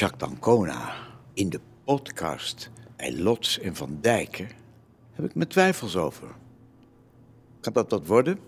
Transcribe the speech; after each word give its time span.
Jacques 0.00 0.30
Dancona 0.30 0.92
in 1.34 1.48
de 1.48 1.60
podcast 1.84 2.70
bij 2.96 3.18
Lots 3.18 3.58
en 3.58 3.76
Van 3.76 3.98
Dijken 4.00 4.48
heb 5.12 5.24
ik 5.24 5.34
mijn 5.34 5.48
twijfels 5.48 5.96
over. 5.96 6.28
Gaat 7.60 7.74
dat 7.74 7.90
wat 7.90 8.06
worden? 8.06 8.38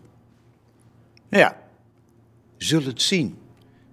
Ja, 1.28 1.56
zul 2.56 2.82
het 2.82 3.02
zien. 3.02 3.38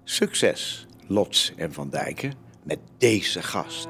Succes, 0.04 0.88
Lots 1.08 1.54
en 1.56 1.74
Van 1.74 1.90
Dijken, 1.90 2.34
met 2.64 2.80
deze 2.98 3.42
gast. 3.42 3.88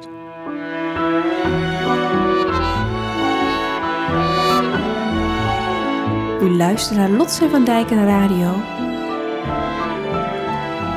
U 6.41 6.55
luistert 6.55 6.97
naar 6.97 7.09
Lots 7.09 7.39
en 7.39 7.49
Van 7.49 7.65
Dijken 7.65 8.05
Radio. 8.05 8.55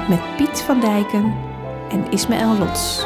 Met 0.08 0.36
Piet 0.36 0.60
van 0.60 0.80
Dijken 0.80 1.50
en 1.92 2.10
Ismaël 2.10 2.58
Lots. 2.58 3.04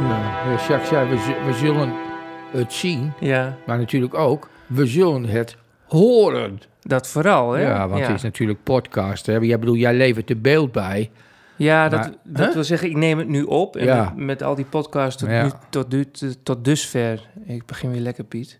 Ja, 0.00 0.42
ja, 0.46 0.56
Jacques 0.68 0.88
zei, 0.88 1.08
we, 1.08 1.16
we 1.46 1.52
zullen 1.52 1.92
het 2.50 2.72
zien, 2.72 3.12
Ja, 3.20 3.56
maar 3.66 3.78
natuurlijk 3.78 4.14
ook, 4.14 4.48
we 4.66 4.86
zullen 4.86 5.24
het 5.24 5.56
horen. 5.86 6.60
dat 6.82 7.08
vooral, 7.08 7.52
hè? 7.52 7.62
Ja, 7.62 7.88
want 7.88 8.00
ja. 8.00 8.06
het 8.06 8.16
is 8.16 8.22
natuurlijk 8.22 8.62
podcast. 8.62 9.26
Hè? 9.26 9.36
Jij 9.36 9.58
bedoel, 9.58 9.74
jij 9.76 9.94
levert 9.94 10.28
de 10.28 10.36
beeld 10.36 10.72
bij. 10.72 11.10
Ja, 11.56 11.88
dat, 11.88 12.00
Maar- 12.00 12.12
dat 12.24 12.44
Huh? 12.46 12.54
wil 12.54 12.64
zeggen, 12.64 12.88
ik 12.88 12.96
neem 12.96 13.18
het 13.18 13.28
nu 13.28 13.42
op. 13.42 13.76
En 13.76 13.84
Ja. 13.84 14.12
met, 14.14 14.24
met 14.24 14.42
al 14.42 14.54
die 14.54 14.64
podcasts 14.64 15.20
tot, 15.22 15.30
Ja. 15.30 15.42
nu, 15.42 15.50
tot, 15.70 15.92
nu, 15.92 16.04
tot 16.42 16.64
dusver, 16.64 17.28
ik 17.46 17.66
begin 17.66 17.90
weer 17.90 18.00
lekker, 18.00 18.24
Piet, 18.24 18.58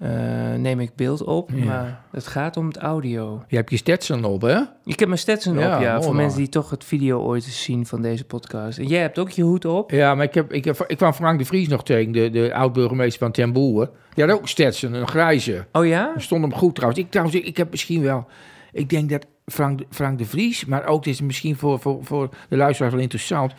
eh, 0.00 0.10
neem 0.56 0.80
ik 0.80 0.90
beeld 0.94 1.24
op. 1.24 1.50
Ja. 1.54 1.64
Maar 1.64 2.00
het 2.10 2.26
gaat 2.26 2.56
om 2.56 2.66
het 2.66 2.76
audio. 2.76 3.44
Je 3.48 3.56
hebt 3.56 3.70
je 3.70 3.76
Stetson 3.76 4.24
op, 4.24 4.42
hè? 4.42 4.60
Ik 4.84 4.98
heb 4.98 5.08
mijn 5.08 5.20
Stetson 5.20 5.58
Ja, 5.58 5.76
op, 5.76 5.82
ja. 5.82 5.92
mooi, 5.92 6.04
Voor 6.04 6.14
mensen 6.14 6.38
die 6.38 6.48
toch 6.48 6.70
het 6.70 6.84
video 6.84 7.20
ooit 7.20 7.44
eens 7.44 7.62
zien 7.62 7.86
van 7.86 8.02
deze 8.02 8.24
podcast. 8.24 8.78
En 8.78 8.86
jij 8.86 9.00
hebt 9.00 9.18
ook 9.18 9.30
je 9.30 9.42
hoed 9.42 9.64
op. 9.64 9.90
Ja, 9.90 10.14
maar 10.14 10.24
ik, 10.24 10.34
heb, 10.34 10.52
ik, 10.52 10.64
heb, 10.64 10.84
ik 10.86 10.96
kwam 10.96 11.12
Frank 11.12 11.38
de 11.38 11.44
Vries 11.44 11.68
nog 11.68 11.84
tegen, 11.84 12.12
de, 12.12 12.30
de 12.30 12.54
oud-burgemeester 12.54 13.18
van 13.18 13.32
Ten 13.32 13.52
Boer. 13.52 13.90
Die 14.14 14.24
had 14.24 14.34
ook 14.34 14.48
Stetson, 14.48 14.92
een 14.92 15.08
grijze. 15.08 15.66
Oh 15.72 15.86
ja? 15.86 16.10
Dat 16.14 16.22
stond 16.22 16.42
hem 16.42 16.54
goed 16.54 16.74
trouwens. 16.74 17.00
Ik, 17.02 17.10
trouwens, 17.10 17.38
ik, 17.40 17.56
heb 17.56 17.70
misschien 17.70 18.02
wel... 18.02 18.26
Ik 18.72 18.88
denk 18.90 19.10
dat 19.10 19.26
Frank, 19.46 19.78
de- 19.78 19.86
Frank 19.90 20.18
de 20.18 20.24
Vries, 20.24 20.64
maar 20.64 20.86
ook 20.86 21.04
dit 21.04 21.12
is 21.12 21.20
misschien 21.20 21.56
voor, 21.56 21.78
voor, 21.80 21.98
voor 22.04 22.28
de 22.48 22.56
luisteraar 22.56 22.90
wel 22.92 23.00
interessant. 23.00 23.52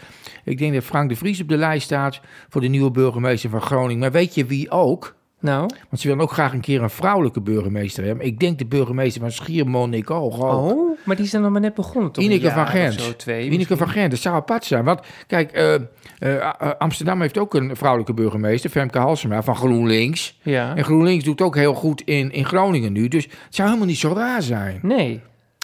Ik 0.43 0.57
denk 0.57 0.73
dat 0.73 0.83
Frank 0.83 1.09
de 1.09 1.15
Vries 1.15 1.41
op 1.41 1.47
de 1.49 1.57
lijst 1.57 1.85
staat 1.85 2.19
voor 2.49 2.61
de 2.61 2.67
nieuwe 2.67 2.91
burgemeester 2.91 3.49
van 3.49 3.61
Groningen. 3.61 3.99
Maar 3.99 4.11
weet 4.11 4.35
je 4.35 4.45
wie 4.45 4.71
ook? 4.71 5.15
Nou, 5.41 5.69
Want 5.89 6.01
ze 6.01 6.07
willen 6.07 6.23
ook 6.23 6.31
graag 6.31 6.53
een 6.53 6.61
keer 6.61 6.81
een 6.81 6.89
vrouwelijke 6.89 7.41
burgemeester 7.41 8.03
hebben. 8.05 8.25
Ik 8.25 8.39
denk 8.39 8.57
de 8.57 8.65
burgemeester 8.65 9.21
van 9.21 9.31
Schiermonnikoog 9.31 10.41
ook. 10.41 10.71
oh, 10.71 10.97
maar 11.05 11.15
die 11.15 11.25
zijn 11.25 11.41
nog 11.41 11.51
maar 11.51 11.61
net 11.61 11.73
begonnen, 11.73 12.11
toch? 12.11 12.23
Ineke 12.23 12.49
van 12.51 12.67
Gent. 12.67 12.95
of 12.95 13.01
Zo, 13.03 13.15
twee, 13.15 13.49
Ineke 13.49 13.77
van 13.77 13.89
Gent, 13.89 14.11
dat 14.11 14.19
zou 14.19 14.35
apart 14.35 14.65
zijn. 14.65 14.83
Want 14.83 14.99
kijk, 15.27 15.51
eh, 15.51 15.73
eh, 16.19 16.49
Amsterdam 16.77 17.21
heeft 17.21 17.37
ook 17.37 17.53
een 17.53 17.75
vrouwelijke 17.75 18.13
burgemeester, 18.13 18.69
Femke 18.69 18.99
Halsema 18.99 19.43
van 19.43 19.55
GroenLinks. 19.55 20.39
Ja. 20.41 20.75
En 20.75 20.83
GroenLinks 20.83 21.23
doet 21.23 21.41
ook 21.41 21.55
heel 21.55 21.73
goed 21.73 22.01
in, 22.01 22.31
in 22.31 22.45
Groningen 22.45 22.93
nu. 22.93 23.07
Dus 23.07 23.23
het 23.23 23.55
zou 23.55 23.67
helemaal 23.67 23.89
niet 23.89 23.97
zo 23.99 24.13
raar 24.13 24.41
zijn. 24.41 24.79
Nee. 24.81 25.21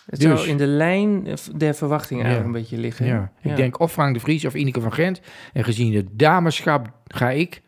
Het 0.10 0.20
Dus- 0.20 0.40
zou 0.40 0.50
in 0.50 0.58
de 0.58 0.66
lijn 0.68 1.28
der 1.56 1.74
verwachtingen 1.76 2.24
Ja. 2.24 2.30
eigenlijk 2.30 2.56
een 2.56 2.62
beetje 2.62 2.78
liggen. 2.82 3.06
Ja, 3.06 3.32
ik 3.42 3.56
denk 3.56 3.80
of 3.80 3.92
Frank 3.92 4.14
de 4.14 4.20
Vries 4.20 4.46
of 4.46 4.54
Ineke 4.54 4.82
van 4.82 4.94
Gent. 4.94 5.22
En 5.54 5.64
gezien 5.64 5.94
het 5.96 6.08
dameschap 6.12 6.88
ga 7.08 7.30
ik 7.30 7.62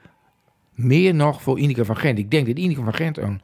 meer 0.78 1.16
nog 1.16 1.42
voor 1.42 1.60
Ineke 1.60 1.86
van 1.86 1.98
Gent. 1.98 2.18
Ik 2.18 2.32
denk 2.32 2.48
dat 2.48 2.58
Ineke 2.58 2.84
van 2.84 2.94
Gent 2.94 3.18
een 3.18 3.42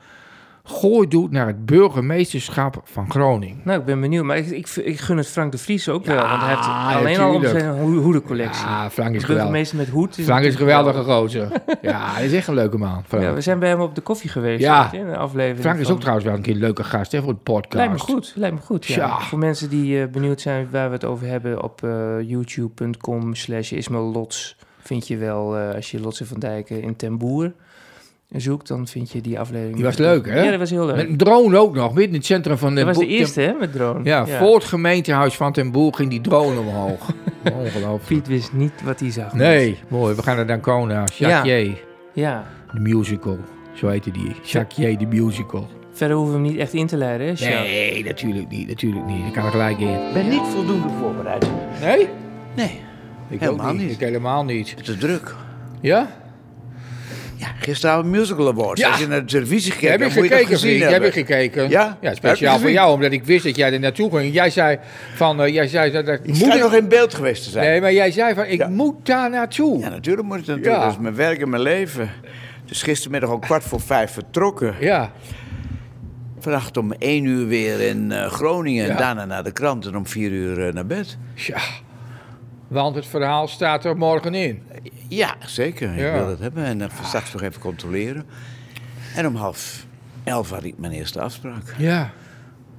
gooi 0.65 1.07
doet 1.07 1.31
naar 1.31 1.47
het 1.47 1.65
burgemeesterschap 1.65 2.81
van 2.83 3.11
Groningen. 3.11 3.61
Nou, 3.63 3.79
ik 3.79 3.85
ben 3.85 4.01
benieuwd. 4.01 4.23
Maar 4.25 4.37
ik, 4.37 4.47
ik, 4.49 4.67
ik 4.69 4.99
gun 4.99 5.17
het 5.17 5.27
Frank 5.27 5.51
de 5.51 5.57
Vries 5.57 5.89
ook 5.89 6.05
wel. 6.05 6.27
Want 6.27 6.41
hij 6.41 6.49
heeft 6.55 6.67
alleen 6.97 7.19
al 7.19 7.33
om 7.33 7.45
zijn 7.45 7.65
ho- 7.69 7.91
hoedencollectie. 8.01 8.65
Ja, 8.65 8.89
Frank 8.89 9.15
is 9.15 9.21
geweldig. 9.23 9.27
Burgemeester 9.27 9.77
met 9.77 9.89
hoed. 9.89 10.17
is 10.17 10.25
Frank 10.25 10.43
is 10.43 10.55
geweldige 10.55 11.03
gozer. 11.03 11.47
Ja, 11.81 12.13
hij 12.13 12.25
is 12.25 12.33
echt 12.33 12.47
een 12.47 12.53
leuke 12.53 12.77
man. 12.77 13.03
Frank, 13.07 13.23
Ja, 13.23 13.33
we 13.33 13.41
zijn 13.41 13.59
bij 13.59 13.69
hem 13.69 13.79
op 13.81 13.95
de 13.95 14.01
koffie 14.01 14.29
geweest. 14.29 14.61
Ja. 14.61 14.89
weet 14.91 15.01
in 15.01 15.07
een 15.07 15.15
aflevering. 15.15 15.59
Frank 15.61 15.79
is 15.79 15.85
van- 15.85 15.93
ook 15.93 15.99
trouwens 15.99 16.25
wel 16.27 16.35
een 16.35 16.41
keer 16.41 16.53
een 16.53 16.59
leuke 16.59 16.83
gast 16.83 17.11
hè, 17.11 17.21
voor 17.21 17.33
de 17.33 17.39
podcast. 17.39 17.73
Lijkt 17.75 17.91
me 17.93 17.99
goed, 17.99 18.33
lijkt 18.35 18.55
me 18.55 18.61
goed. 18.61 18.85
Ja. 18.85 19.19
Voor 19.19 19.39
mensen 19.39 19.69
die 19.69 20.01
eh, 20.01 20.07
benieuwd 20.07 20.41
zijn 20.41 20.67
waar 20.71 20.87
we 20.87 20.93
het 20.93 21.05
over 21.05 21.27
hebben, 21.27 21.63
op 21.63 21.83
eh, 21.83 21.89
youtube.com 22.21 23.35
slash 23.35 23.71
ismaellots 23.71 24.55
vind 24.83 25.07
je 25.07 25.17
wel, 25.17 25.57
eh, 25.57 25.75
als 25.75 25.91
je 25.91 25.99
Lotse 25.99 26.25
van 26.25 26.39
Dijken 26.39 26.81
in 26.81 26.95
Ten 26.95 27.17
Boer 27.17 27.53
zoekt, 28.29 28.67
dan 28.67 28.87
vind 28.87 29.11
je 29.11 29.21
die 29.21 29.39
aflevering. 29.39 29.75
Die 29.75 29.83
was 29.85 29.97
leuk, 29.97 30.25
hè? 30.25 30.43
Ja, 30.43 30.49
dat 30.49 30.59
was 30.59 30.69
heel 30.69 30.85
leuk. 30.85 30.95
Met 30.95 31.07
een 31.07 31.17
drone 31.17 31.57
ook 31.57 31.75
nog, 31.75 31.87
midden 31.87 32.07
in 32.07 32.13
het 32.13 32.25
centrum 32.25 32.57
van 32.57 32.75
dat 32.75 32.85
was 32.85 32.97
de 32.97 33.07
eerste, 33.07 33.41
hè, 33.41 33.53
met 33.53 33.71
drone. 33.71 34.03
Ja, 34.03 34.25
voor 34.25 34.55
het 34.55 34.63
gemeentehuis 34.63 35.35
van 35.35 35.51
Ten 35.51 35.71
Boer 35.71 35.93
ging 35.93 36.09
die 36.09 36.21
drone 36.21 36.59
omhoog. 36.59 37.09
Ongelooflijk. 37.53 38.05
Piet 38.05 38.27
wist 38.27 38.53
niet 38.53 38.83
wat 38.83 38.99
hij 38.99 39.11
zag. 39.11 39.33
Nee, 39.33 39.77
mooi. 39.87 40.15
We 40.15 40.23
gaan 40.23 40.35
naar 40.35 40.47
Dancona. 40.47 41.03
Jacques 41.17 41.77
Ja, 42.13 42.43
de 42.73 42.79
musical. 42.79 43.37
Zo 43.73 43.87
heette 43.87 44.11
die. 44.11 44.35
Jacques 44.43 44.97
de 44.97 45.05
musical. 45.05 45.67
verder 45.91 46.17
hoeven 46.17 46.35
we 46.35 46.41
hem 46.41 46.51
niet 46.51 46.59
echt 46.61 46.73
in 46.73 46.87
te 46.87 46.97
leiden, 46.97 47.27
hè? 47.27 47.49
Nee, 47.49 48.03
natuurlijk 48.03 48.49
niet. 48.49 48.67
Natuurlijk 48.67 49.05
niet. 49.05 49.25
Ik 49.27 49.33
kan 49.33 49.45
er 49.45 49.51
gelijk 49.51 49.79
in. 49.79 50.07
Ik 50.07 50.13
ben 50.13 50.29
niet 50.29 50.41
voldoende 50.53 50.87
voorbereid. 50.99 51.45
Nee? 51.81 52.07
Nee, 52.55 52.79
Ik 53.33 53.39
Helemaal 53.39 53.73
niet. 53.73 53.91
Ik 53.91 53.99
helemaal 53.99 54.43
niet. 54.43 54.83
te 54.85 54.97
druk. 54.97 55.35
Ja? 55.81 56.07
Ja, 57.35 57.47
gisteravond 57.59 58.05
Musical 58.07 58.47
Awards. 58.47 58.81
Ja. 58.81 58.89
Als 58.89 58.99
je 58.99 59.07
naar 59.07 59.19
de 59.19 59.25
televisie 59.25 59.73
heb 59.79 59.99
je 59.99 60.05
moet 60.05 60.13
gekeken, 60.13 60.47
gezien? 60.47 60.81
Heb 60.81 61.03
je 61.03 61.11
gekeken? 61.11 61.69
Ja? 61.69 61.97
Ja, 62.01 62.13
speciaal 62.15 62.59
voor 62.59 62.71
jou, 62.71 62.93
omdat 62.93 63.11
ik 63.11 63.23
wist 63.23 63.43
dat 63.43 63.55
jij 63.55 63.73
er 63.73 63.79
naartoe 63.79 64.17
ging. 64.17 64.33
Jij 64.33 64.49
zei 64.49 64.77
van, 65.15 65.41
eh, 65.41 65.53
jij 65.53 65.67
zei 65.67 65.91
dat, 65.91 66.05
dat 66.05 66.19
Ik 66.23 66.35
schijn 66.35 66.59
nog 66.59 66.73
in 66.73 66.87
beeld 66.87 67.13
geweest 67.13 67.43
te 67.43 67.49
zijn. 67.49 67.65
Nee, 67.65 67.81
maar 67.81 67.93
jij 67.93 68.11
zei 68.11 68.33
van, 68.33 68.45
ik 68.45 68.57
Ja. 68.59 68.67
moet 68.67 69.05
daar 69.05 69.29
naartoe. 69.29 69.79
Ja, 69.79 69.89
natuurlijk 69.89 70.27
moet 70.27 70.37
het 70.37 70.47
naartoe. 70.47 70.71
Ja. 70.71 70.83
Dat 70.83 70.91
is 70.91 70.97
mijn 70.99 71.15
werk 71.15 71.41
en 71.41 71.49
mijn 71.49 71.61
leven. 71.61 72.09
Dus 72.65 72.81
gistermiddag 72.81 73.29
om 73.29 73.39
kwart 73.39 73.63
voor 73.63 73.81
vijf 73.81 74.11
vertrokken. 74.11 74.75
Ja. 74.79 75.11
Vannacht 76.39 76.77
om 76.77 76.91
één 76.93 77.25
uur 77.25 77.47
weer 77.47 77.81
in 77.81 78.11
eh, 78.11 78.25
Groningen. 78.31 78.85
Ja. 78.85 78.91
En 78.91 78.97
daarna 78.97 79.25
naar 79.25 79.43
de 79.43 79.51
krant 79.51 79.85
en 79.85 79.95
om 79.95 80.07
vier 80.07 80.31
uur 80.31 80.67
eh, 80.67 80.73
naar 80.73 80.85
bed. 80.85 81.17
Tja. 81.35 81.57
Want 82.73 82.95
het 82.95 83.05
verhaal 83.05 83.47
staat 83.47 83.85
er 83.85 83.97
morgen 83.97 84.33
in. 84.33 84.63
Ja, 85.07 85.35
zeker. 85.45 85.95
Ja. 85.95 86.07
Ik 86.07 86.13
wil 86.13 86.27
dat 86.27 86.39
hebben. 86.39 86.63
En 86.63 86.77
dan 86.77 86.89
straks 87.03 87.33
nog 87.33 87.41
even 87.41 87.61
controleren. 87.61 88.25
En 89.15 89.27
om 89.27 89.35
half 89.35 89.85
elf 90.23 90.49
had 90.49 90.63
ik 90.63 90.77
mijn 90.77 90.93
eerste 90.93 91.21
afspraak. 91.21 91.73
Ja. 91.77 92.11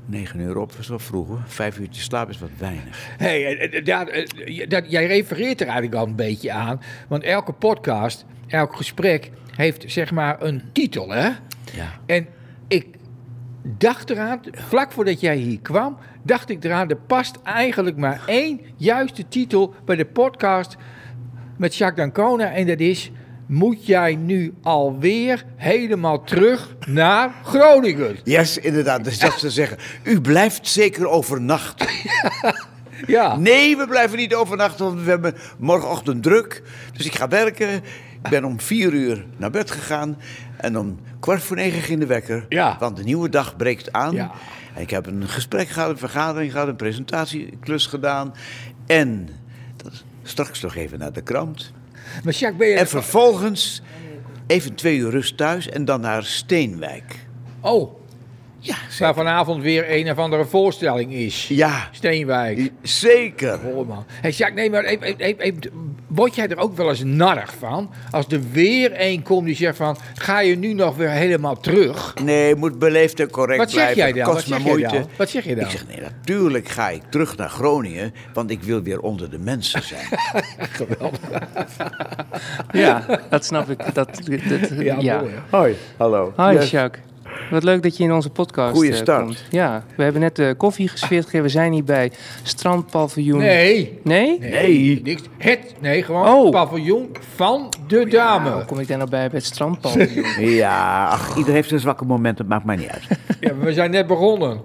Negen 0.06 0.41
uur 0.41 0.56
op 0.56 0.72
is 0.78 0.88
wel 0.88 0.99
vroeg 0.99 1.28
hoor. 1.28 1.43
Vijf 1.47 1.78
uurtjes 1.78 2.04
slaap 2.04 2.28
is 2.28 2.38
wat 2.38 2.50
weinig. 2.59 3.09
Hey, 3.16 3.59
eh, 3.59 3.78
eh, 3.78 3.84
dat, 3.84 4.09
eh, 4.09 4.69
dat, 4.69 4.91
jij 4.91 5.06
refereert 5.06 5.60
er 5.60 5.66
eigenlijk 5.66 5.97
al 5.97 6.06
een 6.06 6.16
beetje 6.16 6.53
aan. 6.53 6.81
Want 7.09 7.22
elke 7.22 7.53
podcast, 7.53 8.25
elk 8.47 8.77
gesprek 8.77 9.31
heeft 9.56 9.84
zeg 9.87 10.10
maar 10.10 10.43
een 10.43 10.62
titel, 10.72 11.09
hè? 11.09 11.28
Ja. 11.72 11.93
En 12.06 12.27
ik 12.69 12.87
dacht 13.65 14.11
eraan, 14.11 14.41
vlak 14.53 14.93
voordat 14.93 15.21
jij 15.21 15.37
hier 15.37 15.61
kwam, 15.61 15.97
dacht 16.23 16.51
ik 16.51 16.65
eraan, 16.65 16.91
er 16.91 16.97
past 16.97 17.39
eigenlijk 17.43 17.97
maar 17.97 18.23
één 18.27 18.61
juiste 18.77 19.29
titel 19.29 19.75
bij 19.85 19.97
de 19.97 20.07
podcast 20.07 20.77
met 21.57 21.77
Jacques 21.77 22.05
Dancona. 22.05 22.53
En 22.53 22.67
dat 22.67 22.81
is, 22.81 23.11
moet 23.47 23.87
jij 23.87 24.15
nu 24.15 24.55
alweer 24.63 25.45
helemaal 25.57 26.25
terug 26.25 26.77
naar 26.87 27.33
Groningen? 27.43 28.17
Yes, 28.25 28.59
inderdaad. 28.59 29.05
Dus 29.05 29.19
dat 29.19 29.39
ze 29.39 29.51
zeggen, 29.51 29.79
u 30.03 30.21
blijft 30.21 30.69
zeker 30.69 31.09
overnachten. 31.09 31.89
Ja. 33.07 33.37
Nee, 33.37 33.77
we 33.77 33.87
blijven 33.87 34.19
niet 34.19 34.35
overnachten, 34.35 34.85
want 34.85 35.01
we 35.01 35.11
hebben 35.11 35.35
morgenochtend 35.59 36.23
druk. 36.23 36.63
Dus 36.93 37.07
ik 37.07 37.15
ga 37.15 37.29
werken. 37.29 37.75
Ik 38.23 38.31
ben 38.31 38.45
om 38.45 38.61
vier 38.61 38.93
uur 38.93 39.27
naar 39.37 39.51
bed 39.51 39.71
gegaan. 39.71 40.17
En 40.57 40.79
om 40.79 40.99
kwart 41.25 41.43
voor 41.43 41.57
negen 41.57 41.83
ging 41.83 42.01
de 42.01 42.07
wekker. 42.07 42.47
Ja. 42.49 42.77
Want 42.81 42.97
de 42.97 43.03
nieuwe 43.03 43.29
dag 43.29 43.57
breekt 43.57 43.93
aan. 43.93 44.15
Ja. 44.15 44.31
En 44.75 44.83
ik 44.83 44.91
heb 44.91 45.07
een 45.07 45.29
gesprek 45.29 45.69
gehad, 45.69 45.91
een 45.91 45.99
vergadering 45.99 46.53
gehad, 46.53 46.69
een 46.69 46.77
presentatieklus 46.77 47.87
gedaan. 47.87 48.35
En 48.87 49.29
dat, 49.77 50.05
straks 50.23 50.61
nog 50.61 50.77
even 50.77 50.98
naar 50.98 51.13
de 51.13 51.22
krant. 51.22 51.72
Maar 52.25 52.33
Jacques, 52.33 52.57
ben 52.57 52.69
je... 52.69 52.75
En 52.75 52.87
vervolgens 52.87 53.83
even 54.47 54.75
twee 54.75 54.97
uur 54.97 55.10
rust 55.10 55.37
thuis 55.37 55.69
en 55.69 55.84
dan 55.84 56.01
naar 56.01 56.25
Steenwijk. 56.25 57.27
Oh, 57.60 57.95
Ja, 58.59 58.77
waar 58.98 59.15
vanavond 59.15 59.63
weer 59.63 59.93
een 59.93 60.10
of 60.10 60.19
andere 60.19 60.45
voorstelling 60.45 61.13
is. 61.13 61.48
ja 61.48 61.89
Steenwijk. 61.93 62.72
zeker. 62.83 63.60
Oh 63.65 63.89
man. 63.89 64.04
Hey 64.09 64.31
Jacques, 64.31 64.60
nee, 64.60 64.71
maar 64.71 64.84
even, 64.84 65.16
even, 65.16 65.43
even, 65.45 65.94
word 66.15 66.34
jij 66.34 66.49
er 66.49 66.57
ook 66.57 66.77
wel 66.77 66.89
eens 66.89 67.05
narig 67.05 67.55
van? 67.59 67.91
Als 68.11 68.27
er 68.28 68.41
weer 68.53 68.93
een 68.95 69.22
komt 69.22 69.47
die 69.47 69.57
zegt 69.57 69.77
van, 69.77 69.97
ga 70.15 70.41
je 70.41 70.57
nu 70.57 70.72
nog 70.72 70.97
weer 70.97 71.11
helemaal 71.11 71.61
terug? 71.61 72.15
Nee, 72.22 72.55
moet 72.55 72.78
beleefd 72.78 73.21
en 73.21 73.31
correct 73.31 73.59
Wat 73.59 73.71
zeg 73.71 73.93
blijven. 73.93 74.03
jij 74.03 74.13
dan? 74.13 74.34
Kost 74.34 74.49
Wat 74.49 74.61
zeg 74.63 74.78
jij 74.78 74.91
dan? 74.91 75.09
Wat 75.16 75.28
zeg 75.31 75.45
je 75.45 75.55
dan? 75.55 75.65
Ik 75.65 75.71
zeg, 75.71 75.87
nee, 75.87 76.01
natuurlijk 76.01 76.69
ga 76.69 76.89
ik 76.91 77.03
terug 77.09 77.37
naar 77.37 77.49
Groningen, 77.49 78.15
want 78.33 78.51
ik 78.51 78.63
wil 78.63 78.83
weer 78.83 79.01
onder 79.01 79.31
de 79.31 79.39
mensen 79.39 79.83
zijn. 79.83 80.07
Ja, 82.72 83.21
dat 83.31 83.45
snap 83.45 83.71
ik. 83.71 83.95
Dat, 83.95 83.95
dat, 84.49 84.69
Ja, 84.78 84.97
ja. 85.01 85.21
mooi? 85.21 85.33
Hoi, 85.51 85.77
hallo. 85.97 86.33
Hi, 86.37 86.59
Jacques. 86.71 87.03
Wat 87.51 87.63
leuk 87.63 87.83
dat 87.83 87.97
je 87.97 88.04
in 88.04 88.13
onze 88.13 88.31
podcast 88.31 88.75
Goeie 88.75 88.91
eh, 88.91 88.97
start. 88.97 89.25
komt. 89.25 89.45
Ja, 89.51 89.84
we 89.97 90.03
hebben 90.03 90.21
net 90.21 90.39
eh, 90.39 90.51
koffie 90.57 90.89
gesfeerd 90.89 91.25
gegeven. 91.25 91.42
We 91.42 91.48
zijn 91.53 91.72
hier 91.72 91.84
bij 91.84 92.13
Strandpaviljoen. 92.42 93.39
Nee. 93.39 93.98
Nee? 94.03 94.39
Nee. 94.39 95.01
Niks. 95.03 95.22
Het, 95.39 95.75
nee, 95.81 96.03
gewoon 96.03 96.27
Oh. 96.28 96.51
paviljoen 96.51 97.16
van 97.34 97.72
de 97.86 98.07
dame. 98.07 98.51
Hoe 98.51 98.65
kom 98.65 98.78
ik 98.78 98.89
daar 98.89 98.98
nou 98.98 99.10
bij 99.10 99.28
bij 99.28 99.39
het 99.39 99.45
strandpaviljoen? 99.47 100.25
Ja, 100.54 101.07
ach, 101.09 101.36
ieder 101.36 101.53
heeft 101.53 101.69
zijn 101.69 101.81
zwakke 101.81 102.04
momenten, 102.04 102.47
maakt 102.47 102.65
mij 102.65 102.77
niet 102.77 102.89
uit. 102.89 103.03
Ja, 103.41 103.57
we 103.57 103.72
zijn 103.72 103.91
net 103.91 104.07
begonnen. 104.07 104.60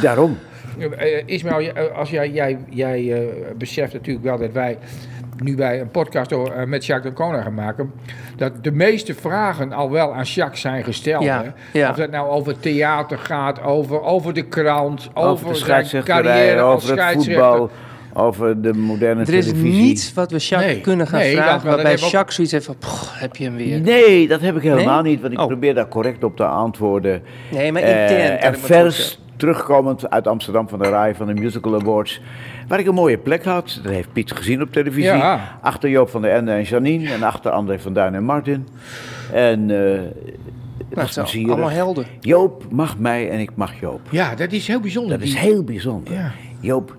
Daarom. 0.00 0.38
Eh, 0.78 1.68
eh, 1.76 1.96
als 1.96 2.10
jij, 2.10 2.30
jij, 2.30 2.58
jij 2.70 3.12
eh, 3.12 3.20
beseft 3.58 3.92
natuurlijk 3.92 4.24
wel 4.24 4.38
dat 4.38 4.52
wij 4.52 4.78
nu 5.36 5.56
wij 5.56 5.80
een 5.80 5.90
podcast 5.90 6.32
eh, 6.32 6.64
met 6.64 6.86
Jacques 6.86 7.12
de 7.14 7.22
Koning 7.22 7.42
gaan 7.42 7.54
maken, 7.54 7.92
dat 8.36 8.52
de 8.64 8.72
meeste 8.72 9.14
vragen 9.14 9.72
al 9.72 9.90
wel 9.90 10.14
aan 10.14 10.22
Jacques 10.22 10.60
zijn 10.60 10.84
gesteld. 10.84 11.22
Ja. 11.24 11.54
Of 11.90 11.96
dat 11.96 12.10
nou 12.10 12.28
over 12.28 12.60
theater 12.60 13.18
gaat, 13.18 13.62
over, 13.62 14.02
over 14.02 14.34
de 14.34 14.42
krant, 14.42 15.10
over, 15.14 15.30
Over 15.30 15.48
de 15.48 15.84
zijn 15.84 16.04
carrière 16.04 16.60
als 16.60 16.74
over 16.74 16.88
het 16.88 16.98
scheidsrechter. 16.98 17.44
voetbal, 17.44 17.70
over 18.14 18.62
de 18.62 18.72
moderne 18.74 19.22
Er 19.24 19.34
is 19.34 19.44
televisie. 19.46 19.82
niets 19.82 20.14
wat 20.14 20.30
we 20.30 20.38
Jacques 20.38 20.72
Nee, 20.72 20.80
kunnen 20.80 21.06
gaan 21.06 21.18
nee, 21.20 21.34
dat 21.34 21.44
vragen 21.44 21.64
dat 21.66 21.74
waarbij 21.74 21.92
ook- 21.92 21.98
Jacques 22.10 22.34
zoiets 22.34 22.52
heeft 22.52 22.64
van, 22.66 22.76
"Poh, 22.78 23.02
heb 23.12 23.36
je 23.36 23.44
hem 23.44 23.56
weer. 23.56 23.80
Nee, 23.80 24.28
dat 24.28 24.40
heb 24.40 24.56
ik 24.56 24.62
helemaal 24.62 25.02
Nee? 25.02 25.12
niet, 25.12 25.20
want 25.20 25.32
ik 25.32 25.40
Oh. 25.40 25.46
probeer 25.46 25.74
daar 25.74 25.88
correct 25.88 26.24
op 26.24 26.36
te 26.36 26.44
antwoorden. 26.44 27.22
Nee, 27.50 27.72
maar 27.72 27.82
Eh, 27.82 28.00
intern. 28.00 28.38
en 28.38 28.58
vers 28.58 29.20
terugkomend 29.36 30.10
uit 30.10 30.26
Amsterdam 30.26 30.68
van 30.68 30.78
de 30.78 30.88
RAI 30.88 31.14
van 31.14 31.26
de 31.26 31.34
Musical 31.34 31.74
Awards. 31.80 32.20
Waar 32.68 32.78
ik 32.78 32.86
een 32.86 32.94
mooie 32.94 33.18
plek 33.18 33.44
had. 33.44 33.80
Dat 33.82 33.92
heeft 33.92 34.12
Piet 34.12 34.32
gezien 34.32 34.62
op 34.62 34.72
televisie. 34.72 35.02
Ja. 35.12 35.58
Achter 35.62 35.90
Joop 35.90 36.08
van 36.08 36.22
der 36.22 36.30
Ende 36.32 36.50
en 36.52 36.62
Janine. 36.62 37.12
En 37.12 37.22
achter 37.22 37.50
André 37.50 37.78
van 37.78 37.92
Duin 37.92 38.14
en 38.14 38.24
Martin. 38.24 38.66
En 39.32 39.66
Nou, 39.66 41.04
het 41.06 41.12
zijn 41.12 41.24
plezierig. 41.26 41.52
allemaal 41.52 41.70
helden. 41.70 42.06
Joop 42.20 42.64
mag 42.70 42.98
mij 42.98 43.30
en 43.30 43.38
ik 43.40 43.50
mag 43.54 43.80
Joop. 43.80 44.00
Ja, 44.10 44.34
dat 44.34 44.52
is 44.52 44.66
heel 44.66 44.80
bijzonder. 44.80 45.18
Dat 45.18 45.26
is 45.28 45.34
heel 45.34 45.64
bijzonder. 45.64 46.14
Ja. 46.14 46.30
Joop 46.60 46.96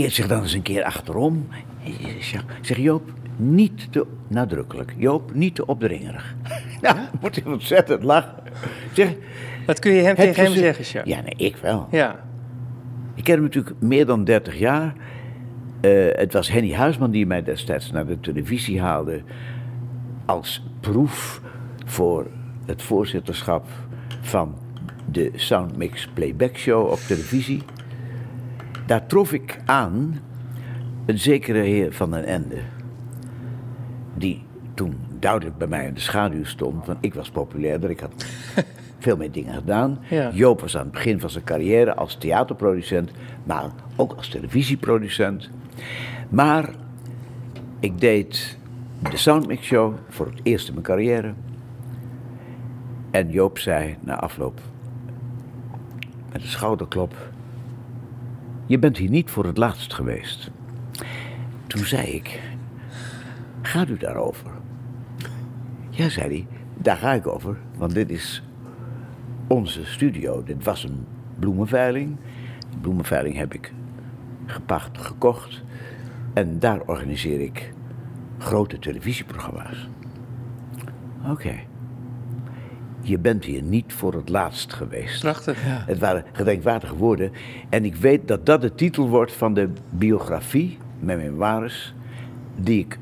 keert 0.00 0.12
zich 0.12 0.26
dan 0.26 0.42
eens 0.42 0.52
een 0.52 0.62
keer 0.62 0.82
achterom. 0.84 1.48
Ik 1.82 2.44
zeg 2.62 2.76
Joop, 2.76 3.12
niet 3.36 3.92
te 3.92 4.06
nadrukkelijk. 4.28 4.94
Joop, 4.96 5.34
niet 5.34 5.54
te 5.54 5.66
opdringerig. 5.66 6.34
Nou, 6.80 6.96
moet 7.20 7.34
hij 7.34 7.52
ontzettend 7.52 8.02
lachen. 8.02 8.34
Zeg, 8.92 9.14
Wat 9.66 9.78
kun 9.78 9.92
je 9.92 10.02
hem 10.02 10.14
tegen 10.14 10.44
hem 10.44 10.52
zeggen, 10.52 10.84
Jacques? 10.84 11.14
Ja, 11.16 11.20
nee, 11.20 11.34
ik 11.36 11.56
wel. 11.56 11.88
Ja. 11.90 12.20
Ik 13.14 13.24
ken 13.24 13.34
hem 13.34 13.42
natuurlijk 13.42 13.76
meer 13.80 14.06
dan 14.06 14.24
30 14.24 14.58
jaar. 14.58 14.94
Eh, 15.80 16.06
het 16.12 16.32
was 16.32 16.50
Henny 16.50 16.72
Huisman 16.72 17.10
die 17.10 17.26
mij 17.26 17.42
destijds 17.42 17.90
naar 17.90 18.06
de 18.06 18.20
televisie 18.20 18.80
haalde. 18.80 19.22
als 20.26 20.64
proef 20.80 21.40
voor 21.84 22.26
het 22.66 22.82
voorzitterschap 22.82 23.66
van 24.20 24.58
de 25.10 25.30
Soundmix 25.34 26.08
Playback 26.14 26.56
Show 26.56 26.90
op 26.90 26.98
televisie. 26.98 27.62
Daar 28.88 29.06
trof 29.06 29.32
ik 29.32 29.58
aan 29.64 30.20
een 31.06 31.18
zekere 31.18 31.58
heer 31.58 31.92
van 31.92 32.10
den 32.10 32.24
Ende. 32.24 32.56
Die 34.14 34.44
toen 34.74 34.94
duidelijk 35.18 35.58
bij 35.58 35.66
mij 35.66 35.86
in 35.86 35.94
de 35.94 36.00
schaduw 36.00 36.44
stond. 36.44 36.86
Want 36.86 36.98
ik 37.00 37.14
was 37.14 37.30
populairder, 37.30 37.90
ik 37.90 38.00
had 38.00 38.24
veel 38.98 39.16
meer 39.16 39.32
dingen 39.32 39.54
gedaan. 39.54 39.98
Ja. 40.10 40.30
Joop 40.32 40.60
was 40.60 40.76
aan 40.76 40.82
het 40.82 40.92
begin 40.92 41.20
van 41.20 41.30
zijn 41.30 41.44
carrière 41.44 41.94
als 41.94 42.16
theaterproducent, 42.16 43.10
maar 43.44 43.70
ook 43.96 44.12
als 44.12 44.28
televisieproducent. 44.28 45.50
Maar 46.28 46.70
ik 47.80 48.00
deed 48.00 48.58
de 49.10 49.16
Soundmix 49.16 49.66
Show 49.66 49.94
voor 50.08 50.26
het 50.26 50.40
eerst 50.42 50.66
in 50.68 50.72
mijn 50.72 50.86
carrière. 50.86 51.32
En 53.10 53.30
Joop 53.30 53.58
zei 53.58 53.96
na 54.00 54.20
afloop, 54.20 54.60
met 56.32 56.42
een 56.42 56.48
schouderklop, 56.48 57.14
je 58.68 58.78
bent 58.78 58.96
hier 58.96 59.10
niet 59.10 59.30
voor 59.30 59.44
het 59.44 59.56
laatst 59.56 59.94
geweest. 59.94 60.50
Toen 61.66 61.84
zei 61.84 62.06
ik, 62.06 62.40
gaat 63.62 63.88
u 63.88 63.96
daarover? 63.96 64.50
Ja, 65.90 66.08
zei 66.08 66.28
hij, 66.28 66.46
daar 66.76 66.96
ga 66.96 67.12
ik 67.12 67.26
over, 67.26 67.56
want 67.76 67.94
dit 67.94 68.10
is 68.10 68.42
onze 69.46 69.84
studio. 69.84 70.42
Dit 70.42 70.64
was 70.64 70.84
een 70.84 71.06
bloemenveiling. 71.38 72.16
Die 72.70 72.78
bloemenveiling 72.80 73.36
heb 73.36 73.54
ik 73.54 73.72
gepacht, 74.46 74.98
gekocht. 74.98 75.62
En 76.34 76.58
daar 76.58 76.80
organiseer 76.80 77.40
ik 77.40 77.72
grote 78.38 78.78
televisieprogramma's. 78.78 79.88
Oké. 81.30 81.67
Je 83.08 83.18
bent 83.18 83.44
hier 83.44 83.62
niet 83.62 83.92
voor 83.92 84.14
het 84.14 84.28
laatst 84.28 84.72
geweest. 84.72 85.20
Prachtig. 85.20 85.58
Het 85.62 85.98
waren 85.98 86.24
gedenkwaardige 86.32 86.96
woorden. 86.96 87.32
En 87.68 87.84
ik 87.84 87.96
weet 87.96 88.28
dat 88.28 88.46
dat 88.46 88.60
de 88.60 88.74
titel 88.74 89.08
wordt 89.08 89.32
van 89.32 89.54
de 89.54 89.68
biografie, 89.90 90.78
mijn 90.98 91.18
memoires, 91.18 91.94
die 92.60 92.78
ik 92.78 92.98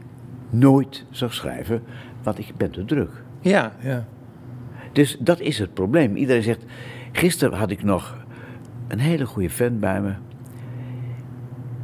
nooit 0.50 1.04
zou 1.10 1.30
schrijven, 1.30 1.82
want 2.22 2.38
ik 2.38 2.56
ben 2.56 2.70
te 2.70 2.84
druk. 2.84 3.10
Ja. 3.40 3.72
Ja. 3.80 4.06
Dus 4.92 5.16
dat 5.20 5.40
is 5.40 5.58
het 5.58 5.74
probleem. 5.74 6.16
Iedereen 6.16 6.42
zegt. 6.42 6.64
Gisteren 7.12 7.58
had 7.58 7.70
ik 7.70 7.82
nog 7.82 8.16
een 8.88 8.98
hele 8.98 9.26
goede 9.26 9.50
fan 9.50 9.78
bij 9.78 10.00
me. 10.00 10.12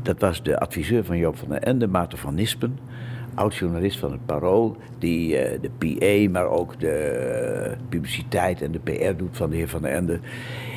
Dat 0.02 0.20
was 0.20 0.42
de 0.42 0.58
adviseur 0.58 1.04
van 1.04 1.18
Joop 1.18 1.36
van 1.36 1.48
den 1.48 1.62
Ende, 1.62 1.86
Maarten 1.86 2.18
van 2.18 2.34
Nispen. 2.34 2.78
Oud-journalist 3.34 3.98
van 3.98 4.10
het 4.12 4.26
Parool. 4.26 4.76
Die 4.98 5.36
eh, 5.36 5.60
de 5.60 5.70
PA, 5.78 6.30
maar 6.30 6.46
ook 6.48 6.80
de 6.80 7.74
publiciteit 7.88 8.62
en 8.62 8.72
de 8.72 8.78
PR 8.78 9.16
doet 9.16 9.36
van 9.36 9.50
de 9.50 9.56
heer 9.56 9.68
van 9.68 9.82
den 9.82 9.92
Ende. 9.92 10.20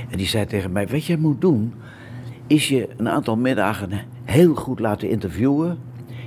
En 0.10 0.18
die 0.18 0.28
zei 0.28 0.46
tegen 0.46 0.72
mij: 0.72 0.88
Wat 0.88 1.06
jij 1.06 1.18
moet 1.18 1.42
doen, 1.42 1.74
is 2.48 2.68
je 2.68 2.88
een 2.98 3.10
aantal 3.10 3.38
middagen 3.38 3.90
heel 4.24 4.56
goed 4.56 4.80
laten 4.80 5.10
interviewen. 5.10 5.80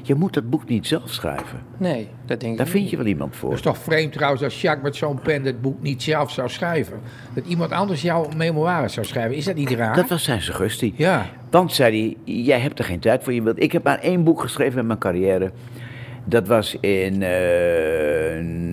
Je 0.03 0.15
moet 0.15 0.35
dat 0.35 0.51
boek 0.51 0.69
niet 0.69 0.87
zelf 0.87 1.11
schrijven. 1.11 1.59
Nee, 1.77 2.09
dat 2.27 2.41
denk 2.41 2.53
ik 2.53 2.59
Daar 2.59 2.67
niet. 2.67 2.77
vind 2.77 2.91
je 2.91 2.97
wel 2.97 3.07
iemand 3.07 3.37
voor. 3.37 3.49
Dat 3.49 3.59
is 3.59 3.65
toch 3.65 3.79
vreemd 3.79 4.13
trouwens 4.13 4.43
als 4.43 4.61
Jacques 4.61 4.85
met 4.85 4.97
zo'n 4.97 5.21
pen 5.21 5.45
het 5.45 5.61
boek 5.61 5.83
niet 5.83 6.03
zelf 6.03 6.31
zou 6.31 6.49
schrijven. 6.49 7.01
Dat 7.35 7.47
iemand 7.47 7.71
anders 7.73 8.03
jouw 8.03 8.29
memoires 8.37 8.93
zou 8.93 9.07
schrijven. 9.07 9.37
Is 9.37 9.45
dat 9.45 9.55
niet 9.55 9.71
raar? 9.71 9.95
Dat 9.95 10.09
was 10.09 10.25
zijn 10.25 10.43
suggestie. 10.43 10.95
Ja. 10.97 11.27
Want, 11.51 11.73
zei 11.73 12.17
hij, 12.25 12.35
jij 12.35 12.59
hebt 12.61 12.79
er 12.79 12.85
geen 12.85 12.99
tijd 12.99 13.25
voor. 13.25 13.33
Je 13.33 13.43
wilt. 13.43 13.63
Ik 13.63 13.73
heb 13.73 13.85
maar 13.85 13.99
één 13.99 14.25
boek 14.25 14.41
geschreven 14.41 14.81
in 14.81 14.87
mijn 14.87 14.99
carrière. 14.99 15.51
Dat 16.29 16.47
was 16.47 16.75
in 16.75 17.23
eh, 17.23 17.31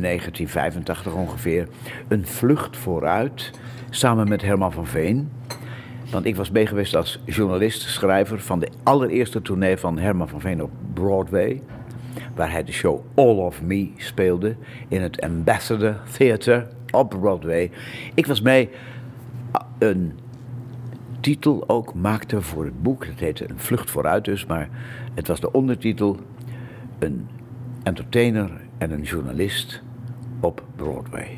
1985 0.02 1.14
ongeveer. 1.14 1.68
Een 2.08 2.26
vlucht 2.26 2.78
vooruit. 2.78 3.52
Samen 3.90 4.28
met 4.30 4.42
Herman 4.42 4.72
van 4.72 4.88
Veen. 4.88 5.32
Want 6.12 6.26
ik 6.26 6.36
was 6.36 6.52
meegeweest 6.52 6.96
als 6.96 7.22
journalist, 7.26 7.82
schrijver 7.82 8.40
van 8.40 8.60
de 8.60 8.70
allereerste 8.84 9.42
tournee 9.42 9.78
van 9.78 9.98
Herman 9.98 10.30
van 10.30 10.42
Veen 10.42 10.64
op 10.64 10.72
Broadway. 10.94 11.62
Waar 12.36 12.52
hij 12.52 12.64
de 12.64 12.72
show 12.72 13.06
All 13.14 13.36
of 13.38 13.62
Me 13.62 13.92
speelde 13.98 14.56
in 14.88 15.02
het 15.02 15.22
Ambassador 15.22 15.96
Theater 16.18 16.68
op 16.92 17.10
Broadway. 17.10 17.72
Ik 18.14 18.26
was 18.26 18.42
mee 18.42 18.70
een 19.78 20.20
titel 21.20 21.64
ook 21.68 21.94
maakte 21.94 22.42
voor 22.42 22.66
het 22.66 22.82
boek. 22.82 23.06
Het 23.06 23.20
heette 23.20 23.50
Een 23.50 23.60
Vlucht 23.60 23.90
vooruit 23.90 24.26
dus, 24.26 24.46
maar 24.46 24.70
het 25.14 25.28
was 25.28 25.40
de 25.40 25.52
ondertitel 25.52 26.18
Een 27.00 27.28
entertainer 27.86 28.52
en 28.78 28.92
een 28.92 29.02
journalist 29.02 29.82
op 30.40 30.64
Broadway. 30.76 31.38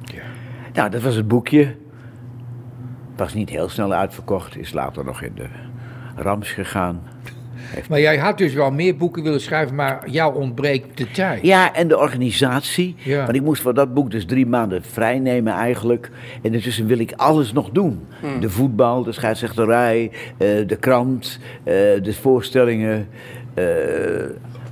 Ja. 0.00 0.22
Nou, 0.72 0.90
dat 0.90 1.02
was 1.02 1.14
het 1.14 1.28
boekje. 1.28 1.74
Was 3.16 3.34
niet 3.34 3.48
heel 3.48 3.68
snel 3.68 3.92
uitverkocht, 3.92 4.56
is 4.56 4.72
later 4.72 5.04
nog 5.04 5.22
in 5.22 5.32
de 5.34 5.46
rams 6.16 6.50
gegaan. 6.50 7.02
Maar 7.88 8.00
jij 8.00 8.18
had 8.18 8.38
dus 8.38 8.52
wel 8.54 8.70
meer 8.70 8.96
boeken 8.96 9.22
willen 9.22 9.40
schrijven, 9.40 9.74
maar 9.74 10.10
jou 10.10 10.34
ontbreekt 10.34 10.98
de 10.98 11.10
tijd. 11.10 11.42
Ja, 11.42 11.74
en 11.74 11.88
de 11.88 11.98
organisatie. 11.98 12.94
Ja. 12.98 13.24
Want 13.24 13.36
ik 13.36 13.42
moest 13.42 13.62
voor 13.62 13.74
dat 13.74 13.94
boek 13.94 14.10
dus 14.10 14.24
drie 14.24 14.46
maanden 14.46 14.82
vrij 14.82 15.18
nemen 15.18 15.52
eigenlijk. 15.52 16.10
En 16.42 16.54
intussen 16.54 16.86
wil 16.86 16.98
ik 16.98 17.12
alles 17.16 17.52
nog 17.52 17.70
doen. 17.70 18.06
De 18.40 18.50
voetbal, 18.50 19.02
de 19.02 19.12
scheidsrechterij, 19.12 20.10
eh, 20.36 20.48
de 20.66 20.76
krant, 20.80 21.38
eh, 21.64 21.74
de 22.02 22.14
voorstellingen. 22.20 23.08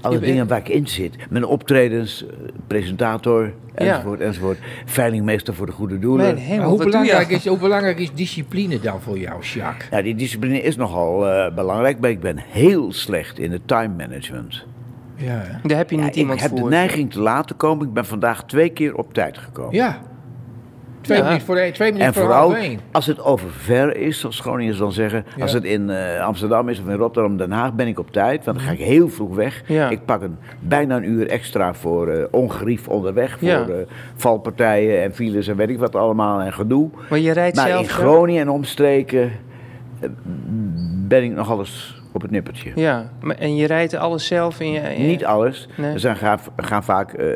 Alle 0.00 0.14
Je 0.14 0.21
dingen 0.21 0.47
waar 0.49 0.59
ik 0.59 0.69
in 0.69 0.87
zit. 0.87 1.16
Mijn 1.30 1.45
optredens, 1.45 2.26
eh, 2.26 2.33
presentator, 2.66 3.52
enzovoort, 3.75 4.21
enzovoort. 4.21 4.59
Veilingmeester 4.85 5.54
voor 5.54 5.66
de 5.66 5.73
goede 5.73 5.99
doelen. 5.99 6.25
Mijn 6.25 6.35
Maar 6.37 6.45
hemel, 6.45 6.69
hoe, 6.69 6.85
belangrijk 6.85 7.28
is, 7.28 7.47
hoe 7.47 7.59
belangrijk 7.59 7.99
is 7.99 8.12
discipline 8.14 8.80
dan 8.80 9.00
voor 9.00 9.19
jou, 9.19 9.42
Jacques? 9.42 9.88
Ja, 9.90 10.02
die 10.02 10.14
discipline 10.14 10.62
is 10.62 10.76
nogal 10.76 11.28
eh, 11.28 11.54
belangrijk, 11.54 12.00
maar 12.00 12.11
ik 12.11 12.21
ben 12.21 12.37
heel 12.49 12.92
slecht 12.92 13.38
in 13.38 13.52
het 13.52 13.69
time 13.69 13.95
management. 13.97 14.66
Ja? 15.16 15.61
Daar 15.62 15.76
heb 15.76 15.90
je 15.90 15.97
Ja, 15.97 16.02
niet 16.02 16.11
ik 16.14 16.21
iemand 16.21 16.40
heb 16.40 16.50
voor. 16.50 16.59
de 16.61 16.64
neiging 16.69 17.11
te 17.12 17.21
laat 17.21 17.47
te 17.47 17.54
komen. 17.54 17.87
Ik 17.87 17.92
ben 17.92 18.07
vandaag 18.07 18.45
twee 18.45 18.69
keer 18.71 18.95
op 18.95 19.14
tijd 19.14 19.38
gekomen. 19.38 19.75
ja. 19.75 20.00
Twee 21.00 21.19
Ja. 21.19 21.25
minuten 21.25 21.47
voor 21.47 21.57
één, 21.57 21.73
twee 21.73 21.92
minuten 21.92 22.09
En 22.09 22.14
voor 22.14 22.25
vooral 22.25 22.57
als 22.92 23.07
het 23.07 23.21
over 23.25 23.50
ver 23.50 23.97
is, 23.97 24.21
zoals 24.21 24.40
Groningers 24.40 24.78
dan 24.78 24.92
zeggen. 24.92 25.25
Ja. 25.37 25.42
Als 25.42 25.52
het 25.52 25.64
in 25.64 25.90
eh, 25.90 26.25
Amsterdam 26.26 26.69
is 26.69 26.80
of 26.80 26.88
in 26.88 26.97
Rotterdam, 26.97 27.37
Den 27.37 27.50
Haag, 27.50 27.75
ben 27.75 27.87
ik 27.87 27.99
op 27.99 28.12
tijd. 28.12 28.45
Want 28.45 28.57
dan 28.57 28.66
ga 28.66 28.73
ik 28.73 28.78
heel 28.78 29.09
vroeg 29.09 29.35
weg. 29.35 29.62
Ja. 29.66 29.90
Ik 29.90 30.04
pak 30.04 30.23
een, 30.23 30.37
bijna 30.61 30.97
een 30.97 31.09
uur 31.09 31.28
extra 31.28 31.75
voor 31.75 32.09
eh, 32.09 32.25
ongerief 32.30 32.88
onderweg. 32.88 33.38
Voor 33.38 33.49
eh, 33.49 33.66
valpartijen 34.16 35.02
en 35.02 35.14
files 35.14 35.49
en 35.49 35.57
weet 35.57 35.69
ik 35.71 35.78
wat 35.78 35.97
allemaal 35.97 36.40
en 36.40 36.52
gedoe. 36.52 36.90
Maar 37.11 37.19
je 37.19 37.33
rijdt 37.33 37.57
Maar 37.57 37.69
zelf... 37.69 37.83
in? 37.83 37.88
Groningen 37.88 38.40
en 38.40 38.49
omstreken 38.49 39.33
ben 41.09 41.25
ik 41.25 41.33
nog 41.33 41.50
alles 41.50 42.00
op 42.12 42.23
het 42.23 42.31
nippertje. 42.31 42.73
Ja, 42.75 43.11
maar, 43.21 43.37
en 43.37 43.57
je 43.57 43.67
rijdt 43.67 43.95
alles 43.95 44.26
zelf 44.26 44.61
in 44.61 44.73
je... 44.73 44.81
in 44.81 45.07
Niet 45.07 45.25
alles. 45.25 45.69
Nee. 45.76 45.93
Er 45.93 46.00
zijn, 46.00 46.17
gaan, 46.17 46.38
gaan 46.57 46.85
vaak 46.85 47.12
eh, 47.12 47.26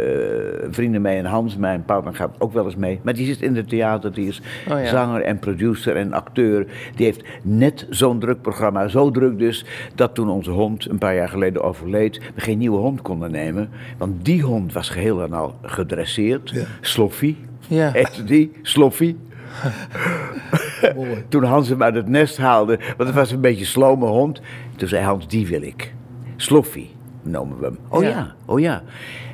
vrienden 0.70 1.02
mee 1.02 1.18
en 1.18 1.24
Hans, 1.24 1.56
mijn 1.56 1.84
partner, 1.84 2.14
gaat 2.14 2.34
ook 2.38 2.52
wel 2.52 2.64
eens 2.64 2.76
mee. 2.76 3.00
Maar 3.02 3.14
die 3.14 3.26
zit 3.26 3.42
in 3.42 3.56
het 3.56 3.68
theater, 3.68 4.12
die 4.12 4.28
is 4.28 4.42
Oh 4.70 4.80
ja. 4.80 4.86
zanger 4.86 5.22
en 5.22 5.38
producer 5.38 5.96
en 5.96 6.12
acteur. 6.12 6.66
Die 6.96 7.06
heeft 7.06 7.22
net 7.42 7.86
zo'n 7.90 8.18
druk 8.18 8.42
programma, 8.42 8.88
zo 8.88 9.10
druk 9.10 9.38
dus, 9.38 9.64
dat 9.94 10.14
toen 10.14 10.28
onze 10.28 10.50
hond 10.50 10.88
een 10.90 10.98
paar 10.98 11.14
jaar 11.14 11.28
geleden 11.28 11.62
overleed, 11.62 12.20
we 12.34 12.40
geen 12.40 12.58
nieuwe 12.58 12.78
hond 12.78 13.02
konden 13.02 13.30
nemen. 13.30 13.70
Want 13.98 14.24
die 14.24 14.42
hond 14.42 14.72
was 14.72 14.88
geheel 14.88 15.22
en 15.22 15.32
al 15.32 15.54
gedresseerd. 15.62 16.54
Sloffie 16.80 17.36
Ja. 17.68 17.90
heette 17.92 18.24
die, 18.24 18.52
Sloffie. 18.62 19.16
Mooi. 20.96 21.24
Toen 21.28 21.44
Hans 21.44 21.68
hem 21.68 21.82
uit 21.82 21.94
het 21.94 22.08
nest 22.08 22.36
haalde, 22.36 22.76
want 22.96 23.08
het 23.08 23.14
was 23.14 23.30
een 23.30 23.40
beetje 23.40 23.60
een 23.60 23.66
slome 23.66 24.06
hond. 24.06 24.40
Toen 24.76 24.88
zei 24.88 25.04
Hans, 25.04 25.28
die 25.28 25.46
wil 25.46 25.62
ik. 25.62 25.94
Sloffie 26.36 26.94
noemen 27.22 27.58
we 27.58 27.64
hem. 27.64 27.78
Oh 27.88 28.02
ja, 28.02 28.08
Ja. 28.08 28.34
oh 28.44 28.60
ja. 28.60 28.82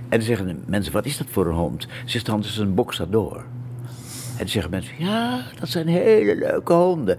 En 0.08 0.18
dan 0.18 0.26
zeggen 0.26 0.46
de 0.46 0.56
mensen, 0.66 0.92
wat 0.92 1.06
is 1.06 1.16
dat 1.16 1.26
voor 1.30 1.46
een 1.46 1.54
hond? 1.54 1.86
Zegt 2.04 2.26
Hans, 2.26 2.46
is 2.48 2.56
een 2.58 2.74
boxador. 2.74 3.36
En 3.36 4.36
dan 4.36 4.48
zeggen 4.48 4.70
mensen, 4.70 4.94
ja, 4.98 5.40
dat 5.60 5.68
zijn 5.68 5.86
hele 5.86 6.36
leuke 6.36 6.72
honden. 6.72 7.18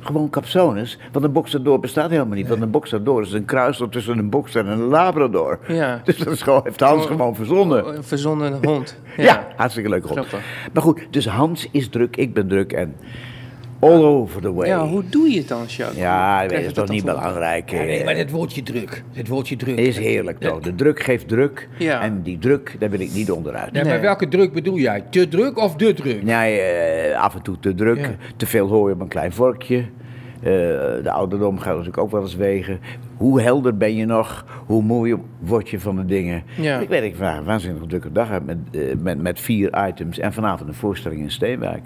Gewoon 0.00 0.30
capsones, 0.30 0.98
want 1.12 1.24
een 1.24 1.32
boxador 1.32 1.80
bestaat 1.80 2.10
helemaal 2.10 2.36
niet. 2.36 2.48
Want 2.48 2.62
een 2.62 2.70
boxador 2.70 3.22
is 3.22 3.32
een 3.32 3.44
kruisel 3.44 3.88
tussen 3.88 4.18
een 4.18 4.30
boxer 4.30 4.66
en 4.66 4.72
een 4.72 4.86
labrador. 4.86 5.58
Ja. 5.68 6.00
Dus 6.04 6.16
dat 6.16 6.32
is 6.32 6.42
gewoon, 6.42 6.60
heeft 6.64 6.80
Hans 6.80 7.06
gewoon 7.06 7.34
verzonnen. 7.34 7.86
Oh, 7.86 7.94
Een 7.94 8.04
verzonnen 8.04 8.58
hond. 8.64 8.98
Ja, 9.16 9.48
hartstikke 9.56 9.88
leuk 9.88 10.02
hond. 10.04 10.12
Grappig. 10.26 10.40
Maar 10.72 10.82
goed, 10.82 11.06
dus 11.10 11.26
Hans 11.26 11.68
is 11.70 11.88
druk, 11.88 12.16
ik 12.16 12.34
ben 12.34 12.48
druk 12.48 12.72
en 12.72 12.94
all 13.80 14.02
over 14.04 14.40
the 14.40 14.52
way. 14.52 14.68
Ja, 14.68 14.86
hoe 14.86 15.02
doe 15.10 15.30
je 15.30 15.38
het 15.38 15.48
dan, 15.48 15.64
Jacques? 15.66 15.98
Ja, 15.98 16.46
dat 16.46 16.60
is 16.60 16.72
toch 16.72 16.88
niet 16.88 17.04
belangrijk. 17.04 17.70
Ja, 17.70 17.78
nee, 17.78 17.98
eh, 17.98 18.04
maar 18.04 18.16
het 18.16 18.30
woordje 18.30 18.62
druk. 18.62 19.02
Het 19.12 19.28
woordje 19.28 19.56
druk. 19.56 19.78
is 19.78 19.98
heerlijk 19.98 20.38
toch? 20.38 20.60
De 20.60 20.74
druk 20.74 21.02
geeft 21.02 21.28
druk. 21.28 21.68
Ja. 21.78 22.00
En 22.00 22.22
die 22.22 22.38
druk, 22.38 22.76
daar 22.78 22.90
wil 22.90 23.00
ik 23.00 23.12
niet 23.14 23.30
onderuit. 23.30 23.72
Nee, 23.72 23.82
Nee. 23.82 23.92
maar 23.92 24.00
welke 24.00 24.28
druk 24.28 24.52
bedoel 24.52 24.76
jij? 24.78 25.04
Te 25.10 25.28
druk 25.28 25.58
of 25.58 25.76
de 25.76 25.92
druk? 25.92 26.22
Nee, 26.22 26.60
eh, 26.60 27.20
af 27.20 27.34
en 27.34 27.42
toe 27.42 27.56
te 27.60 27.74
druk. 27.74 27.98
Ja. 27.98 28.10
Te 28.36 28.46
veel 28.46 28.68
hoor 28.68 28.88
je 28.88 28.94
op 28.94 29.00
een 29.00 29.08
klein 29.08 29.32
vorkje. 29.32 29.76
Eh, 29.76 30.50
de 31.02 31.10
ouderdom 31.10 31.58
gaat 31.58 31.70
natuurlijk 31.70 31.98
ook 31.98 32.10
wel 32.10 32.20
eens 32.22 32.36
wegen. 32.36 32.80
Hoe 33.16 33.40
helder 33.40 33.76
ben 33.76 33.96
je 33.96 34.04
nog? 34.06 34.44
Hoe 34.66 34.82
mooi 34.82 35.16
word 35.38 35.68
je 35.68 35.80
van 35.80 35.96
de 35.96 36.04
dingen? 36.06 36.42
Ja. 36.56 36.78
Ik 36.78 36.88
weet, 36.88 37.02
ik 37.02 37.14
vandaag 37.16 37.38
een 37.38 37.44
waanzinnig 37.44 37.82
drukke 37.88 38.12
dag 38.12 38.28
heb 38.28 38.42
met, 38.44 38.58
met, 39.02 39.22
met 39.22 39.40
vier 39.40 39.86
items. 39.88 40.18
En 40.18 40.32
vanavond 40.32 40.68
een 40.68 40.74
voorstelling 40.74 41.20
in 41.20 41.30
Steenwijk. 41.30 41.84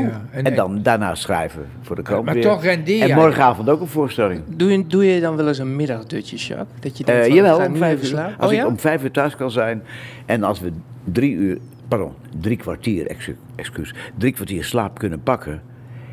Ja, 0.00 0.22
En, 0.30 0.54
dan 0.54 0.82
daarna 0.82 1.14
schrijven 1.14 1.66
voor 1.82 1.96
de 1.96 2.02
krant 2.02 2.24
maar 2.24 2.34
weer. 2.34 2.42
toch 2.42 2.62
rendeer 2.62 3.10
En 3.10 3.16
morgenavond 3.16 3.68
ook 3.68 3.80
een 3.80 3.86
voorstelling. 3.86 4.42
Doe 4.48 4.70
je, 4.72 4.86
doe 4.86 5.04
je 5.06 5.20
dan 5.20 5.36
wel 5.36 5.48
eens 5.48 5.58
een 5.58 5.76
middagdutje, 5.76 6.36
Jacques? 6.36 6.68
Dat 6.80 6.98
je 6.98 7.04
denkt 7.04 7.26
Eh, 7.26 7.34
jawel, 7.34 7.58
ga 7.58 7.66
om 7.66 7.76
vijf 7.76 7.98
uur. 8.00 8.06
slapen? 8.06 8.36
Als 8.38 8.46
Oh 8.46 8.52
ik 8.52 8.58
ja? 8.58 8.66
om 8.66 8.78
vijf 8.78 9.02
uur 9.02 9.10
thuis 9.10 9.36
kan 9.36 9.50
zijn 9.50 9.82
en 10.26 10.42
als 10.42 10.60
we 10.60 10.72
drie 11.04 11.34
uur, 11.34 11.58
pardon, 11.88 12.12
drie 12.40 12.56
kwartier, 12.56 13.06
excu- 13.06 13.36
excuus, 13.56 13.94
drie 14.18 14.32
kwartier 14.32 14.64
slaap 14.64 14.98
kunnen 14.98 15.22
pakken, 15.22 15.62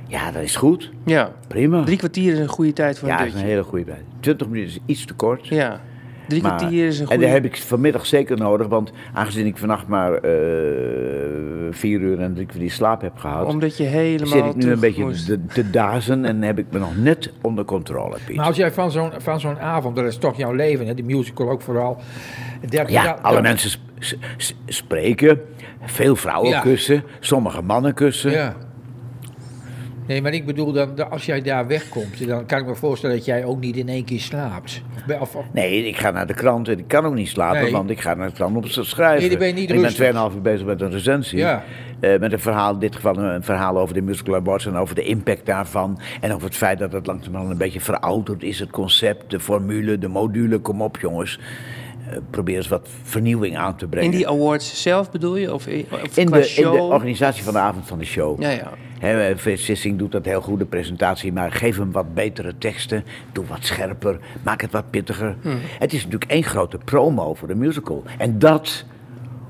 ja, 0.08 0.32
dat 0.32 0.42
is 0.42 0.56
goed. 0.56 0.92
Ja. 1.06 1.32
Prima. 1.48 1.84
Drie 1.84 1.98
kwartier 1.98 2.34
is 2.34 2.40
een 2.40 2.48
goede 2.48 2.74
tijd 2.74 3.00
voor 3.00 3.08
ja, 3.08 3.14
een 3.14 3.20
dat 3.20 3.28
is 3.28 3.34
een 3.34 3.40
dutje. 3.40 3.54
hele 3.56 3.68
goede 3.68 3.86
tijd. 3.86 4.02
Twintig 4.20 4.48
minuten 4.48 4.70
is 4.74 4.80
iets 4.86 5.06
te 5.06 5.14
kort. 5.14 5.48
Ja. 5.48 5.80
Drie 6.30 6.42
maar- 6.42 6.56
kwartier 6.58 6.88
is 6.88 7.00
een 7.00 7.08
En 7.08 7.20
dat 7.20 7.30
heb 7.30 7.46
ik 7.46 7.58
vanmiddag 7.58 8.06
zeker 8.06 8.38
nodig, 8.38 8.68
want 8.68 8.92
aangezien 9.14 9.46
ik 9.46 9.58
vannacht 9.58 9.88
maar 9.88 10.14
eh, 10.14 10.22
vier 11.72 12.00
uur 12.00 12.20
en 12.20 12.34
drie 12.34 12.46
kwartier 12.46 12.72
slaap 12.72 13.02
heb 13.02 13.18
gehad, 13.18 13.48
Omdat 13.48 13.78
je 13.78 13.84
helemaal 13.84 14.28
zit 14.28 14.46
ik 14.46 14.56
nu 14.56 14.72
een 14.72 14.80
beetje 14.80 15.12
te, 15.26 15.46
te 15.46 15.70
dazen 15.70 16.26
en 16.26 16.42
heb 16.42 16.58
ik 16.60 16.66
me 16.72 16.80
nog 16.80 16.98
net 16.98 17.32
onder 17.42 17.66
controle, 17.66 18.18
Piet. 18.26 18.36
Maar 18.36 18.46
als 18.46 18.56
jij 18.58 18.72
van 18.72 18.92
zo'n, 18.92 19.12
van 19.18 19.40
zo'n 19.40 19.60
avond, 19.60 19.96
dat 19.96 20.06
is 20.06 20.18
toch 20.18 20.38
jouw 20.38 20.54
leven, 20.54 20.88
hè? 20.88 20.94
de 20.94 21.04
musical 21.04 21.50
ook 21.50 21.62
vooral. 21.62 21.98
Dat, 22.70 22.90
Ja, 22.90 23.04
dat- 23.04 23.24
alle 23.24 23.34
dat- 23.34 23.44
mensen 23.44 23.80
spreken, 24.66 25.42
veel 25.84 26.16
vrouwen 26.16 26.50
Ja. 26.50 26.60
kussen, 26.60 27.04
sommige 27.20 27.62
mannen 27.62 27.94
kussen. 27.94 28.32
Ja. 28.32 28.56
Nee, 30.10 30.22
maar 30.22 30.34
ik 30.34 30.46
bedoel, 30.46 30.72
dan, 30.72 31.10
als 31.10 31.26
jij 31.26 31.42
daar 31.42 31.68
wegkomt, 31.68 32.28
dan 32.28 32.46
kan 32.46 32.60
ik 32.60 32.66
me 32.66 32.76
voorstellen 32.76 33.16
dat 33.16 33.26
jij 33.26 33.46
ook 33.46 33.60
niet 33.60 33.78
in 33.78 33.90
één 33.90 34.04
keer 34.06 34.20
slaapt. 34.20 34.82
Of, 35.20 35.36
of- 35.36 35.46
Nee, 35.54 35.88
ik 35.88 35.98
ga 35.98 36.12
naar 36.12 36.28
de 36.28 36.34
krant 36.34 36.68
en 36.68 36.78
ik 36.80 36.88
kan 36.88 37.06
ook 37.06 37.14
niet 37.14 37.28
slapen, 37.28 37.62
Nee. 37.62 37.72
want 37.72 37.90
ik 37.90 38.02
ga 38.02 38.14
naar 38.14 38.28
de 38.28 38.34
krant 38.34 38.56
om 38.56 38.70
te 38.70 38.84
schrijven. 38.84 39.20
Nee, 39.20 39.30
dan 39.30 39.40
ben 39.40 39.48
je 39.48 39.54
niet 39.54 39.70
En 39.70 39.76
ik 39.76 39.82
ben 39.82 39.92
2,5 40.32 40.36
uur 40.36 40.42
bezig 40.42 40.66
met 40.66 40.82
een 40.82 40.92
recensie. 40.92 41.38
Ja. 41.38 41.64
Eh, 42.00 42.20
met 42.20 42.32
een 42.34 42.40
verhaal, 42.40 42.74
in 42.74 42.80
dit 42.80 42.96
geval 42.96 43.18
een 43.18 43.44
verhaal 43.44 43.78
over 43.80 43.94
de 43.94 44.02
Musical 44.02 44.36
Awards 44.36 44.66
en 44.66 44.76
over 44.76 44.96
de 44.96 45.04
impact 45.04 45.46
daarvan. 45.46 46.00
En 46.22 46.34
over 46.34 46.46
het 46.48 46.56
feit 46.56 46.80
dat 46.80 46.92
het 46.92 47.06
langzamerhand 47.08 47.52
een 47.52 47.58
beetje 47.58 47.80
verouderd 47.82 48.44
is, 48.44 48.60
het 48.60 48.70
concept, 48.70 49.32
de 49.32 49.40
formule, 49.40 49.98
de 49.98 50.08
module. 50.08 50.58
Kom 50.60 50.82
op 50.82 50.98
jongens, 51.00 51.40
Eh, 52.10 52.18
probeer 52.30 52.56
eens 52.56 52.68
wat 52.68 52.88
vernieuwing 53.04 53.58
aan 53.58 53.76
te 53.76 53.88
brengen. 53.88 54.12
In 54.12 54.18
die 54.18 54.28
awards 54.28 54.82
zelf 54.82 55.12
bedoel 55.12 55.36
je? 55.38 55.54
Of, 55.54 55.68
of 56.04 56.18
in 56.18 56.26
qua 56.26 56.38
de, 56.40 56.54
in 56.56 56.62
de 56.72 56.82
organisatie 56.82 57.44
van 57.44 57.54
de 57.54 57.60
avond 57.60 57.88
van 57.88 57.98
de 58.00 58.06
show. 58.06 58.42
Ja, 58.42 58.50
ja. 58.50 58.72
Sissing 59.56 59.98
doet 59.98 60.12
dat 60.12 60.26
heel 60.26 60.42
goed, 60.42 60.60
de 60.60 60.66
presentatie, 60.66 61.34
maar 61.34 61.52
geef 61.52 61.78
hem 61.78 61.92
wat 61.92 62.14
betere 62.14 62.54
teksten. 62.58 63.04
Doe 63.32 63.46
wat 63.48 63.66
scherper, 63.66 64.18
maak 64.44 64.62
het 64.62 64.72
wat 64.72 64.90
pittiger. 64.90 65.36
Hmm. 65.42 65.58
Het 65.80 65.94
is 65.94 66.04
natuurlijk 66.04 66.32
één 66.32 66.44
grote 66.44 66.78
promo 66.86 67.34
voor 67.34 67.48
de 67.48 67.56
musical. 67.56 68.04
En 68.18 68.40
dat 68.40 68.86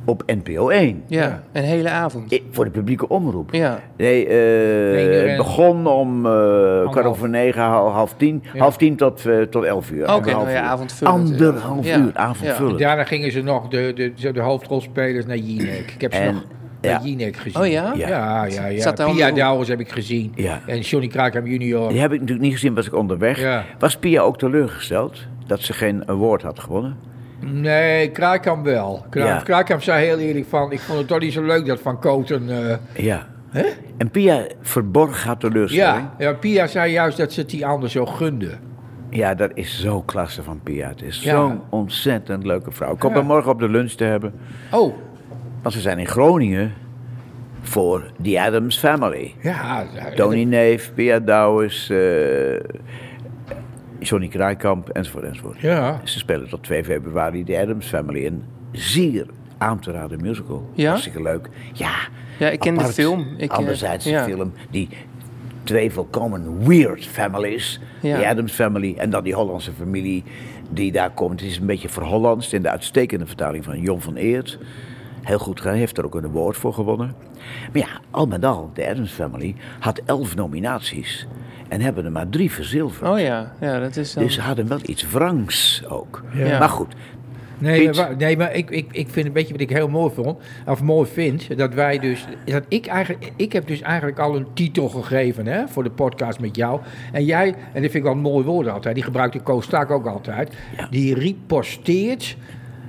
op 0.05 0.23
NPO 0.25 0.69
1. 0.69 1.03
Ja, 1.07 1.21
Ja. 1.21 1.43
een 1.51 1.63
hele 1.63 1.89
avond. 1.89 2.31
I- 2.31 2.43
Voor 2.51 2.65
de 2.65 2.71
publieke 2.71 3.09
omroep. 3.09 3.53
Ja. 3.53 3.79
Nee, 3.97 4.25
eh, 4.27 5.19
het 5.19 5.27
en- 5.29 5.37
begon 5.37 5.87
om 5.87 6.25
eh 6.25 6.89
kwart 6.91 7.05
over 7.05 7.29
negen, 7.29 7.61
hal- 7.61 7.89
half 7.91 8.13
tien. 8.17 8.43
Ja. 8.53 8.59
Half 8.59 8.77
tien 8.77 8.95
tot, 8.95 9.25
eh, 9.25 9.41
tot 9.41 9.63
elf 9.63 9.91
uur. 9.91 10.01
Oké, 10.03 10.11
Anderhalf 10.11 10.43
nou 10.45 10.55
ja, 10.57 10.63
uur. 10.63 10.69
avondvullend. 10.69 11.17
Anderhalf 11.41 11.85
Ja. 11.87 11.97
uur, 11.97 12.11
avondvullend. 12.13 12.79
Daarna 12.79 13.03
gingen 13.03 13.31
ze 13.31 13.41
nog 13.41 13.67
de, 13.67 14.11
de, 14.15 14.31
de 14.31 14.39
hoofdrolspelers 14.41 15.25
naar 15.25 15.37
Jinek. 15.37 15.91
Ik 15.95 16.01
heb 16.01 16.13
ze 16.13 16.19
En- 16.19 16.33
nog 16.33 16.43
ja. 16.81 16.91
naar 16.91 17.01
Jinek 17.07 17.35
gezien. 17.37 17.61
Oh 17.61 17.67
ja? 17.67 17.93
Ja, 17.95 18.07
ja, 18.07 18.45
ja. 18.45 18.65
ja. 18.65 18.81
Zat 18.81 18.97
daar 18.97 19.11
Pia 19.11 19.57
heb 19.65 19.79
ik 19.79 19.91
gezien. 19.91 20.31
Ja. 20.35 20.59
En 20.65 20.79
Johnny 20.79 21.07
Krakam 21.07 21.45
junior. 21.47 21.89
Die 21.89 21.99
heb 21.99 22.11
ik 22.11 22.19
natuurlijk 22.19 22.45
niet 22.45 22.53
gezien, 22.53 22.73
was 22.75 22.87
ik 22.87 22.95
onderweg. 22.95 23.39
Ja. 23.41 23.65
Was 23.79 23.97
Pia 23.97 24.21
ook 24.21 24.37
teleurgesteld 24.37 25.27
dat 25.47 25.59
ze 25.61 25.73
geen 25.73 26.07
award 26.09 26.41
had 26.41 26.59
gewonnen? 26.59 26.97
Nee, 27.39 28.11
Krakam 28.11 28.63
wel. 28.63 29.05
Kra 29.09 29.25
Ja. 29.25 29.37
Krakam 29.43 29.81
zei 29.81 30.05
heel 30.05 30.17
eerlijk 30.17 30.45
van... 30.49 30.71
Ik 30.71 30.79
vond 30.79 30.97
het 30.97 31.07
toch 31.07 31.19
niet 31.19 31.33
zo 31.33 31.43
leuk 31.43 31.65
dat 31.65 31.79
Van 31.79 31.99
Koten... 31.99 32.69
eh, 32.69 32.75
Ja. 33.05 33.27
En 33.97 34.09
Pia 34.11 34.45
verborg 34.61 35.23
haar 35.23 35.37
teleurstelling. 35.37 36.07
ja, 36.17 36.29
ja, 36.29 36.33
Pia 36.33 36.67
zei 36.67 36.91
juist 36.91 37.17
dat 37.17 37.33
ze 37.33 37.39
het 37.39 37.49
die 37.49 37.65
ander 37.65 37.89
zo 37.89 38.05
gunde. 38.05 38.51
Ja, 39.09 39.35
dat 39.35 39.51
is 39.53 39.81
zo 39.81 40.01
klasse 40.01 40.43
van 40.43 40.59
Pia. 40.63 40.87
Het 40.87 41.01
is 41.01 41.23
Ja. 41.23 41.31
zo'n 41.35 41.61
ontzettend 41.69 42.45
leuke 42.45 42.71
vrouw. 42.71 42.93
Ik 42.93 43.01
hoop 43.01 43.11
Ja. 43.11 43.17
haar 43.17 43.25
morgen 43.25 43.51
op 43.51 43.59
de 43.59 43.69
lunch 43.69 43.91
te 43.91 44.03
hebben. 44.03 44.33
Oh, 44.71 44.95
Want 45.61 45.73
ze 45.75 45.81
zijn 45.81 45.99
in 45.99 46.07
Groningen 46.07 46.73
voor 47.61 48.11
The 48.23 48.41
Adams 48.41 48.79
Family. 48.79 49.33
ja. 49.41 49.85
Tony 50.15 50.43
Neef, 50.43 50.91
Pia 50.93 51.19
Douwes, 51.19 51.89
eh, 51.89 52.59
Johnny 53.99 54.27
Kraaikamp, 54.27 54.89
enzovoort, 54.89 55.23
enzovoort. 55.23 55.59
Ja. 55.59 56.01
Ze 56.03 56.19
spelen 56.19 56.49
tot 56.49 56.63
2 56.63 56.83
februari 56.83 57.43
The 57.43 57.59
Adams 57.59 57.85
Family. 57.87 58.25
Een 58.25 58.43
zeer 58.71 59.25
aan 59.57 59.79
te 59.79 59.91
raden 59.91 60.21
musical. 60.21 60.69
Ja? 60.73 60.87
Hartstikke 60.89 61.21
leuk. 61.21 61.49
Ja, 61.73 61.91
Ja, 62.37 62.49
ik 62.49 62.59
ken 62.59 62.73
de 62.73 62.79
apart. 62.79 62.93
film. 62.95 63.27
Ik, 63.37 63.51
eh, 63.51 63.57
Anderzijds 63.57 64.05
ja. 64.05 64.25
de 64.25 64.31
film 64.31 64.53
die 64.69 64.89
twee 65.63 65.91
volkomen 65.91 66.67
weird 66.67 67.05
families. 67.07 67.79
Ja. 68.01 68.17
De 68.17 68.27
Adams 68.27 68.51
Family 68.53 68.93
en 68.97 69.09
dan 69.09 69.23
die 69.23 69.33
Hollandse 69.33 69.71
familie 69.71 70.23
die 70.69 70.91
daar 70.91 71.09
komt. 71.11 71.39
Het 71.39 71.49
is 71.49 71.57
een 71.57 71.65
beetje 71.65 71.89
verhollandst 71.89 72.53
in 72.53 72.61
de 72.61 72.69
uitstekende 72.69 73.25
vertaling 73.25 73.63
van 73.63 73.79
Jon 73.81 74.01
van 74.01 74.15
Eert. 74.15 74.59
Heel 75.21 75.39
goed 75.39 75.61
gedaan, 75.61 75.75
heeft 75.75 75.97
er 75.97 76.05
ook 76.05 76.15
een 76.15 76.25
award 76.25 76.57
voor 76.57 76.73
gewonnen. 76.73 77.15
Maar 77.73 77.81
ja, 77.81 77.87
al 78.11 78.25
met 78.25 78.45
al, 78.45 78.69
de 78.73 78.89
Adams 78.89 79.11
Family 79.11 79.55
had 79.79 80.01
elf 80.05 80.35
nominaties. 80.35 81.27
En 81.67 81.81
hebben 81.81 82.05
er 82.05 82.11
maar 82.11 82.29
drie 82.29 82.51
verzilverd. 82.51 83.09
Oh 83.11 83.19
ja, 83.19 83.53
ja, 83.59 83.79
dat 83.79 83.95
is 83.95 84.13
dan... 84.13 84.23
Dus 84.23 84.33
ze 84.33 84.41
hadden 84.41 84.67
wel 84.67 84.79
iets 84.85 85.09
wrangs 85.09 85.83
ook. 85.87 86.23
Ja. 86.33 86.59
Maar 86.59 86.69
goed, 86.69 86.95
Nee, 87.57 87.85
Piet. 87.85 87.95
maar, 87.95 88.15
nee, 88.17 88.37
maar 88.37 88.53
ik, 88.53 88.69
ik, 88.69 88.87
ik 88.91 89.09
vind 89.09 89.25
een 89.25 89.33
beetje 89.33 89.51
wat 89.51 89.61
ik 89.61 89.69
heel 89.69 89.87
mooi 89.89 90.13
vond, 90.13 90.37
of 90.65 90.81
mooi 90.81 91.09
vind, 91.09 91.57
dat 91.57 91.73
wij 91.73 91.99
dus, 91.99 92.25
dat 92.45 92.63
ik 92.67 92.85
eigenlijk, 92.87 93.31
ik 93.35 93.53
heb 93.53 93.67
dus 93.67 93.81
eigenlijk 93.81 94.19
al 94.19 94.35
een 94.35 94.47
titel 94.53 94.89
gegeven 94.89 95.45
hè, 95.47 95.67
voor 95.67 95.83
de 95.83 95.91
podcast 95.91 96.39
met 96.39 96.55
jou. 96.55 96.79
En 97.11 97.25
jij, 97.25 97.47
en 97.47 97.55
dat 97.81 97.81
vind 97.81 97.93
ik 97.93 98.03
wel 98.03 98.11
een 98.11 98.19
mooi 98.19 98.45
woord 98.45 98.67
altijd, 98.67 98.95
die 98.95 99.03
gebruikt 99.03 99.33
de 99.33 99.41
Koos 99.41 99.65
Staak 99.65 99.91
ook 99.91 100.05
altijd, 100.05 100.55
Ja. 100.77 100.87
die 100.89 101.13
riposteert 101.13 102.37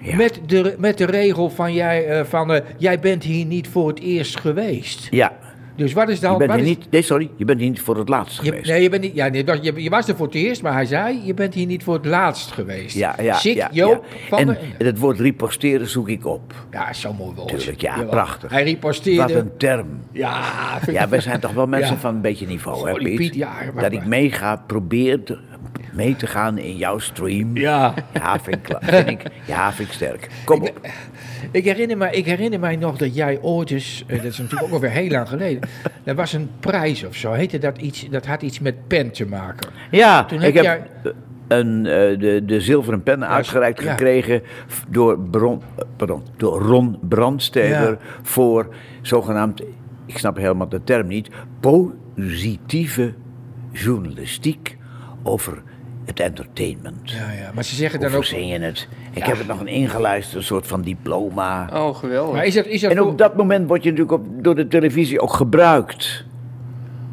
Ja. 0.02 0.16
Met, 0.16 0.40
de, 0.47 0.75
met 0.78 0.99
de 0.99 1.04
regel 1.04 1.50
van, 1.50 1.73
jij, 1.75 2.07
eh, 2.07 2.25
van 2.25 2.52
eh, 2.52 2.61
jij 2.76 2.99
bent 3.00 3.25
hier 3.25 3.45
niet 3.47 3.69
voor 3.69 3.88
het 3.88 4.00
eerst 4.00 4.38
geweest. 4.40 5.07
Ja, 5.11 5.33
Dus 5.76 5.92
wat 5.92 6.09
is 6.09 6.21
dan... 6.21 6.33
je 6.33 6.38
bent 6.38 6.50
wat 6.50 6.61
hier 6.61 6.69
is- 6.71 6.76
niet, 6.76 6.90
nee, 6.90 7.02
sorry, 7.02 7.30
je 7.37 7.45
bent 7.45 7.61
hier 7.61 7.69
niet 7.69 7.80
voor 7.80 7.97
het 7.99 8.09
laatst 8.09 8.40
je, 8.42 8.49
geweest. 8.49 8.66
nee, 8.71 8.83
je, 8.83 8.88
bent 8.88 9.02
niet, 9.02 9.14
ja, 9.14 9.28
nee, 9.28 9.45
je, 9.62 9.83
je 9.83 9.90
was 9.90 10.09
er 10.09 10.16
voor 10.16 10.26
het 10.26 10.35
eerst, 10.35 10.62
maar 10.62 10.73
hij 10.73 10.85
zei, 10.85 11.21
je 11.25 11.35
bent 11.35 11.54
hier 11.54 11.66
niet 11.66 11.83
voor 11.83 11.95
het 11.95 12.04
laatst 12.07 12.50
geweest. 12.52 12.97
Ja, 12.97 13.14
ja, 13.23 13.38
ja, 13.42 13.69
Joop, 13.73 14.04
ja. 14.11 14.19
van 14.28 14.38
En, 14.38 14.47
der- 14.47 14.59
en 14.78 14.87
het 14.87 14.99
woord 14.99 15.19
riposteren 15.21 15.88
zoek 15.88 16.09
ik 16.09 16.26
op. 16.26 16.54
Ja, 16.71 16.92
zo 16.92 17.12
mooi 17.12 17.35
woord. 17.35 17.49
Tuurlijk, 17.49 17.80
ja, 17.80 17.92
Jawel. 17.95 18.11
prachtig. 18.11 18.50
Hij 18.50 18.62
riposteerde. 18.64 19.21
Wat 19.35 19.42
een 19.42 19.57
term. 19.57 19.87
Ja, 20.12 20.42
Ja, 20.92 21.09
wij 21.09 21.21
zijn 21.21 21.40
toch 21.40 21.52
wel 21.52 21.66
mensen 21.76 21.99
van 21.99 22.14
een 22.14 22.21
beetje 22.21 22.47
niveau, 22.47 22.88
hè 22.88 22.95
Piet? 22.95 23.16
Piet, 23.16 23.35
ja, 23.35 23.52
maar- 23.75 23.83
dat 23.83 23.92
ik 23.92 24.04
meega, 24.07 24.57
probeer 24.66 25.23
te- 25.23 25.38
mee 25.93 26.17
te 26.17 26.26
gaan 26.26 26.59
in 26.59 26.76
jouw 26.76 26.99
stream. 26.99 27.57
Ja. 27.57 27.95
Ja, 28.14 28.40
vind 28.40 28.57
ik, 28.57 28.76
vind 28.81 29.09
ik, 29.09 29.23
ja, 29.47 29.73
vind 29.73 29.88
ik 29.88 29.95
sterk. 29.95 30.29
Kom 30.45 30.62
op. 30.62 30.81
Ik 31.50 31.64
herinner, 31.64 31.97
me, 31.97 32.11
ik 32.11 32.25
herinner 32.26 32.61
mij 32.61 32.76
nog 32.76 32.97
dat 32.97 33.14
jij 33.14 33.38
ooit 33.43 33.71
eens, 33.71 34.05
eh, 34.07 34.17
dat 34.17 34.33
is 34.33 34.38
natuurlijk 34.38 34.67
ook 34.67 34.73
alweer 34.73 34.90
heel 34.90 35.11
lang 35.11 35.29
geleden, 35.29 35.69
er 36.05 36.14
was 36.14 36.33
een 36.33 36.50
prijs 36.61 37.05
of 37.05 37.14
zo, 37.14 37.33
heette 37.33 37.59
dat 37.59 37.79
iets, 37.79 38.09
dat 38.11 38.26
had 38.26 38.43
iets 38.43 38.59
met 38.59 38.87
pen 38.87 39.11
te 39.12 39.26
maken. 39.26 39.69
Ja, 39.90 40.25
Toen 40.25 40.43
ik 40.43 40.55
heb 40.55 40.64
heb 40.64 41.14
een, 41.49 41.87
eh, 41.87 42.19
de, 42.19 42.43
de 42.47 42.61
zilveren 42.61 43.02
pen 43.02 43.26
uitgereikt 43.29 43.83
ja. 43.83 43.90
gekregen 43.90 44.43
door, 44.88 45.21
Bron, 45.21 45.62
pardon, 45.97 46.23
door 46.37 46.61
Ron 46.61 46.99
Brandsteder 47.09 47.90
Ja. 47.90 47.99
voor 48.23 48.75
zogenaamd, 49.02 49.62
ik 50.07 50.19
snap 50.19 50.37
helemaal 50.37 50.69
de 50.69 50.85
term 50.85 51.07
niet, 51.07 51.29
positieve 51.61 53.14
journalistiek 53.73 54.79
over 55.22 55.62
het 56.04 56.20
entertainment. 56.20 57.10
Ja, 57.10 57.32
ja, 57.32 57.50
maar 57.54 57.64
ze 57.64 57.74
zeggen 57.74 58.00
dan 58.00 58.14
ook... 58.14 58.24
je 58.24 58.58
het? 58.58 58.88
Ik 59.12 59.24
heb 59.24 59.38
het 59.38 59.46
nog 59.46 59.60
een 59.60 59.68
ingeluisterd, 59.68 60.36
een 60.36 60.42
soort 60.42 60.66
van 60.66 60.82
diploma. 60.82 61.70
Oh, 61.72 61.94
geweldig. 61.96 62.34
Maar 62.34 62.44
is 62.46 62.54
dat, 62.54 62.66
is 62.66 62.80
dat 62.80 62.90
En 62.90 63.02
op 63.02 63.18
dat 63.18 63.36
moment 63.36 63.68
word 63.68 63.82
je 63.82 63.90
natuurlijk 63.90 64.22
op, 64.22 64.44
door 64.44 64.54
de 64.54 64.68
televisie 64.68 65.20
ook 65.20 65.32
gebruikt. 65.32 66.24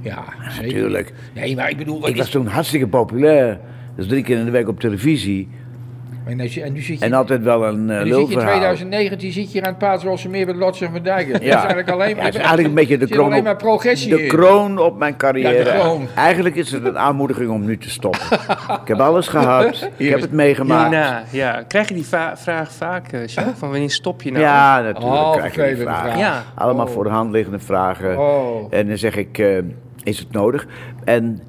Ja. 0.02 0.24
Natuurlijk. 0.62 1.14
Nee, 1.34 1.56
maar 1.56 1.70
ik 1.70 1.78
bedoel, 1.78 2.00
wat 2.00 2.10
Ik 2.10 2.16
is... 2.16 2.22
was 2.22 2.30
toen 2.30 2.48
hartstikke 2.48 2.88
populair. 2.88 3.60
Dus 3.96 4.08
drie 4.08 4.24
keer 4.24 4.38
in 4.38 4.46
de 4.46 4.52
week 4.52 4.68
op 4.68 4.80
televisie. 4.80 5.50
En, 6.28 6.38
nu- 6.38 6.62
en 6.62 6.74
nu 6.74 6.82
zit 6.82 7.00
je... 7.00 7.06
En 7.06 7.14
altijd 7.14 7.44
wel 7.44 7.66
een 7.66 7.90
uh, 7.90 7.98
en 7.98 8.04
nu 8.04 8.10
zit 8.14 8.16
je 8.18 8.22
in 8.22 8.28
lulverhaal. 8.28 8.50
2019 8.60 9.32
zit 9.32 9.44
je 9.46 9.52
hier 9.52 9.62
aan 9.64 9.70
het 9.70 9.78
Paatsrosse 9.78 10.30
meer 10.30 10.46
met 10.46 10.56
Lots 10.56 10.82
en 10.82 10.92
Van 10.92 11.02
Dijken. 11.04 11.32
Dat 11.34 11.42
is 11.42 11.48
Ja. 11.48 11.58
eigenlijk 11.58 11.90
alleen 11.90 12.16
Ja, 12.16 12.22
het 12.24 12.34
is 12.34 12.40
eigenlijk 12.40 12.68
een 12.68 12.74
beetje 12.76 12.98
de 12.98 13.08
kroon, 13.16 13.32
alleen 13.32 13.44
maar 13.44 13.52
op, 13.54 13.58
progressie 13.58 14.10
de 14.16 14.22
in. 14.22 14.28
kroon 14.28 14.78
op 14.78 14.98
mijn 14.98 15.18
carrière. 15.18 15.58
Ja, 15.58 15.64
de 15.64 15.80
kroon. 15.80 16.08
Eigenlijk 16.16 16.56
is 16.56 16.72
het 16.72 16.86
een 16.86 16.98
aanmoediging 16.98 17.50
om 17.50 17.66
nu 17.66 17.78
te 17.78 17.90
stoppen. 17.90 18.22
ik 18.82 18.88
heb 18.88 19.00
alles 19.00 19.28
gehad. 19.28 19.90
Ik 19.98 20.10
heb 20.10 20.22
het 20.22 20.32
meegemaakt. 20.32 20.90
Hierna, 20.90 21.24
ja. 21.32 21.64
Krijg 21.68 21.88
je 21.88 21.94
die 21.94 22.06
va- 22.06 22.38
vraag 22.38 22.72
vaak, 22.72 23.12
eh, 23.12 23.26
Jacques? 23.28 23.58
Van 23.58 23.70
wanneer 23.70 23.90
stop 23.90 24.22
je 24.22 24.32
nou? 24.32 24.44
Ja, 24.44 24.82
natuurlijk 24.82 25.06
Oh, 25.16 25.36
krijg 25.36 25.56
je 25.56 25.64
die 25.76 25.76
vraag. 25.84 26.18
Ja. 26.18 26.44
Allemaal 26.56 26.86
Oh. 26.86 26.92
voor 26.92 27.04
de 27.04 27.10
hand 27.10 27.32
liggende 27.32 27.60
vragen. 27.60 28.20
Oh. 28.20 28.68
En 28.70 28.88
dan 28.88 28.98
zeg 28.98 29.16
ik, 29.16 29.38
eh, 29.38 29.58
is 30.04 30.20
het 30.20 30.32
nodig? 30.32 30.68
En, 31.04 31.42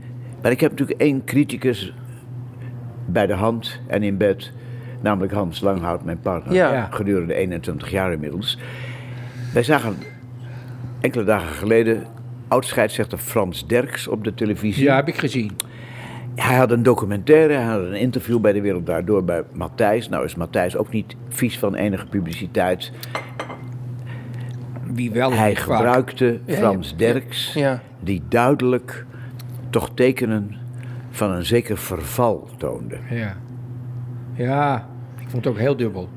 maar 0.42 0.50
ik 0.50 0.60
heb 0.60 0.70
natuurlijk 0.70 1.00
één 1.00 1.24
criticus 1.24 1.94
bij 3.06 3.26
de 3.26 3.32
hand 3.34 3.80
en 3.86 4.02
in 4.02 4.16
bed. 4.16 4.52
Namelijk 5.00 5.32
Hans 5.32 5.60
Langhout, 5.60 6.04
mijn 6.04 6.20
partner. 6.20 6.54
Ja. 6.54 6.88
Gedurende 6.90 7.34
21 7.34 7.90
jaar 7.90 8.12
inmiddels. 8.12 8.58
Wij 9.52 9.62
zagen 9.62 9.96
enkele 11.00 11.24
dagen 11.24 11.54
geleden 11.54 12.06
oud-scheidsrechter 12.48 13.18
Frans 13.18 13.66
Derks 13.66 14.08
op 14.08 14.24
de 14.24 14.34
televisie. 14.34 14.84
Ja, 14.84 14.96
heb 14.96 15.08
ik 15.08 15.16
gezien. 15.16 15.56
Hij 16.34 16.56
had 16.56 16.70
een 16.70 16.82
documentaire, 16.82 17.52
hij 17.52 17.64
had 17.64 17.80
een 17.80 17.94
interview 17.94 18.40
bij 18.40 18.52
De 18.52 18.60
Wereld 18.60 18.86
Daardoor 18.86 19.24
bij 19.24 19.42
Matthijs. 19.52 20.08
Nou 20.08 20.24
is 20.24 20.34
Matthijs 20.34 20.76
ook 20.76 20.92
niet 20.92 21.16
vies 21.28 21.58
van 21.58 21.74
enige 21.74 22.06
publiciteit. 22.06 22.92
Wie 24.82 25.10
wel 25.10 25.32
Hij 25.32 25.54
gebruikte 25.54 26.40
Frans 26.46 26.90
ja, 26.90 26.96
Derks, 26.96 27.52
ja. 27.54 27.82
die 28.00 28.22
duidelijk 28.28 29.06
toch 29.70 29.90
tekenen 29.94 30.56
van 31.10 31.30
een 31.30 31.44
zeker 31.44 31.78
verval 31.78 32.48
toonde. 32.56 32.98
Ja. 33.10 33.36
Ja, 34.34 34.87
vond 35.28 35.44
het 35.44 35.52
ook 35.54 35.58
heel 35.60 35.76
dubbel. 35.76 36.08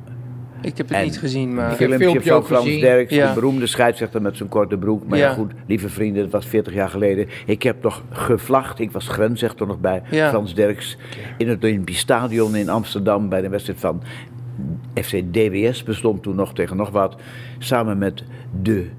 Ik 0.61 0.77
heb 0.77 0.87
het 0.87 0.97
En- 0.97 1.03
niet 1.03 1.19
gezien, 1.19 1.49
Een 1.49 1.55
maar... 1.55 1.67
heb 1.69 1.77
filmpje 1.77 1.97
filmpje 1.99 2.29
van 2.29 2.37
ook 2.39 2.45
Frans 2.45 2.63
gezien. 2.65 2.79
Derks, 2.81 3.13
Ja. 3.15 3.27
de 3.27 3.33
beroemde 3.33 3.67
scheidsrechter 3.67 4.21
met 4.21 4.37
zijn 4.37 4.49
korte 4.49 4.77
broek. 4.77 5.07
Maar 5.07 5.17
ja. 5.17 5.27
Ja. 5.27 5.33
goed, 5.33 5.51
lieve 5.67 5.89
vrienden, 5.89 6.21
het 6.23 6.31
was 6.31 6.45
40 6.45 6.73
jaar 6.73 6.89
geleden. 6.89 7.27
Ik 7.45 7.63
heb 7.63 7.83
nog 7.83 8.03
gevlacht, 8.09 8.79
ik 8.79 8.91
was 8.91 9.07
grensrechter 9.07 9.67
nog 9.67 9.79
bij 9.79 10.01
Ja. 10.09 10.29
Frans 10.29 10.55
Derks. 10.55 10.97
In 11.37 11.47
het 11.49 11.63
Olympisch 11.63 11.97
Stadion 11.99 12.55
in 12.55 12.69
Amsterdam 12.69 13.29
bij 13.29 13.41
de 13.41 13.49
wedstrijd 13.49 13.79
van 13.79 14.01
FC 14.93 15.21
DWS 15.31 15.83
bestond 15.83 16.23
toen 16.23 16.35
nog 16.35 16.53
tegen 16.53 16.77
nog 16.77 16.89
wat. 16.89 17.15
Samen 17.57 17.97
met 17.97 18.23
de 18.61 18.89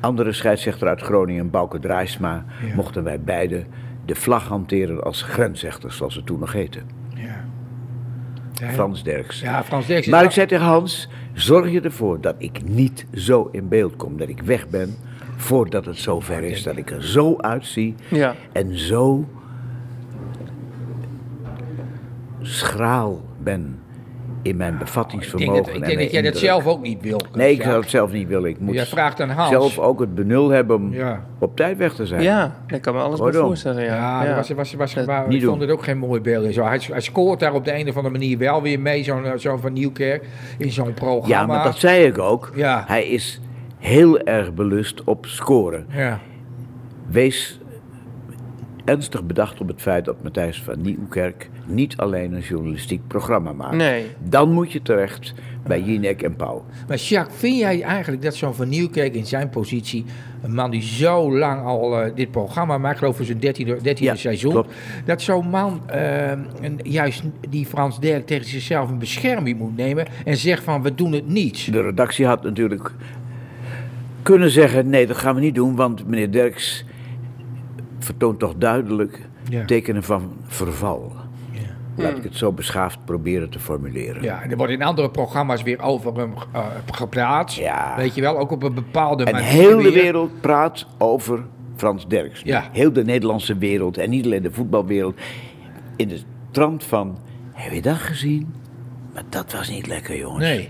andere 0.00 0.32
scheidsrechter 0.32 0.88
uit 0.88 1.00
Groningen, 1.00 1.50
Bouke 1.50 1.78
Draaisma, 1.78 2.44
Ja. 2.68 2.74
mochten 2.74 3.04
wij 3.04 3.20
beide 3.20 3.64
de 4.04 4.14
vlag 4.14 4.48
hanteren 4.48 5.02
als 5.04 5.22
grensrechters, 5.22 5.96
zoals 5.96 6.14
het 6.14 6.26
toen 6.26 6.38
nog 6.38 6.52
heette. 6.52 6.78
Frans 8.66 9.02
Derks. 9.02 9.40
Ja, 9.40 9.64
Frans 9.64 9.86
Derks 9.86 10.06
Maar 10.06 10.24
ik 10.24 10.30
zei 10.30 10.46
tegen 10.46 10.64
Hans, 10.64 11.08
zorg 11.32 11.70
je 11.70 11.80
ervoor 11.80 12.20
dat 12.20 12.34
ik 12.38 12.68
niet 12.68 13.06
zo 13.14 13.48
in 13.52 13.68
beeld 13.68 13.96
kom, 13.96 14.16
dat 14.16 14.28
ik 14.28 14.40
weg 14.40 14.68
ben 14.68 14.96
voordat 15.36 15.84
het 15.84 15.98
zover 15.98 16.42
is, 16.42 16.62
dat 16.62 16.76
ik 16.76 16.90
er 16.90 17.04
zo 17.04 17.36
uitzie 17.36 17.94
Ja. 18.10 18.34
en 18.52 18.78
zo 18.78 19.28
schraal 22.42 23.20
ben 23.42 23.78
in 24.42 24.56
mijn 24.56 24.72
Ik 24.72 24.78
bevattingsvermogen. 24.78 25.54
denk 25.54 25.66
dat, 25.66 25.74
ik 25.76 25.82
en 25.82 25.88
denk 25.88 26.00
dat 26.00 26.10
jij 26.10 26.22
dat 26.22 26.36
zelf 26.36 26.66
ook 26.66 26.82
niet 26.82 27.00
wil. 27.00 27.20
Nee, 27.34 27.52
ik 27.52 27.62
zou 27.62 27.80
het 27.80 27.90
zelf 27.90 28.12
niet 28.12 28.28
willen. 28.28 28.50
Ik 28.50 28.60
moet 28.60 28.74
Jij 28.74 28.86
vraagt 28.86 29.20
aan 29.20 29.30
Hans. 29.30 29.50
zelf 29.50 29.78
ook 29.78 30.00
het 30.00 30.14
benul 30.14 30.48
hebben 30.48 30.76
om 30.76 30.92
Ja. 30.92 31.24
op 31.38 31.56
tijd 31.56 31.76
weg 31.76 31.94
te 31.94 32.06
zijn. 32.06 32.22
Ja, 32.22 32.56
daar 32.66 32.80
kan 32.80 32.94
me 32.94 33.00
alles 33.00 33.20
bij 33.20 33.32
voorstellen, 33.32 33.84
ja. 33.84 34.24
Ja, 34.24 34.34
was, 34.34 34.50
was, 34.50 34.74
was, 34.74 34.94
Niet 34.94 35.06
ik 35.06 35.08
vond 35.30 35.40
doen. 35.40 35.60
het 35.60 35.70
ook 35.70 35.84
geen 35.84 35.98
mooi 35.98 36.20
beeld. 36.20 36.54
Zo. 36.54 36.64
Hij, 36.64 36.80
hij 36.90 37.00
scoort 37.00 37.40
daar 37.40 37.54
op 37.54 37.64
de 37.64 37.74
een 37.74 37.88
of 37.88 37.96
andere 37.96 38.14
manier 38.18 38.38
wel 38.38 38.62
weer 38.62 38.80
mee, 38.80 39.02
zo'n 39.04 39.38
zo 39.38 39.56
van 39.56 39.72
Nieuwkerk, 39.72 40.24
in 40.58 40.70
zo'n 40.72 40.94
programma. 40.94 41.26
Ja, 41.40 41.46
maar 41.46 41.64
dat 41.64 41.76
zei 41.78 42.04
ik 42.06 42.18
ook. 42.18 42.52
Ja. 42.54 42.84
Hij 42.86 43.06
is 43.08 43.40
heel 43.78 44.18
erg 44.20 44.54
belust 44.54 45.04
op 45.04 45.26
scoren. 45.26 45.86
Ja, 45.88 46.18
Wees 47.10 47.57
ernstig 48.88 49.24
bedacht 49.24 49.60
op 49.60 49.68
het 49.68 49.80
feit 49.80 50.04
dat 50.04 50.22
Matthijs 50.22 50.62
van 50.62 50.80
Nieuwkerk 50.82 51.50
niet 51.66 51.96
alleen 51.96 52.32
een 52.32 52.40
journalistiek 52.40 53.00
programma 53.06 53.52
maakt. 53.52 53.76
Nee. 53.76 54.04
Dan 54.24 54.52
moet 54.52 54.72
je 54.72 54.82
terecht 54.82 55.34
bij 55.66 55.80
Jinek 55.80 56.22
en 56.22 56.36
Pauw. 56.36 56.64
maar 56.88 56.96
Jacques, 56.96 57.38
vind 57.38 57.58
jij 57.58 57.82
eigenlijk 57.82 58.22
dat 58.22 58.34
zo'n 58.34 58.54
Van 58.54 58.68
Nieuwkerk 58.68 59.14
in 59.14 59.26
zijn 59.26 59.48
positie, 59.50 60.04
een 60.42 60.54
man 60.54 60.70
die 60.70 60.82
zo 60.82 61.38
lang 61.38 61.64
al 61.64 62.00
eh, 62.00 62.10
dit 62.14 62.30
programma 62.30 62.78
maakt, 62.78 62.92
ik 62.92 62.98
geloof 62.98 63.16
voor 63.16 63.24
zijn 63.24 63.38
dertiende, 63.40 63.72
dertiende 63.72 64.12
Ja, 64.12 64.14
seizoen, 64.18 64.52
klopt. 64.52 64.74
dat 65.04 65.22
zo'n 65.22 65.48
man 65.48 65.80
eh, 65.86 66.30
een- 66.30 66.80
juist 66.82 67.22
die 67.48 67.66
Frans 67.66 68.00
Derk 68.00 68.26
tegen 68.26 68.46
zichzelf 68.46 68.90
in 68.90 68.98
bescherming 68.98 69.58
moet 69.58 69.76
nemen 69.76 70.06
en 70.24 70.36
zegt 70.36 70.62
van 70.64 70.82
we 70.82 70.94
doen 70.94 71.12
het 71.12 71.28
niet. 71.28 71.72
De 71.72 71.82
redactie 71.82 72.26
had 72.26 72.42
natuurlijk 72.42 72.90
kunnen 74.22 74.50
zeggen: 74.50 74.88
nee, 74.88 75.06
dat 75.06 75.16
gaan 75.16 75.34
we 75.34 75.40
niet 75.40 75.54
doen, 75.54 75.76
want 75.76 76.06
meneer 76.06 76.32
Derks 76.32 76.84
vertoont 77.98 78.38
toch 78.38 78.54
duidelijk 78.58 79.20
Ja. 79.48 79.64
tekenen 79.64 80.02
van 80.02 80.32
verval. 80.46 81.12
Laat 81.96 82.16
ik 82.16 82.22
het 82.22 82.36
zo 82.36 82.52
beschaafd 82.52 82.98
proberen 83.04 83.50
te 83.50 83.58
formuleren. 83.58 84.22
Ja, 84.22 84.42
er 84.50 84.56
wordt 84.56 84.72
in 84.72 84.82
andere 84.82 85.10
programma's 85.10 85.62
weer 85.62 85.80
over 85.80 86.14
hem 86.16 86.32
eh, 86.52 86.66
gepraat. 86.90 87.54
Ja. 87.54 87.94
Weet 87.96 88.14
je 88.14 88.20
wel, 88.20 88.38
ook 88.38 88.50
op 88.50 88.62
een 88.62 88.74
bepaalde 88.74 89.24
En 89.24 89.32
manier. 89.32 89.48
heel 89.48 89.82
de 89.82 89.92
wereld 89.92 90.40
praat 90.40 90.86
over 90.98 91.44
Frans 91.76 92.06
Derks. 92.08 92.40
Ja. 92.44 92.64
Heel 92.72 92.92
de 92.92 93.04
Nederlandse 93.04 93.56
wereld 93.58 93.98
en 93.98 94.10
niet 94.10 94.24
alleen 94.24 94.42
de 94.42 94.52
voetbalwereld. 94.52 95.18
In 95.96 96.08
de 96.08 96.20
trant 96.50 96.84
van, 96.84 97.18
heb 97.52 97.72
je 97.72 97.82
dat 97.82 97.96
gezien? 97.96 98.54
Maar 99.14 99.24
dat 99.28 99.52
was 99.52 99.68
niet 99.70 99.86
lekker, 99.86 100.16
jongens. 100.18 100.44
Nee. 100.44 100.68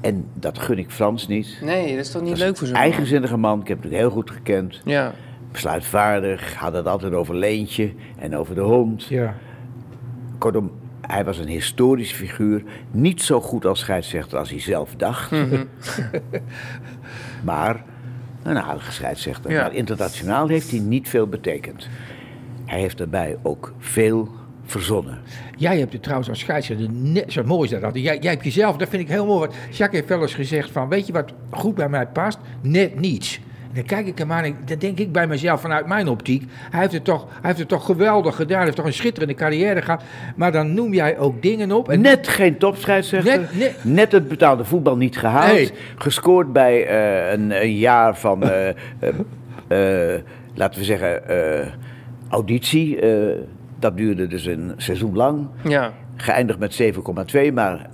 En 0.00 0.24
dat 0.34 0.58
gun 0.58 0.78
ik 0.78 0.90
Frans 0.90 1.26
niet. 1.28 1.58
Nee, 1.62 1.88
dat 1.96 2.04
is 2.04 2.10
toch 2.10 2.22
niet 2.22 2.30
Dat 2.30 2.38
is 2.40 2.44
leuk 2.44 2.56
voor 2.56 2.66
een 2.66 2.72
zo'n 2.72 2.82
man? 2.82 2.90
eigenzinnige 2.90 3.36
man. 3.36 3.60
Ik 3.60 3.68
heb 3.68 3.82
hem 3.82 3.92
heel 3.92 4.10
goed 4.10 4.30
gekend. 4.30 4.80
Ja. 4.84 5.12
Besluitvaardig. 5.52 6.54
Had 6.54 6.72
het 6.72 6.86
altijd 6.86 7.12
over 7.12 7.34
Leentje 7.34 7.92
en 8.18 8.36
over 8.36 8.54
de 8.54 8.60
hond. 8.60 9.04
Ja. 9.04 9.34
Kortom, 10.38 10.70
hij 11.00 11.24
was 11.24 11.38
een 11.38 11.48
historisch 11.48 12.12
figuur. 12.12 12.62
Niet 12.90 13.22
zo 13.22 13.40
goed 13.40 13.66
als 13.66 13.80
scheidsrechter 13.80 14.38
als 14.38 14.50
hij 14.50 14.60
zelf 14.60 14.94
dacht. 14.96 15.30
Mhm. 15.30 15.64
maar 17.44 17.84
een 18.42 18.58
aardige 18.58 18.92
scheidsrechter. 18.92 19.50
Ja. 19.50 19.62
Maar 19.62 19.74
internationaal 19.74 20.48
heeft 20.48 20.70
hij 20.70 20.80
niet 20.80 21.08
veel 21.08 21.26
betekend. 21.26 21.88
Hij 22.64 22.80
heeft 22.80 22.98
daarbij 22.98 23.36
ook 23.42 23.74
veel 23.78 24.28
verzonnen. 24.64 25.18
Jij 25.56 25.78
hebt 25.78 25.92
het 25.92 26.02
trouwens 26.02 26.28
als 26.28 26.38
scheidsrechter 26.38 26.90
net 26.90 27.32
zo 27.32 27.44
mooi 27.44 27.70
is 27.70 27.80
dat. 27.80 27.94
Jij, 27.94 28.18
jij 28.18 28.32
hebt 28.32 28.44
jezelf, 28.44 28.76
dat 28.76 28.88
vind 28.88 29.02
ik 29.02 29.08
heel 29.08 29.26
mooi. 29.26 29.40
Wat 29.40 29.54
Jacques 29.70 30.00
heeft 30.00 30.08
wel 30.08 30.22
eens 30.22 30.34
gezegd 30.34 30.70
van, 30.70 30.88
weet 30.88 31.06
je 31.06 31.12
wat 31.12 31.32
goed 31.50 31.74
bij 31.74 31.88
mij 31.88 32.06
past? 32.06 32.38
Net 32.60 33.00
niets. 33.00 33.40
Dan 33.72 33.84
kijk 33.84 34.06
ik 34.06 34.18
hem 34.18 34.32
aan 34.32 34.44
en 34.44 34.56
dan 34.64 34.78
denk 34.78 34.98
ik 34.98 35.12
bij 35.12 35.26
mezelf 35.26 35.60
vanuit 35.60 35.86
mijn 35.86 36.08
optiek. 36.08 36.44
Hij 36.70 36.80
heeft 36.80 36.92
het 36.92 37.04
toch, 37.04 37.22
hij 37.30 37.40
heeft 37.42 37.58
het 37.58 37.68
toch 37.68 37.84
geweldig 37.84 38.36
gedaan. 38.36 38.56
Hij 38.56 38.64
heeft 38.64 38.76
toch 38.76 38.86
een 38.86 38.92
schitterende 38.92 39.34
carrière 39.34 39.82
gehad. 39.82 40.02
Maar 40.36 40.52
dan 40.52 40.74
noem 40.74 40.94
jij 40.94 41.18
ook 41.18 41.42
dingen 41.42 41.72
op. 41.72 41.88
En 41.88 42.00
Net 42.00 42.28
geen 42.28 42.58
topscheidsrechter. 42.58 43.38
Net- 43.40 43.54
net- 43.56 43.84
Net 43.84 44.12
het 44.12 44.28
betaalde 44.28 44.64
voetbal 44.64 44.96
niet 44.96 45.18
gehaald. 45.18 45.52
Nee. 45.52 45.70
Gescoord 45.96 46.52
bij 46.52 46.86
eh, 46.86 47.32
een, 47.32 47.62
een 47.62 47.74
jaar 47.76 48.16
van, 48.16 48.42
eh, 48.42 48.68
eh, 49.68 50.20
laten 50.54 50.78
we 50.78 50.84
zeggen, 50.84 51.28
eh, 51.28 51.66
auditie. 52.28 53.00
Eh, 53.00 53.38
dat 53.78 53.96
duurde 53.96 54.26
dus 54.26 54.46
een 54.46 54.72
seizoen 54.76 55.16
lang. 55.16 55.46
Ja. 55.64 55.92
Geëindigd 56.16 56.58
met 56.58 56.74
7,2, 56.74 57.52
maar 57.52 57.86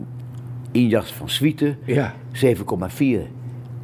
Injas 0.72 1.12
van 1.12 1.28
Swieten, 1.28 1.78
Ja. 1.84 2.14
7,4. 2.32 3.20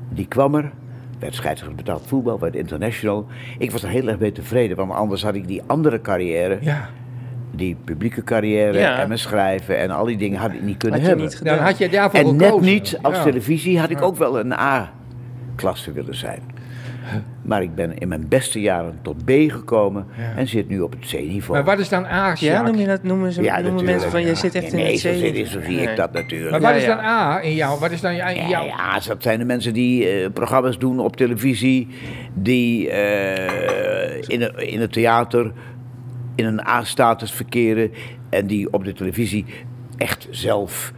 Die 0.08 0.26
kwam 0.26 0.54
er. 0.54 0.70
Werd 1.18 1.34
scheidsrechter 1.34 1.76
betaald 1.76 2.02
voetbal, 2.06 2.38
werd 2.38 2.54
international. 2.56 3.26
Ik 3.58 3.70
was 3.70 3.82
er 3.82 3.88
heel 3.88 4.08
erg 4.08 4.18
mee 4.18 4.32
tevreden, 4.32 4.76
want 4.76 4.92
anders 4.92 5.22
had 5.22 5.34
ik 5.34 5.46
die 5.46 5.62
andere 5.66 6.00
carrière, 6.00 6.58
Ja. 6.60 6.88
die 7.50 7.76
publieke 7.84 8.22
carrière 8.24 8.78
Ja. 8.78 8.98
en 9.00 9.06
mijn 9.08 9.20
schrijven 9.20 9.78
en 9.78 9.90
al 9.90 10.04
die 10.04 10.16
dingen 10.16 10.38
had 10.38 10.52
ik 10.52 10.62
niet 10.62 10.76
kunnen 10.76 10.98
Had 11.00 11.00
je 11.00 11.06
hebben. 11.14 11.26
niet 11.26 11.36
gedaan. 11.36 11.56
Dan 11.56 11.64
had 11.64 11.78
je 11.78 11.88
daarvoor 11.88 12.20
En 12.20 12.36
net 12.36 12.46
gekozen. 12.46 12.72
niet 12.72 12.98
als 13.02 13.16
Ja. 13.16 13.22
televisie 13.22 13.78
had 13.78 13.90
ik 13.90 14.02
ook 14.02 14.16
wel 14.16 14.38
een 14.38 14.52
A-klasse 14.52 15.92
willen 15.92 16.14
zijn. 16.16 16.40
Maar 17.42 17.62
ik 17.62 17.74
ben 17.74 17.98
in 17.98 18.08
mijn 18.08 18.28
beste 18.28 18.60
jaren 18.60 18.98
tot 19.02 19.24
B 19.24 19.30
gekomen 19.30 20.06
Ja. 20.16 20.32
en 20.36 20.48
zit 20.48 20.68
nu 20.68 20.80
op 20.80 20.92
het 20.92 21.00
C-niveau. 21.10 21.52
Maar 21.58 21.64
wat 21.64 21.78
is 21.78 21.88
dan 21.88 22.04
A, 22.04 22.34
Ja, 22.38 22.62
noem 22.62 22.74
je 22.76 22.86
dat, 22.86 23.02
noemen, 23.02 23.32
ze, 23.32 23.40
noemen 23.40 23.62
natuurlijk, 23.62 23.86
mensen 23.86 24.10
van, 24.10 24.20
ja. 24.20 24.26
jij 24.26 24.34
zit 24.34 24.54
echt 24.54 24.72
nee, 24.72 24.84
in 24.84 24.90
het 24.90 25.00
zee. 25.00 25.34
zit- 25.34 25.48
Zo 25.48 25.60
zie 25.60 25.76
Nee. 25.76 25.88
ik 25.88 25.96
dat 25.96 26.12
natuurlijk. 26.12 26.50
Maar 26.50 26.60
wat 26.60 26.70
Ja, 26.70 26.76
is 26.76 26.84
ja. 26.84 26.94
dan 26.96 27.04
A 27.04 27.40
in 27.42 27.54
jou? 27.54 27.80
Wat 27.80 27.90
is 27.90 28.00
dan 28.00 28.10
in 28.10 28.16
Ja, 28.16 28.30
jou? 28.48 28.66
ja, 28.66 28.98
dat 29.06 29.22
zijn 29.22 29.38
de 29.38 29.44
mensen 29.44 29.72
die 29.72 30.08
eh, 30.08 30.30
programma's 30.32 30.78
doen 30.78 31.00
op 31.00 31.16
televisie, 31.16 31.88
die 32.34 32.90
eh, 32.90 34.22
in, 34.26 34.58
in 34.68 34.80
het 34.80 34.92
theater 34.92 35.52
in 36.34 36.44
een 36.44 36.66
A-status 36.66 37.32
verkeren 37.32 37.90
en 38.30 38.46
die 38.46 38.72
op 38.72 38.84
de 38.84 38.92
televisie 38.92 39.44
echt 39.96 40.26
zelf 40.30 40.92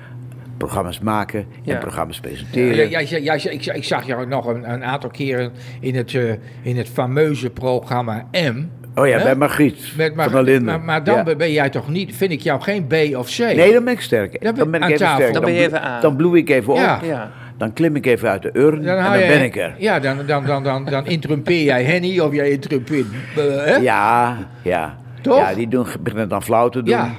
programma's 0.56 1.00
maken 1.00 1.46
Ja. 1.62 1.74
en 1.74 1.80
programma's 1.80 2.16
Ja, 2.16 2.22
presenteren. 2.22 2.88
jij, 2.88 3.04
jij, 3.04 3.22
jij- 3.22 3.52
ik, 3.52 3.66
ik 3.66 3.84
zag 3.84 4.06
jou 4.06 4.26
nog 4.26 4.46
een, 4.46 4.70
een 4.72 4.84
aantal 4.84 5.10
keren 5.10 5.52
in 5.80 5.94
het, 5.94 6.14
eh, 6.14 6.22
in 6.62 6.76
het 6.76 6.88
fameuze 6.88 7.50
programma 7.50 8.26
M. 8.32 8.64
Oh 8.94 9.06
ja, 9.06 9.16
Hè? 9.18 9.22
bij 9.24 9.34
Margriet 9.34 9.92
Met 9.96 10.12
van 10.16 10.32
der 10.32 10.42
Linden. 10.42 10.64
Maar, 10.64 10.80
maar 10.80 11.04
dan 11.04 11.24
Ja. 11.24 11.34
ben 11.34 11.52
jij 11.52 11.70
toch 11.70 11.88
niet, 11.88 12.16
vind 12.16 12.30
ik 12.32 12.40
jou 12.40 12.60
geen 12.60 12.86
B 12.86 12.92
of 13.16 13.30
C? 13.36 13.38
Nee, 13.38 13.72
dan 13.72 13.84
ben 13.84 13.92
ik 13.92 14.00
sterk. 14.00 14.42
Dan 14.42 14.54
Dan, 14.54 14.70
ben- 14.70 14.80
ik 14.80 14.84
aan 14.86 14.90
even 14.92 15.06
tafel. 15.06 15.16
sterk. 15.16 15.32
Dan 15.32 15.42
ben 15.44 15.52
je 15.52 15.56
bloe- 15.68 15.76
even 15.78 15.82
aan. 15.90 16.00
Dan 16.00 16.16
bloei 16.16 16.40
ik 16.40 16.48
even 16.48 16.72
op. 16.72 16.78
Ja. 16.78 16.98
Ja. 17.02 17.30
Dan 17.58 17.72
klim 17.72 17.96
ik 17.96 18.06
even 18.06 18.28
uit 18.30 18.42
de 18.42 18.50
urn 18.52 18.86
en 18.86 19.02
dan 19.02 19.12
ben 19.12 19.42
ik 19.42 19.56
er. 19.56 19.74
Ja, 19.78 20.00
dan, 20.00 20.18
dan, 20.26 20.44
dan, 20.46 20.62
dan, 20.62 20.84
dan 20.84 21.06
interrumpeer 21.06 21.62
jij 21.64 21.84
Henny 21.84 22.18
of 22.20 22.32
jij 22.34 22.50
interrumpeert... 22.50 23.06
eh? 23.36 23.82
Ja, 23.82 24.36
ja. 24.62 24.96
Toch? 25.20 25.38
Ja, 25.38 25.54
die 25.54 25.68
doen, 25.68 25.86
beginnen 26.00 26.28
dan 26.28 26.42
flauw 26.42 26.68
te 26.68 26.78
doen. 26.82 26.88
Ja. 26.94 27.10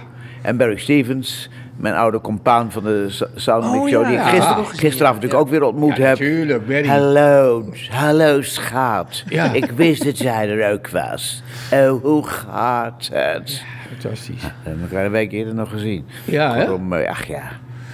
En 0.41 0.57
Barry 0.57 0.77
Stevens, 0.77 1.49
mijn 1.77 1.95
oude 1.95 2.21
compaan 2.21 2.71
van 2.71 2.83
de 2.83 3.07
Soundmix 3.35 3.77
Oh, 3.83 3.87
Show, 3.89 4.01
ja. 4.01 4.07
die 4.07 4.17
ik 4.17 4.23
gister, 4.23 4.55
gisteravond 4.65 4.99
ja. 4.99 5.05
natuurlijk 5.27 5.33
ook 5.33 5.49
weer 5.49 5.63
ontmoet 5.63 5.95
Ja, 5.97 6.03
heb. 6.05 6.19
natuurlijk, 6.19 6.67
Barry. 6.67 6.87
Hallo, 6.87 7.65
hallo 7.89 8.41
schat. 8.41 9.23
Ja. 9.29 9.51
Ik 9.53 9.71
wist 9.71 10.03
dat 10.05 10.17
jij 10.17 10.49
er 10.49 10.71
ook 10.73 10.89
was. 10.89 11.43
Oh, 11.73 12.01
hoe 12.01 12.27
gaat 12.27 13.09
het? 13.13 13.63
Fantastisch. 13.89 14.41
We 14.41 14.49
hebben 14.63 14.81
elkaar 14.89 15.05
een 15.05 15.11
week 15.11 15.31
eerder 15.31 15.53
nog 15.53 15.69
gezien. 15.69 16.05
Ja, 16.25 16.53
hè? 16.53 16.59
Kortom, 16.65 16.93
eh, 16.93 17.09
ach 17.09 17.25
ja, 17.25 17.41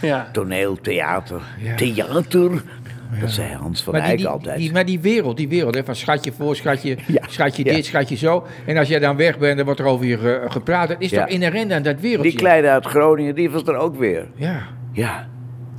Ja. 0.02 0.28
toneel, 0.32 0.76
theater. 0.82 1.41
Ja. 1.58 1.76
Theater. 1.76 2.62
Dat 3.21 3.32
zei 3.32 3.54
Hans 3.54 3.84
van 3.84 3.93
Maar 3.93 4.02
die, 4.02 4.10
Eyck 4.12 4.19
die, 4.19 4.28
altijd. 4.28 4.58
die, 4.58 4.71
maar 4.71 4.86
die 4.86 4.99
wereld, 4.99 5.38
die 5.38 5.47
wereld, 5.49 5.76
hè, 5.76 5.84
van 5.84 5.95
schatje 5.95 6.32
voor, 6.32 6.56
schatje, 6.56 6.97
Ja, 7.08 7.21
schatje 7.28 7.65
ja. 7.65 7.73
dit, 7.73 7.86
schatje 7.86 8.15
zo. 8.15 8.45
En 8.65 8.78
als 8.78 8.88
jij 8.88 8.99
dan 8.99 9.15
weg 9.15 9.38
bent, 9.38 9.56
dan 9.56 9.65
wordt 9.65 9.80
er 9.80 9.86
over 9.86 10.06
je 10.06 10.17
ge- 10.17 10.45
gepraat. 10.47 10.89
Het 10.89 11.02
is 11.02 11.10
Ja. 11.10 11.19
toch 11.19 11.30
inherent 11.34 11.71
aan 11.71 11.82
dat 11.84 11.99
wereldje? 11.99 12.30
Die 12.30 12.39
kleine 12.39 12.69
uit 12.69 12.86
Groningen, 12.86 13.36
die 13.36 13.49
was 13.49 13.63
er 13.63 13.76
ook 13.76 13.95
weer. 13.95 14.28
Ja. 14.36 14.62
Ja, 14.91 15.28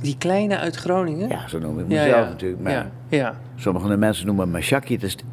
Die 0.01 0.15
kleine 0.17 0.57
uit 0.57 0.75
Groningen? 0.75 1.29
ja 1.29 1.47
zo 1.47 1.59
noem 1.59 1.79
ik 1.79 1.87
mezelf 1.87 2.07
ja. 2.07 2.29
natuurlijk. 2.29 2.61
Maar 2.61 2.71
Ja, 2.73 2.89
ja. 3.09 3.35
sommige 3.55 3.97
mensen 3.97 4.25
noemen 4.25 4.51
me 4.51 4.59
Jackie. 4.59 4.97
Dat 4.97 5.07
is 5.07 5.11
het 5.11 5.23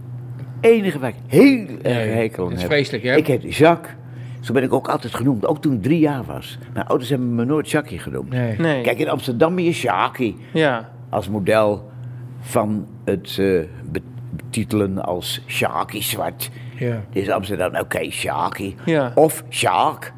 enige 0.61 0.99
waar 0.99 1.09
ik 1.09 1.15
heel 1.27 1.67
erg 1.83 2.15
hekel 2.15 2.43
aan 2.43 2.49
dat 2.49 2.57
is 2.59 2.63
heb. 2.65 2.73
vreselijk, 2.73 3.05
hè? 3.05 3.17
Ik 3.17 3.27
heet 3.27 3.55
Jacques. 3.57 3.95
Zo 4.41 4.53
ben 4.53 4.63
ik 4.63 4.73
ook 4.73 4.89
altijd 4.89 5.15
genoemd. 5.15 5.47
Ook 5.47 5.63
toen 5.63 5.73
ik 5.73 5.83
drie 5.83 5.99
jaar 5.99 6.25
was. 6.25 6.59
Mijn 6.75 6.87
ouders 6.87 7.11
hebben 7.11 7.35
me 7.35 7.45
nooit 7.45 7.71
Jackie 7.71 7.99
genoemd. 7.99 8.31
Nee. 8.31 8.57
Nee. 8.59 8.83
Kijk, 8.83 8.99
in 8.99 9.09
Amsterdam 9.09 9.55
ben 9.55 9.65
je 9.65 9.71
Jackie. 9.71 10.37
Ja. 10.53 10.89
Als 11.09 11.29
model 11.29 11.91
van 12.43 12.87
het 13.05 13.37
eh, 13.41 13.61
betitelen 13.85 15.05
als 15.05 15.43
Jackie 15.47 16.03
Zwart. 16.03 16.51
Ja. 16.79 17.05
Is 17.13 17.31
Amsterdam, 17.31 17.77
oké, 17.77 17.99
Jackie. 17.99 18.75
Ja. 18.85 19.13
Of 19.15 19.43
Jacques. 19.49 20.13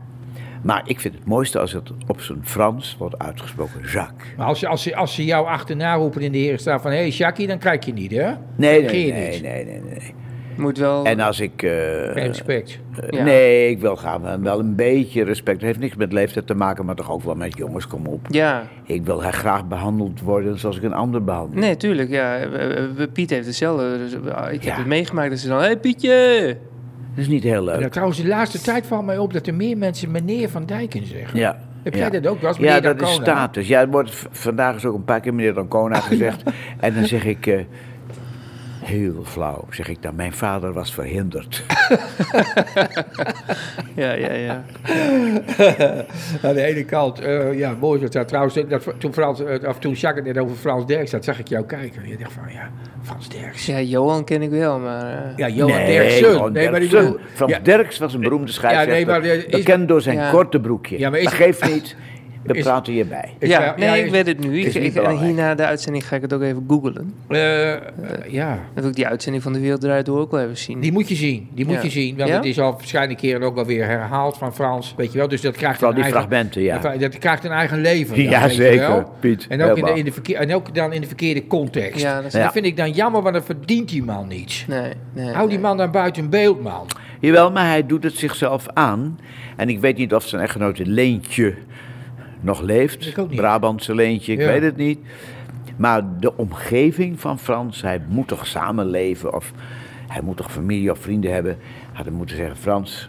Maar 0.63 0.83
ik 0.87 1.01
vind 1.01 1.15
het 1.15 1.25
mooiste 1.27 1.59
als 1.59 1.73
het 1.73 1.91
op 2.07 2.21
zijn 2.21 2.41
Frans 2.43 2.97
wordt 2.99 3.19
uitgesproken, 3.19 3.81
Jacques. 3.81 4.29
Maar 4.37 4.47
als, 4.47 4.59
ze- 4.59 4.69
als, 4.69 4.83
ze, 4.83 4.97
als 4.97 5.15
ze 5.15 5.25
jou 5.25 5.47
achterna 5.47 5.95
roepen 5.95 6.21
in 6.21 6.33
de 6.33 6.39
herenstaat 6.39 6.83
van... 6.83 6.91
Hé, 6.91 6.97
hey, 6.97 7.09
Jackie, 7.09 7.47
dan 7.47 7.59
krijg 7.59 7.85
je 7.85 7.93
niet, 7.93 8.11
hè? 8.11 8.17
Nee, 8.57 8.83
nee, 8.83 9.07
je 9.07 9.13
nee, 9.13 9.31
niet. 9.33 9.43
nee, 9.43 9.65
nee, 9.65 9.81
nee. 9.81 10.15
Moet 10.57 10.79
wel... 10.79 11.05
En 11.05 11.21
als 11.21 11.41
ik... 11.41 11.63
eh, 11.63 11.71
Geen 11.71 12.27
respect. 12.27 12.79
eh, 13.01 13.09
Ja. 13.19 13.25
Nee, 13.25 13.71
ik 13.71 13.79
wil 13.81 13.97
gaan 13.97 14.23
wel- 14.23 14.41
wel 14.41 14.59
een 14.59 14.75
beetje 14.75 15.25
respect. 15.25 15.57
Het 15.57 15.67
heeft 15.67 15.79
niks 15.79 15.97
met 15.97 16.13
leeftijd 16.13 16.47
te 16.47 16.55
maken, 16.55 16.85
maar 16.85 16.95
toch 16.95 17.11
ook 17.11 17.23
wel 17.23 17.35
met 17.35 17.57
jongens, 17.57 17.87
kom 17.87 18.07
op. 18.07 18.21
Ja. 18.31 18.63
Ik 18.85 19.05
wil 19.05 19.19
graag 19.19 19.67
behandeld 19.69 20.21
worden 20.21 20.59
zoals 20.59 20.77
ik 20.77 20.83
een 20.83 20.93
ander 20.95 21.25
behandel. 21.25 21.61
Nee, 21.61 21.77
tuurlijk. 21.77 22.11
Ja. 22.11 22.37
Eh, 22.39 22.83
Piet 23.13 23.31
heeft 23.31 23.47
hetzelfde. 23.47 23.99
Dus, 23.99 24.13
eh, 24.15 24.19
Ik 24.53 24.63
heb 24.65 24.73
Ja. 24.73 24.77
het 24.77 24.87
meegemaakt 24.87 25.31
dat 25.31 25.39
ze 25.39 25.49
dan... 25.49 25.59
Hé, 25.59 25.65
hey, 25.65 25.77
Pietje! 25.79 26.57
Dat 27.15 27.23
is 27.25 27.29
niet 27.29 27.43
heel 27.43 27.65
leuk. 27.65 27.81
Ja, 27.81 27.89
trouwens, 27.89 28.23
de 28.23 28.29
laatste 28.29 28.61
tijd 28.61 28.87
valt 28.87 29.05
mij 29.07 29.19
op 29.19 29.33
dat 29.33 29.47
er 29.47 29.55
meer 29.55 29.79
mensen 29.79 30.11
meneer 30.11 30.49
Van 30.49 30.67
Dijken 30.67 31.07
zeggen. 31.07 31.39
Ja. 31.39 31.59
Heb 31.83 31.95
ja. 31.95 31.99
jij 32.01 32.11
dat 32.21 32.27
ook 32.27 32.41
wel 32.41 32.51
eens, 32.51 32.59
Ja, 32.59 32.81
dat 32.81 32.95
is 32.95 33.01
Dancona? 33.01 33.23
status. 33.25 33.69
Ja, 33.69 33.81
het 33.81 33.91
wordt 33.91 34.27
vandaag 34.31 34.77
is 34.77 34.85
ook 34.85 34.95
een 34.95 35.05
paar 35.05 35.21
keer 35.21 35.35
meneer 35.35 35.55
Dancona 35.55 36.01
gezegd. 36.01 36.43
En 36.81 36.95
dan 36.95 37.05
zeg 37.07 37.25
ik, 37.25 37.47
eh, 37.47 37.59
heel 38.85 39.23
flauw, 39.25 39.65
zeg 39.71 39.89
ik 39.89 40.03
dan, 40.03 40.15
mijn 40.15 40.33
vader 40.33 40.73
was 40.73 40.95
verhinderd. 40.95 41.63
Ja, 43.97 44.13
ja, 44.13 44.33
ja. 44.33 44.65
Aan 46.43 46.55
de 46.55 46.63
ene 46.63 46.85
kant, 46.85 47.21
eh, 47.21 47.59
ja, 47.59 47.75
mooi 47.81 48.01
was 48.01 48.11
dat 48.11 48.29
trouwens. 48.29 48.55
Dat, 48.69 48.83
toen, 48.99 49.13
Frans, 49.13 49.41
eh, 49.45 49.69
of 49.69 49.79
toen 49.79 49.93
Jacques 49.93 50.27
het 50.27 50.35
net 50.35 50.45
over 50.45 50.57
Frans 50.57 50.87
Derks 50.87 51.13
had, 51.13 51.25
zag 51.25 51.39
ik 51.39 51.49
jou 51.49 51.65
kijken. 51.67 52.03
En 52.03 52.09
je 52.09 52.17
dacht 52.17 52.33
van, 52.33 52.43
ja, 52.53 52.71
Frans 53.03 53.29
Derks. 53.29 53.67
Ja, 53.67 53.81
Johan 53.81 54.25
ken 54.25 54.43
ik 54.43 54.51
wel, 54.51 54.79
maar... 54.79 55.03
eh, 55.13 55.37
Ja, 55.37 55.49
Johan 55.49 55.77
nee, 55.77 55.87
Derksen. 55.99 56.53
Nee, 56.53 56.71
maar 56.71 56.83
ik 56.83 56.91
Derksen. 56.91 57.13
bedoel, 57.13 57.27
Frans 57.35 57.53
ja, 57.53 57.59
Derks 57.59 57.99
was 57.99 58.15
een 58.15 58.21
beroemde 58.21 58.53
scheidsrechter. 58.53 58.99
Ja, 58.99 59.19
nee, 59.21 59.21
maar, 59.21 59.25
is- 59.25 59.47
bekend 59.47 59.89
door 59.89 60.01
zijn 60.01 60.17
Ja. 60.17 60.31
korte 60.31 60.61
broekje. 60.61 60.99
Ja, 60.99 61.11
maar 61.11 61.19
is- 61.19 61.25
maar 61.25 61.35
geef 61.35 61.73
niet, 61.73 61.97
we 62.45 62.55
is- 62.55 62.63
praten 62.65 62.93
hierbij. 62.93 63.35
is- 63.39 63.49
ja, 63.49 63.75
nee, 63.79 63.99
ik 63.99 64.05
is- 64.05 64.11
weet 64.11 64.27
het 64.27 64.39
nu. 64.41 64.59
Ik, 64.61 64.75
ik, 64.75 64.95
belangrijk. 64.95 65.27
hierna 65.27 65.55
de 65.55 65.65
uitzending 65.65 66.07
ga 66.09 66.17
ik 66.17 66.23
het 66.23 66.33
ook 66.33 66.43
even 66.43 66.65
googlen. 66.69 67.15
eh, 67.29 67.73
eh, 67.73 67.81
ja, 68.29 68.49
Dan 68.49 68.83
wil 68.83 68.89
ik 68.89 68.95
die 68.97 69.07
uitzending 69.07 69.43
van 69.43 69.53
De 69.53 69.61
Wereld 69.61 69.81
Draait 69.81 70.07
Door 70.07 70.21
ook 70.21 70.31
wel 70.31 70.41
even 70.43 70.57
zien. 70.57 70.81
die 70.81 70.93
moet 70.93 71.09
je 71.09 71.15
zien. 71.15 71.49
Die 71.55 71.65
moet 71.67 71.75
Ja. 71.75 71.83
je 71.83 71.91
zien. 71.91 72.17
Want 72.17 72.29
Ja? 72.29 72.37
het 72.37 72.45
is 72.45 72.61
al 72.61 72.79
verschillende 72.79 73.15
keren 73.17 73.43
ook 73.43 73.55
wel 73.55 73.65
weer 73.67 73.85
herhaald 73.87 74.37
van 74.39 74.55
Frans. 74.55 74.95
Weet 74.97 75.13
je 75.13 75.19
wel, 75.19 75.29
dus 75.29 75.41
dat 75.41 75.57
krijgt 75.57 75.75
Vooral 75.79 75.91
een 75.97 76.03
die 76.03 76.05
eigen, 76.13 76.29
fragmenten, 76.29 76.63
ja. 76.63 76.79
Dat, 76.79 77.01
dat 77.01 77.19
krijgt 77.19 77.45
een 77.45 77.51
eigen 77.51 77.81
leven. 77.81 78.17
dan, 78.17 78.25
Ja, 78.25 78.49
zeker, 78.49 78.89
wel. 78.89 79.13
Piet, 79.21 79.47
En 79.49 79.63
ook, 79.63 79.77
in 79.77 79.85
de, 79.85 79.93
in 79.95 80.05
de 80.05 80.13
verkeer, 80.13 80.37
en 80.37 80.55
ook 80.55 80.75
dan 80.75 80.93
in 80.93 81.01
de 81.01 81.07
verkeerde 81.07 81.47
context. 81.47 82.01
Ja, 82.01 82.17
dat 82.17 82.25
is- 82.25 82.33
En 82.33 82.39
Ja. 82.39 82.45
dat 82.45 82.55
vind 82.55 82.67
ik 82.67 82.77
dan 82.77 82.91
jammer, 82.91 83.23
want 83.23 83.35
dan 83.35 83.45
verdient 83.45 83.89
die 83.89 84.03
man 84.03 84.29
niets. 84.29 84.65
Nee, 84.69 84.93
nee. 85.13 85.27
Hou 85.33 85.49
die 85.49 85.59
nee. 85.59 85.67
man 85.67 85.77
dan 85.77 85.91
buiten 85.91 86.31
beeld, 86.31 86.63
man. 86.63 86.87
Jawel, 87.21 87.51
maar 87.53 87.67
hij 87.67 87.87
doet 87.87 88.03
het 88.03 88.15
zichzelf 88.15 88.67
aan. 88.73 89.19
En 89.57 89.69
ik 89.69 89.81
weet 89.81 89.97
niet 89.97 90.15
of 90.15 90.27
zijn 90.29 90.43
echtgenote 90.43 90.87
Leentje 90.87 91.55
nog 92.45 92.61
leeft. 92.61 93.07
Ik 93.07 93.19
ook 93.19 93.29
niet. 93.29 93.37
Brabantse 93.41 93.95
Leentje, 93.95 94.33
ik 94.33 94.39
Ja. 94.41 94.47
weet 94.47 94.63
het 94.63 94.77
niet. 94.77 94.99
Maar 95.77 96.03
de 96.21 96.37
omgeving 96.37 97.21
van 97.21 97.39
Frans, 97.39 97.83
hij 97.83 98.01
moet 98.09 98.29
toch 98.29 98.47
samenleven 98.47 99.35
of 99.35 99.53
hij 100.09 100.23
moet 100.23 100.37
toch 100.37 100.53
familie 100.53 100.91
of 100.91 100.99
vrienden 100.99 101.33
hebben. 101.33 101.57
Hadden 101.93 102.13
moeten 102.13 102.37
zeggen, 102.37 102.57
Frans, 102.57 103.09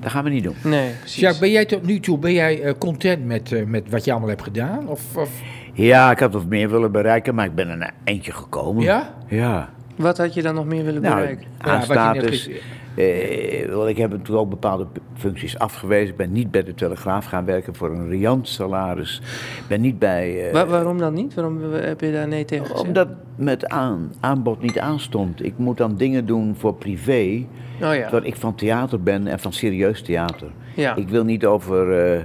dat 0.00 0.10
gaan 0.10 0.24
we 0.24 0.30
niet 0.30 0.42
doen. 0.44 0.54
Nee, 0.64 0.90
precies. 0.98 1.20
Jacques, 1.20 1.40
ben 1.40 1.50
jij 1.50 1.64
tot 1.64 1.82
nu 1.86 2.00
toe 2.00 2.18
ben 2.18 2.32
jij, 2.32 2.62
eh, 2.62 2.72
content 2.78 3.24
met, 3.26 3.52
eh, 3.52 3.64
met 3.64 3.90
wat 3.90 4.04
je 4.04 4.10
allemaal 4.10 4.28
hebt 4.28 4.42
gedaan? 4.42 4.88
Of, 4.88 5.16
of, 5.16 5.30
Ja, 5.72 6.10
ik 6.10 6.18
had 6.18 6.32
wat 6.32 6.46
meer 6.46 6.70
willen 6.70 6.92
bereiken, 6.92 7.34
maar 7.34 7.44
ik 7.44 7.54
ben 7.54 7.68
er 7.68 7.74
een 7.80 7.90
eindje 8.04 8.32
gekomen. 8.32 8.82
Ja? 8.82 9.14
Ja. 9.28 9.70
Wat 9.96 10.18
had 10.18 10.34
je 10.34 10.42
dan 10.42 10.54
nog 10.54 10.64
meer 10.66 10.84
willen 10.84 11.02
Nou, 11.02 11.14
bereiken? 11.14 11.46
Ja, 11.58 11.64
aan 11.70 11.78
wat 11.78 11.86
je 11.88 11.94
net 11.94 12.34
status. 12.34 12.50
Eh, 12.98 13.74
want 13.74 13.88
ik 13.88 13.96
heb 13.96 14.10
natuurlijk 14.10 14.38
ook 14.38 14.50
bepaalde 14.50 14.86
functies 15.14 15.58
afgewezen. 15.58 16.08
Ik 16.10 16.16
ben 16.16 16.32
niet 16.32 16.50
bij 16.50 16.62
de 16.62 16.74
Telegraaf 16.74 17.24
gaan 17.24 17.44
werken 17.44 17.74
voor 17.74 17.90
een 17.90 18.08
riant 18.08 18.48
salaris. 18.48 19.20
Ik 19.58 19.64
ben 19.68 19.80
niet 19.80 19.98
bij... 19.98 20.46
eh, 20.46 20.52
Wa- 20.52 20.66
waarom 20.66 20.98
dan 20.98 21.14
niet? 21.14 21.34
Waarom 21.34 21.62
heb 21.72 22.00
je 22.00 22.12
daar 22.12 22.28
nee 22.28 22.44
tegen 22.44 22.66
gezegd? 22.66 22.86
Omdat 22.86 23.08
met 23.36 23.68
aan, 23.68 24.12
aanbod 24.20 24.62
niet 24.62 24.78
aanstond. 24.78 25.44
Ik 25.44 25.54
moet 25.58 25.76
dan 25.76 25.96
dingen 25.96 26.26
doen 26.26 26.54
voor 26.56 26.74
privé. 26.74 27.44
Oh 27.82 27.94
ja. 27.94 28.00
Terwijl 28.02 28.24
ik 28.24 28.36
van 28.36 28.54
theater 28.54 29.02
ben 29.02 29.26
en 29.26 29.38
van 29.38 29.52
serieus 29.52 30.02
theater. 30.02 30.48
Ja. 30.74 30.94
Ik 30.96 31.08
wil 31.08 31.24
niet 31.24 31.46
over 31.46 32.04
eh, 32.12 32.22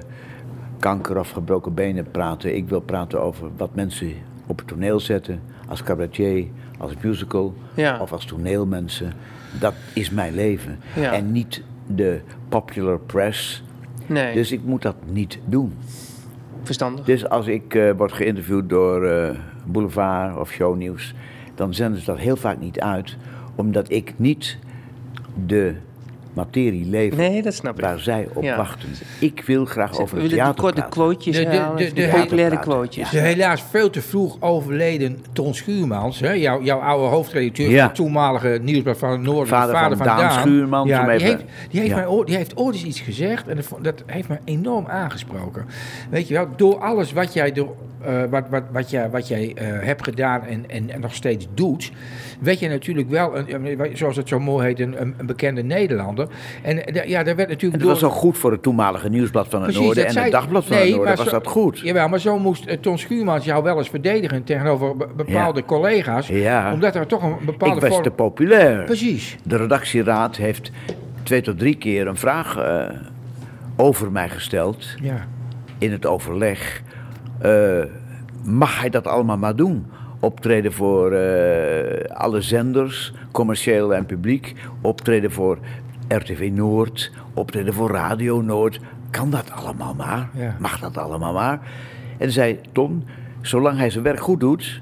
kanker 0.80 1.20
of 1.20 1.30
gebroken 1.30 1.74
benen 1.74 2.12
praten. 2.12 2.56
Ik 2.56 2.68
wil 2.70 2.80
praten 2.82 3.22
over 3.22 3.48
wat 3.58 3.70
mensen 3.76 4.12
op 4.48 4.58
het 4.58 4.68
toneel 4.68 5.00
zetten, 5.00 5.40
als 5.68 5.84
cabaretier, 5.84 6.46
als 6.78 6.92
musical 7.02 7.54
Ja. 7.76 8.00
of 8.02 8.12
als 8.12 8.26
toneelmensen. 8.26 9.14
Dat 9.60 9.74
is 9.94 10.10
mijn 10.10 10.34
leven. 10.36 10.80
Ja. 10.96 11.12
En 11.13 11.32
niet 11.32 11.63
de 11.88 12.22
popular 12.50 13.00
press. 13.00 13.63
Nee, 14.06 14.34
Dus 14.34 14.52
ik 14.52 14.63
moet 14.63 14.82
dat 14.82 14.96
niet 15.06 15.39
doen. 15.46 15.74
verstandig. 16.63 17.06
Dus 17.06 17.30
als 17.30 17.48
ik 17.48 17.76
eh, 17.76 17.92
word 17.98 18.12
geïnterviewd 18.13 18.70
door 18.70 19.06
eh, 19.06 19.30
Boulevard 19.66 20.38
of 20.38 20.52
Shownieuws, 20.52 21.13
dan 21.56 21.74
zenden 21.74 22.00
ze 22.00 22.06
dat 22.06 22.18
heel 22.18 22.36
vaak 22.36 22.60
niet 22.60 22.80
uit, 22.80 23.18
omdat 23.56 23.92
ik 23.92 24.13
niet 24.16 24.58
de 25.46 25.76
materie 26.34 26.86
lever 26.86 27.17
Nee, 27.17 27.41
dat 27.41 27.54
snap 27.54 27.76
ik. 27.76 27.82
waar 27.86 28.00
zij 28.00 28.28
op 28.34 28.43
Ja. 28.43 28.58
wachten. 28.58 28.89
Ik 29.19 29.43
wil 29.46 29.65
graag 29.65 30.00
over 30.00 30.17
het 30.22 30.30
theater 30.30 30.56
korte 30.62 30.74
praten. 30.76 30.91
quotejes 30.91 31.38
De- 31.38 31.43
de- 31.43 31.72
de- 31.78 31.84
de, 31.93 31.93
de- 31.93 32.08
populaire 32.22 32.60
quotejes. 32.60 33.10
De 33.10 33.19
helaas 33.19 33.63
veel 33.69 33.89
te 33.89 34.02
vroeg 34.02 34.38
overleden 34.39 35.17
Ton 35.34 35.54
Schuurmans, 35.54 36.19
hè, 36.19 36.32
jouw, 36.32 36.62
jouw 36.63 36.80
oude 36.80 37.06
hoofdredacteur 37.08 37.69
Ja. 37.69 37.78
van 37.78 37.86
het 37.88 37.96
toenmalige 37.96 38.60
Nieuwsblad 38.62 38.98
van 38.98 39.12
het 39.12 39.22
Noorden, 39.22 39.43
de 39.46 39.50
Vader 39.72 39.98
van 39.98 40.06
Daan 40.06 40.32
Schuurmans, 40.32 40.89
Ja, 40.89 41.02
die, 41.17 41.26
heeft, 41.26 41.43
die, 41.69 41.80
heeft 41.80 41.91
Ja. 41.91 41.98
mij 41.98 42.08
ooit, 42.08 42.28
die 42.28 42.36
heeft 42.36 42.58
ooit 42.58 42.76
eens 42.76 42.84
iets 42.86 43.00
gezegd 43.00 43.48
en 43.48 43.60
dat, 43.82 44.04
heeft 44.06 44.28
me 44.30 44.38
enorm 44.43 44.86
aangesproken. 44.88 45.65
Weet 46.10 46.28
je 46.28 46.34
wel, 46.34 46.48
door 46.56 46.78
alles 46.80 47.13
wat 47.13 47.34
jij, 47.34 47.52
door, 47.52 47.76
eh, 48.02 48.24
wat, 48.30 48.43
wat, 48.50 48.63
wat 48.72 48.89
jij, 48.89 49.10
wat 49.10 49.28
jij 49.28 49.52
eh, 49.56 49.67
hebt 49.86 50.04
gedaan 50.04 50.41
en, 50.46 50.69
en, 50.69 50.89
en 50.89 51.02
nog 51.02 51.13
steeds 51.15 51.48
doet, 51.54 51.91
werd 52.39 52.60
je 52.60 52.67
natuurlijk 52.69 53.10
wel, 53.10 53.38
een, 53.38 53.65
een- 53.80 53.98
zoals 53.98 54.15
het 54.15 54.28
zo 54.28 54.39
mooi 54.39 54.65
heet, 54.67 54.80
een, 54.80 55.02
een, 55.02 55.13
een 55.17 55.26
bekende 55.26 55.63
Nederlander. 55.63 56.23
En 56.62 56.86
eh, 56.86 57.08
ja, 57.10 57.24
daar 57.24 57.36
werd 57.36 57.50
natuurlijk 57.50 57.84
dat 57.84 57.92
was 57.92 58.04
ook 58.04 58.12
goed 58.18 58.38
voor 58.38 58.52
het 58.52 58.62
toenmalige 58.64 59.10
nieuwsblad 59.10 59.48
van 59.48 59.60
het 59.62 59.64
Precies, 59.70 59.86
Noorden 59.86 60.06
en 60.06 60.12
zei- 60.12 60.24
het 60.24 60.34
dagblad 60.34 60.66
van 60.66 60.76
Nee, 60.76 60.86
het 60.86 60.96
Noorden 60.96 61.16
was 61.16 61.26
zo- 61.26 61.32
dat 61.32 61.48
goed. 61.48 61.80
Jawel, 61.80 62.08
maar 62.08 62.20
zo 62.20 62.40
moest 62.40 62.66
eh, 62.66 62.78
Ton 62.78 62.98
Schuurmans 62.98 63.46
jou 63.46 63.64
wel 63.64 63.78
eens 63.78 63.90
verdedigen 63.90 64.44
tegenover 64.44 64.98
be- 64.98 65.08
bepaalde 65.16 65.60
Ja. 65.60 65.66
collega's. 65.66 66.28
Ja. 66.28 66.74
Omdat 66.74 66.96
er 66.96 67.08
toch 67.08 67.24
een 67.24 67.36
bepaalde 67.46 67.76
Ik 67.76 67.82
was 67.82 67.90
vorm- 67.90 68.04
te 68.04 68.12
populair. 68.12 68.84
Precies. 68.84 69.38
De 69.44 69.58
redactieraad 69.58 70.36
heeft 70.38 70.72
twee 71.24 71.42
tot 71.42 71.60
drie 71.60 71.76
keer 71.76 72.08
een 72.08 72.18
vraag 72.18 72.58
eh, 72.58 72.90
over 73.76 74.12
mij 74.12 74.30
gesteld 74.30 74.86
Ja. 75.02 75.28
in 75.78 75.92
het 75.92 76.06
overleg. 76.06 76.82
Mag 78.44 78.80
hij 78.80 78.90
dat 78.90 79.08
allemaal 79.08 79.38
maar 79.38 79.56
doen? 79.56 79.86
Optreden 80.20 80.74
voor 80.74 81.10
alle 82.14 82.42
zenders, 82.42 83.14
commercieel 83.32 83.94
en 83.96 84.06
publiek. 84.06 84.54
Optreden 84.82 85.32
voor 85.32 85.58
RTV 86.08 86.50
Noord. 86.54 87.12
Optreden 87.34 87.74
voor 87.74 87.92
Radio 87.92 88.42
Noord. 88.42 88.80
Kan 89.10 89.30
dat 89.30 89.52
allemaal 89.52 89.94
maar? 89.94 90.30
Ja. 90.34 90.56
Mag 90.60 90.80
dat 90.80 90.98
allemaal 90.98 91.34
maar? 91.34 91.60
En 92.18 92.32
zei 92.32 92.60
Ton, 92.72 93.08
zolang 93.42 93.78
hij 93.78 93.89
zijn 93.89 94.04
werk 94.04 94.20
goed 94.20 94.39
doet, 94.39 94.82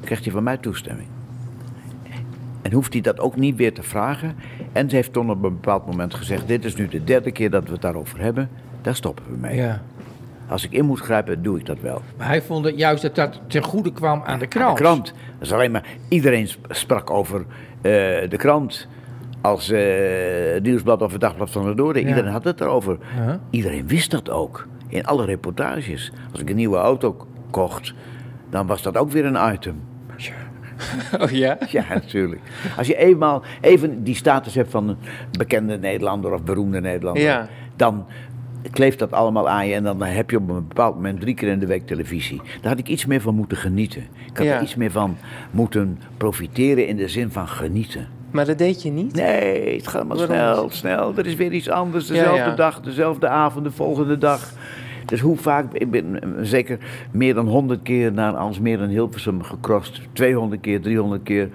krijgt 0.00 0.24
hij 0.24 0.32
van 0.32 0.42
mij 0.42 0.56
toestemming. 0.56 1.08
En 2.62 2.72
hoeft 2.72 2.92
hij 2.92 3.02
dat 3.02 3.20
ook 3.20 3.36
niet 3.36 3.56
weer 3.56 3.74
te 3.74 3.82
vragen. 3.82 4.34
En 4.72 4.90
ze 4.90 4.96
heeft 4.96 5.12
Ton 5.12 5.30
op 5.30 5.36
een 5.44 5.54
bepaald 5.54 5.86
moment 5.86 6.14
gezegd: 6.14 6.46
Dit 6.48 6.64
is 6.64 6.74
nu 6.76 6.88
de 6.88 7.04
derde 7.04 7.30
keer 7.30 7.50
dat 7.50 7.64
we 7.64 7.72
het 7.72 7.82
daarover 7.82 8.20
hebben. 8.20 8.48
Daar 8.82 8.94
stoppen 8.94 9.24
we 9.30 9.36
mee. 9.36 9.56
ja. 9.56 9.82
Als 10.48 10.64
ik 10.64 10.72
in 10.72 10.84
moet 10.84 11.00
grijpen, 11.00 11.42
doe 11.42 11.58
ik 11.58 11.66
dat 11.66 11.80
wel. 11.80 12.02
Maar 12.16 12.26
hij 12.26 12.42
vond 12.42 12.64
het 12.64 12.78
juist 12.78 13.02
dat 13.02 13.14
dat 13.14 13.40
ten 13.46 13.62
goede 13.62 13.92
kwam 13.92 14.22
aan 14.24 14.38
de 14.38 14.46
krant. 14.46 14.76
De 14.76 14.82
krant. 14.82 15.04
Dat 15.06 15.14
is 15.46 15.52
alleen 15.52 15.70
maar. 15.70 15.84
Iedereen 16.08 16.48
sp- 16.48 16.66
sprak 16.68 17.10
over 17.10 17.40
eh, 17.40 17.46
de 18.30 18.36
krant. 18.36 18.88
Als 19.40 19.66
het 19.68 20.62
nieuwsblad 20.62 21.02
of 21.02 21.12
het 21.12 21.20
dagblad 21.20 21.50
van 21.50 21.66
het 21.66 21.76
Noorden. 21.76 22.02
Ja. 22.02 22.08
Iedereen 22.08 22.30
had 22.30 22.44
het 22.44 22.60
erover. 22.60 22.98
Ja. 23.16 23.40
Iedereen 23.50 23.86
wist 23.86 24.10
dat 24.10 24.30
ook. 24.30 24.66
In 24.88 25.04
alle 25.06 25.24
reportages. 25.24 26.12
Als 26.32 26.40
ik 26.40 26.50
een 26.50 26.56
nieuwe 26.56 26.76
auto 26.76 27.26
kocht, 27.50 27.94
dan 28.50 28.66
was 28.66 28.82
dat 28.82 28.96
ook 28.96 29.10
weer 29.10 29.24
een 29.24 29.52
item. 29.54 29.80
Oh 31.20 31.30
ja? 31.30 31.58
Ja, 31.70 31.84
natuurlijk. 31.88 32.40
Als 32.76 32.86
je 32.86 32.96
eenmaal 32.96 33.42
even 33.60 34.04
die 34.04 34.14
status 34.14 34.54
hebt 34.54 34.70
van 34.70 34.88
een 34.88 34.96
bekende 35.38 35.78
Nederlander 35.78 36.32
of 36.32 36.42
beroemde 36.42 36.80
Nederlander, 36.80 37.22
Ja. 37.22 37.48
dan 37.76 38.06
kleeft 38.70 38.98
dat 38.98 39.12
allemaal 39.12 39.48
aan 39.48 39.66
je 39.66 39.74
en 39.74 39.82
dan 39.82 40.02
heb 40.02 40.30
je 40.30 40.36
op 40.36 40.48
een 40.48 40.66
bepaald 40.68 40.94
moment 40.94 41.20
drie 41.20 41.34
keer 41.34 41.48
in 41.48 41.58
de 41.58 41.66
week 41.66 41.86
televisie. 41.86 42.40
Daar 42.60 42.70
had 42.70 42.78
ik 42.78 42.88
iets 42.88 43.06
meer 43.06 43.20
van 43.20 43.34
moeten 43.34 43.56
genieten. 43.56 44.02
Ik 44.30 44.36
had 44.36 44.46
Ja. 44.46 44.56
er 44.56 44.62
iets 44.62 44.74
meer 44.74 44.90
van 44.90 45.16
moeten 45.50 45.98
profiteren 46.16 46.86
in 46.86 46.96
de 46.96 47.08
zin 47.08 47.30
van 47.30 47.48
genieten. 47.48 48.08
Maar 48.30 48.46
dat 48.46 48.58
deed 48.58 48.82
je 48.82 48.90
niet? 48.90 49.14
Nee, 49.14 49.76
het 49.76 49.86
gaat 49.86 50.06
maar 50.06 50.16
Waarom 50.16 50.70
snel, 50.70 50.70
snel. 50.70 51.12
Er 51.16 51.26
is 51.26 51.34
weer 51.34 51.52
iets 51.52 51.68
anders, 51.68 52.06
dezelfde 52.06 52.36
ja. 52.36 52.54
dag, 52.54 52.80
dezelfde 52.80 53.28
avond, 53.28 53.64
de 53.64 53.70
volgende 53.70 54.18
dag. 54.18 54.52
Dus 55.04 55.20
hoe 55.20 55.36
vaak, 55.36 55.72
ik 55.72 55.90
ben 55.90 56.22
eh, 56.22 56.28
zeker 56.42 56.78
meer 57.10 57.34
dan 57.34 57.46
100 57.46 57.82
keer 57.82 58.12
naar 58.12 58.36
Alsmeer 58.36 58.80
en 58.80 58.88
Hilversum 58.88 59.42
gecrossed. 59.42 60.00
200 60.12 60.60
keer, 60.60 60.80
300 60.80 61.22
keer. 61.22 61.48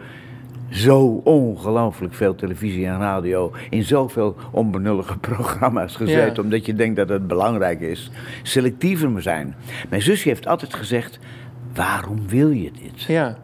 Zo 0.69 1.21
ongelooflijk 1.23 2.13
veel 2.13 2.35
televisie 2.35 2.85
en 2.85 2.99
radio 2.99 3.51
in 3.69 3.83
zoveel 3.83 4.35
onbenullige 4.51 5.17
programma's 5.29 5.95
gezeten. 5.95 6.33
Ja. 6.35 6.41
Omdat 6.41 6.65
je 6.65 6.73
denkt 6.73 6.95
dat 6.95 7.09
het 7.09 7.27
belangrijk 7.27 7.79
is. 7.79 8.11
Selectiever 8.43 9.09
me 9.09 9.21
zijn. 9.21 9.55
Mijn 9.89 10.01
zusje 10.01 10.27
heeft 10.27 10.47
altijd 10.47 10.73
gezegd, 10.73 11.19
waarom 11.73 12.27
wil 12.27 12.49
je 12.49 12.71
dit? 12.81 13.01
Ja. 13.01 13.38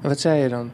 En 0.00 0.08
wat 0.08 0.20
zei 0.20 0.42
je 0.42 0.48
dan? 0.48 0.70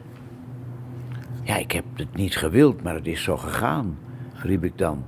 Ja, 1.49 1.57
ik 1.57 1.71
heb 1.71 1.83
het 1.95 2.15
niet 2.15 2.35
gewild, 2.37 2.83
maar 2.83 2.93
het 2.95 3.07
is 3.07 3.23
zo 3.23 3.37
gegaan, 3.37 3.97
riep 4.33 4.63
ik 4.63 4.77
dan. 4.77 5.03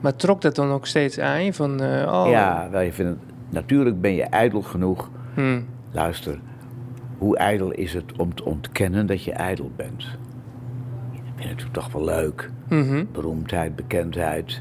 Maar 0.00 0.16
trok 0.16 0.40
dat 0.40 0.54
dan 0.54 0.70
ook 0.70 0.86
steeds 0.86 1.18
aan 1.18 1.44
je? 1.44 1.52
Van, 1.52 1.80
eh, 1.82 2.12
oh, 2.12 2.30
Ja, 2.30 2.68
wel, 2.70 2.80
je 2.80 2.92
vindt 2.92 3.10
het, 3.10 3.32
natuurlijk 3.48 4.00
ben 4.00 4.14
je 4.14 4.22
ijdel 4.22 4.62
genoeg. 4.62 5.10
hm, 5.34 5.60
Luister, 5.92 6.38
hoe 7.18 7.36
ijdel 7.36 7.70
is 7.70 7.94
het 7.94 8.04
om 8.16 8.34
te 8.34 8.44
ontkennen 8.44 9.06
dat 9.06 9.24
je 9.24 9.32
ijdel 9.32 9.70
bent? 9.76 10.02
Ik 11.12 11.20
vind 11.24 11.36
het 11.36 11.46
natuurlijk 11.46 11.74
toch 11.74 11.92
wel 11.92 12.04
leuk. 12.04 12.50
mhm, 12.68 13.04
Beroemdheid, 13.12 13.76
bekendheid, 13.76 14.60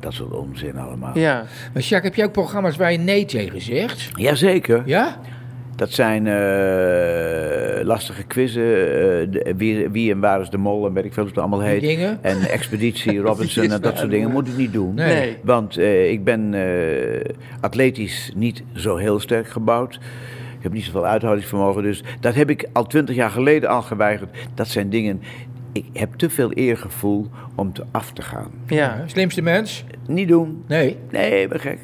dat 0.00 0.12
soort 0.12 0.32
onzin 0.32 0.76
allemaal. 0.78 1.18
Ja. 1.18 1.34
Maar 1.72 1.82
Jacques, 1.82 2.02
heb 2.02 2.14
jij 2.14 2.24
ook 2.24 2.32
programma's 2.32 2.76
waar 2.76 2.92
je 2.92 2.98
nee 2.98 3.24
tegen 3.24 3.60
zegt? 3.60 4.08
Jazeker. 4.14 4.82
Ja? 4.86 5.16
Dat 5.76 5.90
zijn 5.92 6.26
eh, 6.26 7.84
lastige 7.84 8.22
quizzen. 8.22 8.62
de- 9.30 9.54
wie, 9.56 9.88
wie 9.88 10.12
en 10.12 10.20
waar 10.20 10.40
is 10.40 10.50
de 10.50 10.56
mol 10.58 10.86
en 10.86 10.92
weet 10.92 11.04
ik 11.04 11.12
veel 11.12 11.22
hoe 11.22 11.32
het 11.32 11.40
allemaal 11.40 11.60
heet. 11.60 11.80
Dingen? 11.80 12.18
En 12.22 12.40
Expeditie 12.40 13.18
Robinson 13.28 13.70
en 13.70 13.80
dat 13.80 13.98
soort 13.98 14.10
dingen 14.10 14.30
moet 14.30 14.48
ik 14.48 14.56
niet 14.56 14.72
doen. 14.72 14.94
Nee. 14.94 15.14
Nee. 15.14 15.36
Want 15.42 15.76
eh, 15.76 16.10
ik 16.10 16.24
ben 16.24 16.54
atletisch 17.60 18.32
niet 18.34 18.62
zo 18.74 18.96
heel 18.96 19.20
sterk 19.20 19.48
gebouwd. 19.48 19.94
Ik 20.56 20.62
heb 20.62 20.72
niet 20.72 20.84
zoveel 20.84 21.06
uithoudingsvermogen. 21.06 21.82
Dus 21.82 22.02
dat 22.20 22.34
heb 22.34 22.50
ik 22.50 22.68
al 22.72 22.86
twintig 22.86 23.14
jaar 23.14 23.30
geleden 23.30 23.68
al 23.68 23.82
geweigerd. 23.82 24.30
Dat 24.54 24.68
zijn 24.68 24.90
dingen. 24.90 25.20
Ik 25.74 25.86
heb 25.92 26.14
te 26.14 26.30
veel 26.30 26.52
eergevoel 26.52 27.30
om 27.54 27.72
te 27.72 27.84
af 27.90 28.12
te 28.12 28.22
gaan. 28.22 28.50
Ja. 28.66 29.02
Slimste 29.06 29.42
mens? 29.42 29.84
Niet 30.06 30.28
doen. 30.28 30.64
Nee. 30.66 30.98
Nee, 31.10 31.42
ik 31.42 31.48
ben 31.48 31.60
gek. 31.60 31.78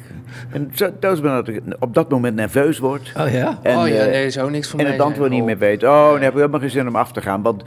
En 0.51 0.71
zo, 0.73 0.89
dat 0.99 1.13
is 1.13 1.21
maar 1.21 1.35
dat 1.35 1.47
ik 1.47 1.61
op 1.79 1.93
dat 1.93 2.09
moment 2.09 2.35
nerveus 2.35 2.79
word. 2.79 3.13
Oh 3.17 3.31
ja? 3.31 3.59
En, 3.61 3.77
oh 3.77 3.87
ja, 3.87 3.93
eh, 3.93 4.11
nee, 4.11 4.29
zou 4.29 4.51
niks 4.51 4.69
voor 4.69 4.79
en 4.79 4.85
mij 4.85 4.93
het 4.93 5.03
antwoord 5.03 5.27
zijn. 5.27 5.39
niet 5.39 5.49
meer 5.49 5.57
weet. 5.57 5.83
Oh, 5.83 6.11
dan 6.11 6.21
heb 6.21 6.31
ik 6.31 6.37
helemaal 6.37 6.59
geen 6.59 6.69
zin 6.69 6.87
om 6.87 6.95
af 6.95 7.11
te 7.11 7.21
gaan. 7.21 7.41
Want 7.41 7.63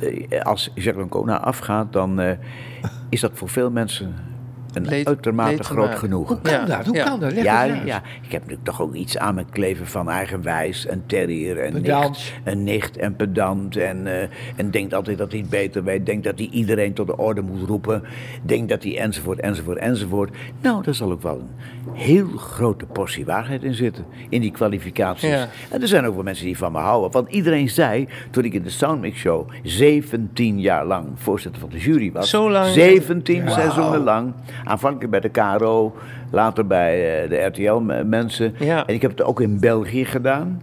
eh, 0.00 0.40
als 0.42 0.70
Jacques 0.74 1.08
Kona 1.08 1.40
afgaat, 1.40 1.92
dan 1.92 2.20
eh, 2.20 2.30
is 3.08 3.20
dat 3.20 3.30
voor 3.34 3.48
veel 3.48 3.70
mensen 3.70 4.14
een 4.84 4.88
Leed- 4.90 5.06
uitermate 5.06 5.50
leed 5.50 5.66
groot 5.66 5.84
maken. 5.84 5.98
genoeg. 5.98 6.28
Hoe 6.28 6.40
kan 6.40 6.52
Ja, 6.52 6.64
dat? 6.64 6.86
Hoe 6.86 6.94
ja. 6.96 7.04
kan 7.04 7.20
dat? 7.20 7.32
Leg 7.32 7.44
Ja, 7.44 7.64
ja, 7.64 8.02
ik 8.22 8.32
heb 8.32 8.40
natuurlijk 8.40 8.64
toch 8.64 8.80
ook 8.82 8.94
iets 8.94 9.18
aan 9.18 9.34
mijn 9.34 9.50
kleven 9.50 9.86
van 9.86 10.10
eigenwijs 10.10 10.86
en 10.86 11.02
terrier 11.06 11.58
en 11.58 11.72
Pedant. 11.72 12.08
nicht, 12.08 12.32
en 12.44 12.64
nicht 12.64 12.96
en 12.96 13.16
pedant 13.16 13.76
en, 13.76 14.06
eh, 14.06 14.28
en 14.56 14.70
denkt 14.70 14.94
altijd 14.94 15.18
dat 15.18 15.30
hij 15.30 15.40
het 15.40 15.50
beter 15.50 15.84
weet, 15.84 16.06
denkt 16.06 16.24
dat 16.24 16.38
hij 16.38 16.48
iedereen 16.52 16.92
tot 16.92 17.06
de 17.06 17.16
orde 17.16 17.40
moet 17.42 17.68
roepen, 17.68 18.02
denkt 18.42 18.68
dat 18.68 18.82
hij 18.82 18.98
enzovoort, 18.98 19.40
enzovoort, 19.40 19.78
enzovoort. 19.78 20.30
Nou, 20.62 20.82
daar 20.82 20.94
zal 20.94 21.10
ook 21.12 21.22
wel 21.22 21.38
een 21.38 21.94
heel 21.94 22.26
grote 22.36 22.86
portie 22.86 23.24
waarheid 23.24 23.62
in 23.62 23.74
zitten, 23.74 24.04
in 24.28 24.40
die 24.40 24.50
kwalificaties. 24.50 25.28
Ja. 25.30 25.48
En 25.70 25.82
er 25.82 25.88
zijn 25.88 26.04
ook 26.06 26.14
wel 26.14 26.22
mensen 26.22 26.44
die 26.44 26.56
van 26.58 26.72
me 26.72 26.78
houden, 26.78 27.10
want 27.10 27.30
iedereen 27.30 27.68
zei, 27.70 28.08
toen 28.30 28.44
ik 28.44 28.52
in 28.54 28.62
de 28.62 28.70
Soundmix 28.70 29.18
Show 29.18 29.48
17 29.62 30.60
jaar 30.60 30.86
lang 30.86 31.06
voorzitter 31.14 31.60
van 31.60 31.70
de 31.70 31.78
jury 31.78 32.12
was, 32.12 32.30
Zo 32.30 32.50
lang? 32.50 32.66
17 32.72 33.44
Wauw. 33.44 33.54
seizoenen 33.54 34.02
lang, 34.02 34.32
aanvankelijk 34.68 35.10
bij 35.10 35.20
de 35.20 35.28
KRO, 35.28 35.96
later 36.30 36.66
bij 36.66 37.22
eh, 37.22 37.28
de 37.28 37.36
RTL-mensen. 37.36 38.54
Ja. 38.58 38.86
En 38.86 38.94
ik 38.94 39.02
heb 39.02 39.10
het 39.10 39.22
ook 39.22 39.40
in 39.40 39.60
België 39.60 40.04
gedaan. 40.04 40.62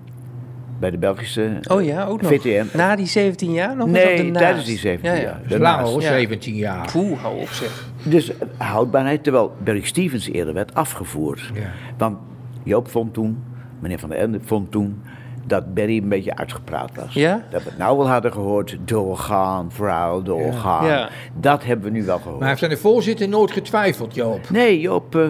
Bij 0.80 0.92
de 0.92 0.98
Belgische 0.98 1.60
Oh 1.72 1.84
ja, 1.84 2.06
ook 2.06 2.22
nog. 2.22 2.32
VTM. 2.32 2.66
Na 2.74 2.96
die 2.96 3.06
17 3.06 3.54
jaar 3.54 3.76
nog? 3.76 3.88
Nee, 3.88 4.32
tijdens 4.32 4.66
die 4.66 4.78
17 4.78 5.12
ja, 5.12 5.18
ja. 5.18 5.40
jaar. 5.48 5.60
Lang 5.60 5.82
hoor, 5.82 6.02
Ja. 6.02 6.08
17 6.08 6.56
jaar. 6.56 6.90
Poeh, 6.92 7.22
hou 7.22 7.40
op 7.40 7.48
zeg. 7.48 7.90
Dus 8.04 8.38
eh, 8.38 8.48
houdbaarheid, 8.58 9.24
terwijl 9.24 9.56
Barry 9.64 9.84
Stevens 9.84 10.30
eerder 10.30 10.54
werd 10.54 10.74
afgevoerd. 10.74 11.52
Ja. 11.54 11.62
Want 11.98 12.18
Joop 12.64 12.90
vond 12.90 13.14
toen, 13.14 13.44
meneer 13.80 14.00
Van 14.00 14.10
der 14.10 14.18
Ende 14.18 14.40
vond 14.44 14.72
toen, 14.72 15.02
dat 15.48 15.74
Barry 15.74 15.98
een 15.98 16.10
beetje 16.10 16.36
uitgepraat 16.36 16.96
was. 16.96 17.14
Ja? 17.14 17.44
Dat 17.50 17.64
we 17.64 17.70
het 17.70 17.78
nou 17.78 17.98
wel 17.98 18.10
hadden 18.10 18.32
gehoord, 18.32 18.78
doorgaan, 18.86 19.72
vrouw, 19.72 20.22
doorgaan. 20.22 20.86
Ja. 20.86 21.10
Dat 21.40 21.64
hebben 21.64 21.86
we 21.86 21.92
nu 21.92 22.06
wel 22.06 22.20
gehoord. 22.20 22.40
Maar 22.40 22.50
heeft 22.50 22.64
aan 22.64 22.70
de 22.70 22.78
voorzitter 22.78 23.30
nooit 23.30 23.52
getwijfeld, 23.52 24.16
Joop. 24.16 24.50
Nee, 24.50 24.80
Joop, 24.80 25.16
eh, 25.16 25.28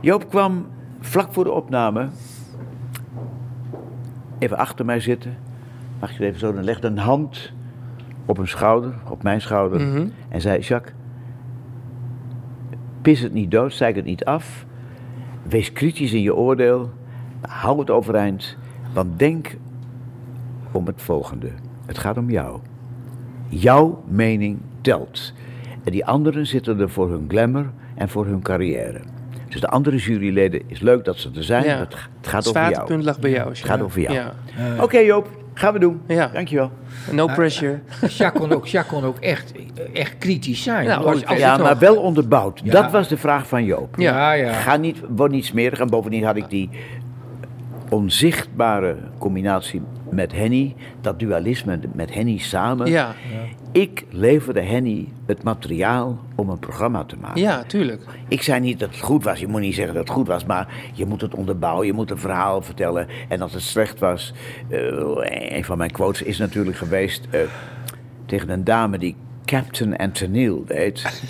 Joop 0.00 0.28
kwam 0.28 0.66
vlak 1.00 1.32
voor 1.32 1.44
de 1.44 1.52
opname 1.52 2.08
even 4.38 4.56
achter 4.56 4.84
mij 4.84 5.00
zitten. 5.00 5.36
Mag 6.00 6.18
je 6.18 6.24
even 6.24 6.38
zo? 6.38 6.52
Dan 6.52 6.64
legde 6.64 6.86
een 6.86 6.98
hand 6.98 7.52
op 8.26 8.38
een 8.38 8.48
schouder, 8.48 8.94
op 9.10 9.22
mijn 9.22 9.40
schouder. 9.40 9.80
Mhm. 9.80 10.06
En 10.28 10.40
zei: 10.40 10.60
Jacques, 10.60 10.94
pis 13.02 13.20
het 13.20 13.32
niet 13.32 13.50
dood, 13.50 13.72
zeik 13.72 13.96
het 13.96 14.04
niet 14.04 14.24
af. 14.24 14.66
Wees 15.42 15.72
kritisch 15.72 16.12
in 16.12 16.22
je 16.22 16.34
oordeel. 16.34 16.90
Hou 17.40 17.78
het 17.78 17.90
overeind. 17.90 18.56
Want 18.98 19.18
denk 19.18 19.56
om 20.72 20.86
het 20.86 21.02
volgende: 21.02 21.50
het 21.86 21.98
gaat 21.98 22.18
om 22.18 22.30
jou. 22.30 22.60
Jouw 23.48 24.02
mening 24.06 24.58
telt. 24.80 25.32
En 25.84 25.92
die 25.92 26.04
anderen 26.06 26.46
zitten 26.46 26.80
er 26.80 26.90
voor 26.90 27.10
hun 27.10 27.24
glamour 27.28 27.70
en 27.94 28.08
voor 28.08 28.26
hun 28.26 28.42
carrière. 28.42 29.00
Dus 29.48 29.60
de 29.60 29.68
andere 29.68 29.96
juryleden 29.96 30.62
is 30.66 30.80
leuk 30.80 31.04
dat 31.04 31.16
ze 31.16 31.30
er 31.34 31.44
zijn. 31.44 31.64
Ja. 31.64 31.78
Het, 31.78 31.94
het 32.16 32.26
gaat 32.26 32.48
over 32.48 32.70
jou. 32.70 33.02
lag 33.02 33.18
bij 33.18 33.30
jou. 33.30 33.48
Het 33.48 33.58
gaat 33.58 33.80
over 33.80 34.00
jou. 34.00 34.14
Ja. 34.14 34.32
Oké 34.80 34.98
Joop, 34.98 35.28
gaan 35.54 35.72
we 35.72 35.78
doen. 35.78 36.00
Ja. 36.06 36.26
Dankjewel. 36.32 36.70
No 37.12 37.26
pressure. 37.26 37.80
Jacques 38.08 38.42
kon 38.42 38.52
ook, 38.52 38.66
Jacques 38.66 39.00
kon 39.00 39.08
ook 39.08 39.18
echt, 39.18 39.52
echt 39.92 40.18
kritisch 40.18 40.62
zijn. 40.62 40.86
Was 40.86 40.98
oh, 40.98 41.06
altijd 41.06 41.38
Ja, 41.38 41.56
nog- 41.56 41.66
maar 41.66 41.78
wel 41.78 41.96
onderbouwd. 41.96 42.60
Ja. 42.64 42.72
Dat 42.72 42.90
was 42.90 43.08
de 43.08 43.16
vraag 43.16 43.48
van 43.48 43.64
Joop. 43.64 43.94
Ja, 43.98 44.32
ja. 44.32 44.52
Ga 44.52 44.76
niet, 44.76 45.00
word 45.08 45.30
niet 45.30 45.44
smerig. 45.44 45.78
En 45.78 45.88
bovendien 45.90 46.24
had 46.24 46.36
ik 46.36 46.48
die 46.48 46.70
onzichtbare 47.90 48.96
combinatie 49.18 49.82
met 50.10 50.32
Henny, 50.32 50.74
dat 51.00 51.18
dualisme 51.18 51.78
met 51.94 52.14
Henny 52.14 52.38
samen. 52.38 52.90
Ja. 52.90 53.14
Ik 53.72 54.04
leverde 54.10 54.60
Henny 54.60 55.08
het 55.26 55.42
materiaal 55.42 56.18
om 56.34 56.48
een 56.48 56.58
programma 56.58 57.04
te 57.04 57.16
maken. 57.20 57.40
ja, 57.40 57.62
tuurlijk. 57.62 58.02
Ik 58.28 58.42
zei 58.42 58.60
niet 58.60 58.78
dat 58.78 58.90
het 58.90 59.00
goed 59.00 59.24
was. 59.24 59.40
Je 59.40 59.46
moet 59.46 59.60
niet 59.60 59.74
zeggen 59.74 59.94
dat 59.94 60.02
het 60.02 60.12
goed 60.12 60.26
was, 60.26 60.44
maar 60.44 60.68
je 60.92 61.06
moet 61.06 61.20
het 61.20 61.34
onderbouwen. 61.34 61.86
Je 61.86 61.92
moet 61.92 62.10
een 62.10 62.18
verhaal 62.18 62.62
vertellen. 62.62 63.06
En 63.28 63.40
als 63.40 63.52
het 63.52 63.62
slecht 63.62 63.98
was. 63.98 64.32
eh, 64.68 65.56
een 65.56 65.64
van 65.64 65.78
mijn 65.78 65.90
quotes 65.90 66.22
is 66.22 66.38
natuurlijk 66.38 66.76
geweest. 66.76 67.26
eh, 67.30 67.40
tegen 68.26 68.48
een 68.50 68.64
dame 68.64 68.98
die 68.98 69.16
Captain 69.44 69.96
Antonil 69.96 70.64
heet. 70.66 71.22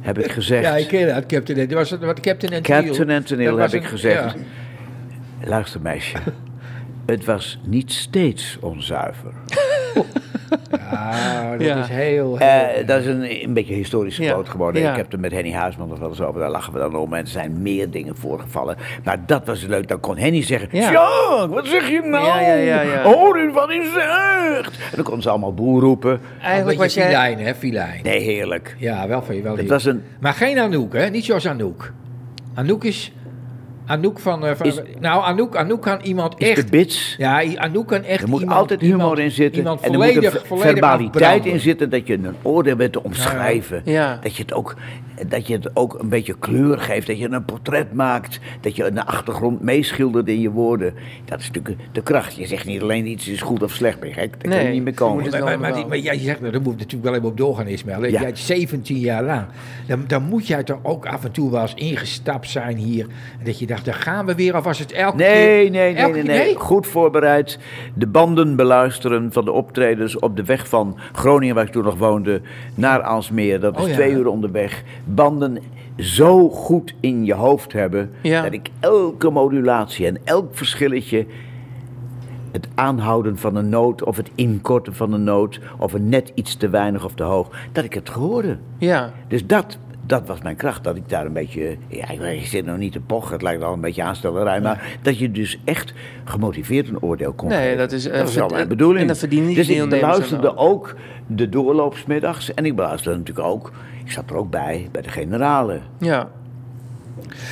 heb 0.00 0.18
ik 0.18 0.30
gezegd. 0.32 0.62
Ja, 0.64 0.76
ik 0.76 0.88
ken 0.88 1.14
dat, 1.14 1.26
Captain. 1.26 1.58
Dat 1.58 1.72
was 1.78 1.90
het, 1.90 2.00
wat 2.04 2.20
Captain 2.20 2.52
en 2.52 2.62
Captain 2.62 3.10
Antonil 3.10 3.56
Dat 3.56 3.72
heb 3.72 3.82
ik 3.82 3.88
gezegd. 3.88 4.32
ja. 4.32 4.34
Luister 5.44 5.80
meisje. 5.80 6.16
Het 7.06 7.24
was 7.24 7.58
niet 7.64 7.92
steeds 7.92 8.58
onzuiver. 8.60 9.32
Ja, 10.90 11.50
dat 11.56 11.60
Ja. 11.66 11.76
is 11.82 11.88
heel... 11.88 12.36
heel 12.36 12.48
Eh, 12.48 12.86
dat 12.86 13.00
is 13.00 13.06
een, 13.06 13.42
een 13.44 13.52
beetje 13.52 13.72
een 13.72 13.78
historische 13.78 14.22
Ja, 14.22 14.32
quote 14.32 14.50
geworden. 14.50 14.82
ja. 14.82 14.90
Ik 14.90 14.96
heb 14.96 15.12
er 15.12 15.20
met 15.20 15.32
Henny 15.32 15.52
Huisman 15.52 15.88
nog 15.88 15.98
wel 15.98 16.08
eens 16.08 16.20
over. 16.20 16.40
Daar 16.40 16.50
lachen 16.50 16.72
we 16.72 16.78
dan 16.78 16.96
om. 16.96 17.12
En 17.14 17.20
er 17.20 17.26
zijn 17.28 17.62
meer 17.62 17.90
dingen 17.90 18.16
voorgevallen. 18.16 18.76
Maar 19.04 19.26
dat 19.26 19.46
was 19.46 19.62
leuk. 19.62 19.88
Dan 19.88 20.00
kon 20.00 20.16
Henny 20.16 20.42
zeggen... 20.42 20.68
Ja. 20.72 21.48
Wat 21.48 21.66
zeg 21.66 21.88
je 21.90 22.00
nou? 22.04 22.26
Ja, 22.26 22.40
ja, 22.40 22.54
ja, 22.54 22.80
ja. 22.80 23.02
Hoor 23.02 23.40
u 23.40 23.52
wat 23.52 23.68
hij 23.68 23.82
zegt? 23.94 24.78
En 24.78 24.90
dan 24.94 25.04
kon 25.04 25.22
ze 25.22 25.28
allemaal 25.30 25.54
boer 25.54 25.80
roepen. 25.80 26.20
Eigenlijk 26.42 26.78
een 26.78 26.84
was 26.84 26.94
jij... 26.94 27.06
filijn, 27.06 27.38
hè, 27.38 27.54
filijn. 27.54 28.00
Nee, 28.02 28.20
heerlijk. 28.20 28.76
Ja, 28.78 29.08
wel 29.08 29.22
van 29.22 29.34
je, 29.36 29.42
wel 29.42 29.56
Het 29.56 29.68
was 29.68 29.84
een... 29.84 30.02
Maar 30.20 30.32
geen 30.34 30.58
Anouk, 30.58 30.92
hè? 30.92 31.08
Niet 31.10 31.24
zoals 31.24 31.46
Anouk. 31.48 31.92
Anouk 32.54 32.84
is... 32.84 33.12
Anouk 33.86 34.18
van... 34.18 34.46
eh, 34.46 34.54
van 34.54 34.66
Is- 34.66 34.80
nou, 35.00 35.24
Anouk, 35.24 35.56
Anouk 35.56 35.82
kan 35.82 36.00
iemand 36.02 36.34
Is 36.40 36.48
echt... 36.48 36.56
de 36.64 36.70
bits... 36.70 37.14
Ja, 37.18 37.42
Anouk 37.56 37.86
kan 37.86 38.02
echt 38.02 38.22
Er 38.22 38.28
moet 38.28 38.40
iemand, 38.40 38.58
altijd 38.60 38.80
humor 38.80 38.98
iemand- 38.98 39.18
in 39.18 39.30
zitten. 39.30 39.58
Iemand 39.58 39.80
en 39.80 39.92
er 39.92 39.98
moet 39.98 40.06
volledig, 40.06 40.34
een 40.40 40.46
volledig 40.46 40.70
verbaliteit 40.72 41.24
afbranden. 41.24 41.52
in 41.52 41.60
zitten. 41.60 41.90
Dat 41.90 42.06
je 42.06 42.12
een 42.14 42.36
oordeel 42.42 42.76
bent 42.76 42.92
te 42.92 43.02
omschrijven. 43.02 43.82
Ja. 43.84 44.18
Dat, 44.22 44.36
je 44.36 44.42
het 44.42 44.52
ook, 44.52 44.74
dat 45.28 45.46
je 45.46 45.54
het 45.54 45.70
ook 45.74 45.98
een 45.98 46.08
beetje 46.08 46.38
kleur 46.38 46.78
geeft. 46.78 47.06
Dat 47.06 47.18
je 47.18 47.30
een 47.30 47.44
portret 47.44 47.92
maakt. 47.92 48.40
Dat 48.60 48.76
je 48.76 48.84
een 48.84 49.04
achtergrond 49.04 49.60
meeschildert 49.60 50.28
in 50.28 50.40
je 50.40 50.50
woorden. 50.50 50.94
Dat 51.24 51.40
is 51.40 51.50
natuurlijk 51.50 51.76
de 51.92 52.02
kracht. 52.02 52.34
Je 52.34 52.46
zegt 52.46 52.66
niet 52.66 52.82
alleen 52.82 53.06
iets 53.06 53.28
is 53.28 53.40
goed 53.40 53.62
of 53.62 53.72
slecht. 53.72 54.00
Ben 54.00 54.08
je 54.08 54.14
gek? 54.14 54.30
Daar 54.30 54.40
kan 54.40 54.50
Nee, 54.50 54.66
je 54.66 54.72
niet 54.72 54.82
meer 54.82 54.94
komen. 54.94 55.30
Maar, 55.30 55.42
maar, 55.42 55.58
maar, 55.58 55.88
maar 55.88 55.98
jij 55.98 56.18
zegt, 56.18 56.40
nou, 56.40 56.52
daar 56.52 56.60
moet 56.62 56.76
natuurlijk 56.76 57.04
wel 57.04 57.14
even 57.14 57.28
op 57.28 57.36
doorgaan, 57.36 57.66
Ismaël. 57.66 58.04
Ja. 58.04 58.08
Jij 58.08 58.24
hebt 58.24 58.38
17 58.38 58.98
jaar 58.98 59.24
lang. 59.24 59.44
Dan, 59.86 60.04
dan 60.06 60.22
moet 60.22 60.46
jij 60.46 60.62
toch 60.62 60.78
ook 60.82 61.06
af 61.06 61.24
en 61.24 61.32
toe 61.32 61.50
wel 61.50 61.62
eens 61.62 61.74
ingestapt 61.74 62.48
zijn 62.48 62.76
hier. 62.76 63.06
En 63.38 63.44
dat 63.44 63.58
je 63.58 63.66
dacht, 63.66 63.84
daar 63.84 63.94
gaan 63.94 64.26
we 64.26 64.34
weer. 64.34 64.56
Of 64.56 64.64
was 64.64 64.78
het 64.78 64.92
elke 64.92 65.16
keer... 65.16 65.26
Nee, 65.26 65.70
nee, 65.70 65.92
nee, 65.92 65.94
elke 65.94 66.22
nee, 66.22 66.38
nee. 66.38 66.54
Goed 66.56 66.86
voorbereid. 66.86 67.58
De 67.94 68.06
banden 68.06 68.56
beluisteren 68.56 69.32
van 69.32 69.44
de 69.44 69.52
optredens 69.52 70.18
op 70.18 70.36
de 70.36 70.44
weg 70.44 70.68
van 70.68 70.98
Groningen, 71.12 71.54
waar 71.54 71.64
ik 71.64 71.72
toen 71.72 71.84
nog 71.84 71.98
woonde, 71.98 72.40
naar 72.74 73.02
Alsmeer. 73.02 73.60
Dat 73.60 73.76
is 73.76 73.82
Oh 73.82 73.88
ja. 73.88 73.94
twee 73.94 74.12
uur 74.12 74.26
onderweg. 74.26 74.82
Banden 75.06 75.58
zo 75.96 76.48
goed 76.48 76.94
in 77.00 77.24
je 77.24 77.34
hoofd 77.34 77.72
hebben, 77.72 78.10
Ja. 78.22 78.42
dat 78.42 78.52
ik 78.52 78.70
elke 78.80 79.30
modulatie 79.30 80.06
en 80.06 80.18
elk 80.24 80.56
verschilletje, 80.56 81.26
het 82.52 82.68
aanhouden 82.74 83.38
van 83.38 83.56
een 83.56 83.68
noot 83.68 84.02
of 84.04 84.16
het 84.16 84.30
inkorten 84.34 84.94
van 84.94 85.12
een 85.12 85.24
noot, 85.24 85.60
of 85.78 85.92
een 85.92 86.08
net 86.08 86.32
iets 86.34 86.56
te 86.56 86.68
weinig 86.68 87.04
of 87.04 87.14
te 87.14 87.22
hoog, 87.22 87.48
dat 87.72 87.84
ik 87.84 87.94
het 87.94 88.08
hoorde. 88.08 88.58
Ja. 88.78 89.12
Dus 89.28 89.46
dat, 89.46 89.78
dat 90.06 90.26
was 90.26 90.40
mijn 90.42 90.56
kracht, 90.56 90.84
dat 90.84 90.96
ik 90.96 91.08
daar 91.08 91.26
een 91.26 91.32
beetje... 91.32 91.76
Ja, 91.88 92.08
ik 92.08 92.20
je 92.20 92.46
zit 92.46 92.64
nog 92.66 92.76
niet 92.76 92.92
te 92.92 93.00
pochen, 93.00 93.32
het 93.32 93.42
lijkt 93.42 93.62
al 93.62 93.72
een 93.72 93.80
beetje 93.80 94.02
aanstellerij... 94.02 94.60
maar 94.60 94.98
dat 95.02 95.18
je 95.18 95.30
dus 95.30 95.58
echt 95.64 95.92
gemotiveerd 96.24 96.88
een 96.88 97.02
oordeel 97.02 97.32
kon 97.32 97.48
Nee, 97.48 97.58
geven. 97.58 97.78
dat 97.78 97.92
is, 97.92 98.08
eh, 98.08 98.34
dat 98.36 98.50
mijn 98.50 98.68
bedoeling. 98.68 99.00
en 99.00 99.06
dat 99.06 99.18
verdienen 99.18 99.46
die 99.48 99.56
dus 99.56 99.68
ik 99.68 99.88
beluisterde 99.88 100.56
ook. 100.56 100.58
ook 100.58 100.94
de 101.26 101.48
doorloopsmiddags... 101.48 102.54
en 102.54 102.64
ik 102.64 102.76
beluisterde 102.76 103.18
natuurlijk 103.18 103.46
ook... 103.46 103.72
Ik 104.04 104.12
zat 104.12 104.30
er 104.30 104.36
ook 104.36 104.50
bij, 104.50 104.88
bij 104.92 105.02
de 105.02 105.08
generalen. 105.08 105.82
Ja. 105.98 106.28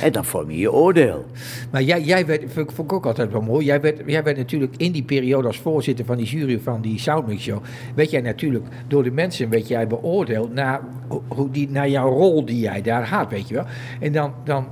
En 0.01 0.11
dan 0.11 0.25
vorm 0.25 0.51
je 0.51 0.57
je 0.57 0.71
oordeel. 0.71 1.25
Maar 1.71 1.81
jij, 1.83 2.01
jij 2.01 2.25
werd, 2.25 2.43
vond 2.53 2.79
ik 2.79 2.93
ook 2.93 3.05
altijd 3.05 3.31
wel 3.31 3.41
mooi. 3.41 3.65
Jij 3.65 3.81
werd, 3.81 4.01
jij 4.05 4.23
werd 4.23 4.37
natuurlijk 4.37 4.73
in 4.77 4.91
die 4.91 5.03
periode 5.03 5.47
als 5.47 5.57
voorzitter 5.59 6.05
van 6.05 6.17
die 6.17 6.25
jury 6.25 6.59
van 6.59 6.81
die 6.81 6.99
Soundmix 6.99 7.43
Show. 7.43 7.63
Werd 7.95 8.11
jij 8.11 8.21
natuurlijk 8.21 8.65
door 8.87 9.03
de 9.03 9.11
mensen 9.11 9.49
werd 9.49 9.67
jij 9.67 9.87
beoordeeld 9.87 10.53
naar, 10.53 10.81
ho- 11.07 11.23
hoe 11.27 11.51
die, 11.51 11.69
naar 11.69 11.89
jouw 11.89 12.09
rol 12.09 12.45
die 12.45 12.59
jij 12.59 12.81
daar 12.81 13.07
had, 13.07 13.29
weet 13.29 13.47
je 13.47 13.53
wel. 13.53 13.65
En 13.99 14.11
dan, 14.11 14.33
dan 14.43 14.67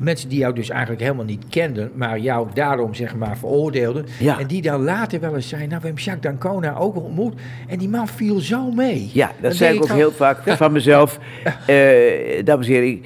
mensen 0.00 0.28
die 0.28 0.38
jou 0.38 0.54
dus 0.54 0.68
eigenlijk 0.70 1.02
helemaal 1.02 1.24
niet 1.24 1.44
kenden, 1.48 1.90
maar 1.94 2.18
jou 2.18 2.48
daarom 2.54 2.94
zeg 2.94 3.16
maar 3.16 3.36
veroordeelden. 3.38 4.06
Ja. 4.18 4.38
En 4.38 4.46
die 4.46 4.62
dan 4.62 4.82
later 4.82 5.20
wel 5.20 5.34
eens 5.34 5.48
zeiden, 5.48 5.68
nou 5.70 5.80
we 5.80 5.86
hebben 5.86 6.04
Jacques 6.04 6.32
Dancona 6.32 6.76
ook 6.76 6.96
ontmoet. 6.96 7.34
En 7.68 7.78
die 7.78 7.88
man 7.88 8.08
viel 8.08 8.38
zo 8.40 8.70
mee. 8.70 9.10
Ja, 9.12 9.32
dat 9.40 9.54
zei 9.54 9.74
ik 9.76 9.82
ook 9.82 9.88
heel 9.88 10.12
vaak 10.12 10.38
van 10.46 10.72
mezelf. 10.72 11.18
Eh, 11.66 12.44
dames 12.44 12.66
en 12.66 12.72
heren, 12.72 13.00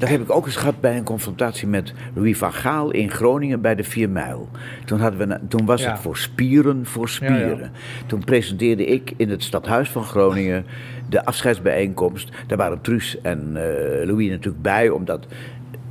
dat 0.00 0.08
heb 0.08 0.20
ik 0.20 0.30
ook 0.30 0.46
eens 0.46 0.56
gehad 0.56 0.80
bij 0.80 0.96
een 0.96 1.04
confrontatie 1.04 1.68
met 1.68 1.92
Louis 2.14 2.38
van 2.38 2.52
Gaal 2.52 2.90
in 2.90 3.10
Groningen 3.10 3.60
bij 3.60 3.74
de 3.74 3.84
4 3.84 4.10
Mijl. 4.10 4.48
Toen, 4.84 5.00
hadden 5.00 5.28
we, 5.28 5.38
toen 5.48 5.66
was 5.66 5.82
Ja. 5.82 5.90
het 5.90 6.00
voor 6.00 6.16
spieren 6.16 6.86
voor 6.86 7.08
spieren. 7.08 7.58
Ja, 7.58 7.70
Toen 8.06 8.24
presenteerde 8.24 8.84
ik 8.84 9.12
in 9.16 9.30
het 9.30 9.42
stadhuis 9.42 9.88
van 9.90 10.04
Groningen 10.04 10.64
de 11.08 11.24
afscheidsbijeenkomst. 11.24 12.30
Daar 12.46 12.58
waren 12.58 12.80
Truus 12.80 13.20
en 13.20 13.38
eh, 13.56 14.06
Louis 14.06 14.28
natuurlijk 14.28 14.62
bij, 14.62 14.88
omdat 14.88 15.26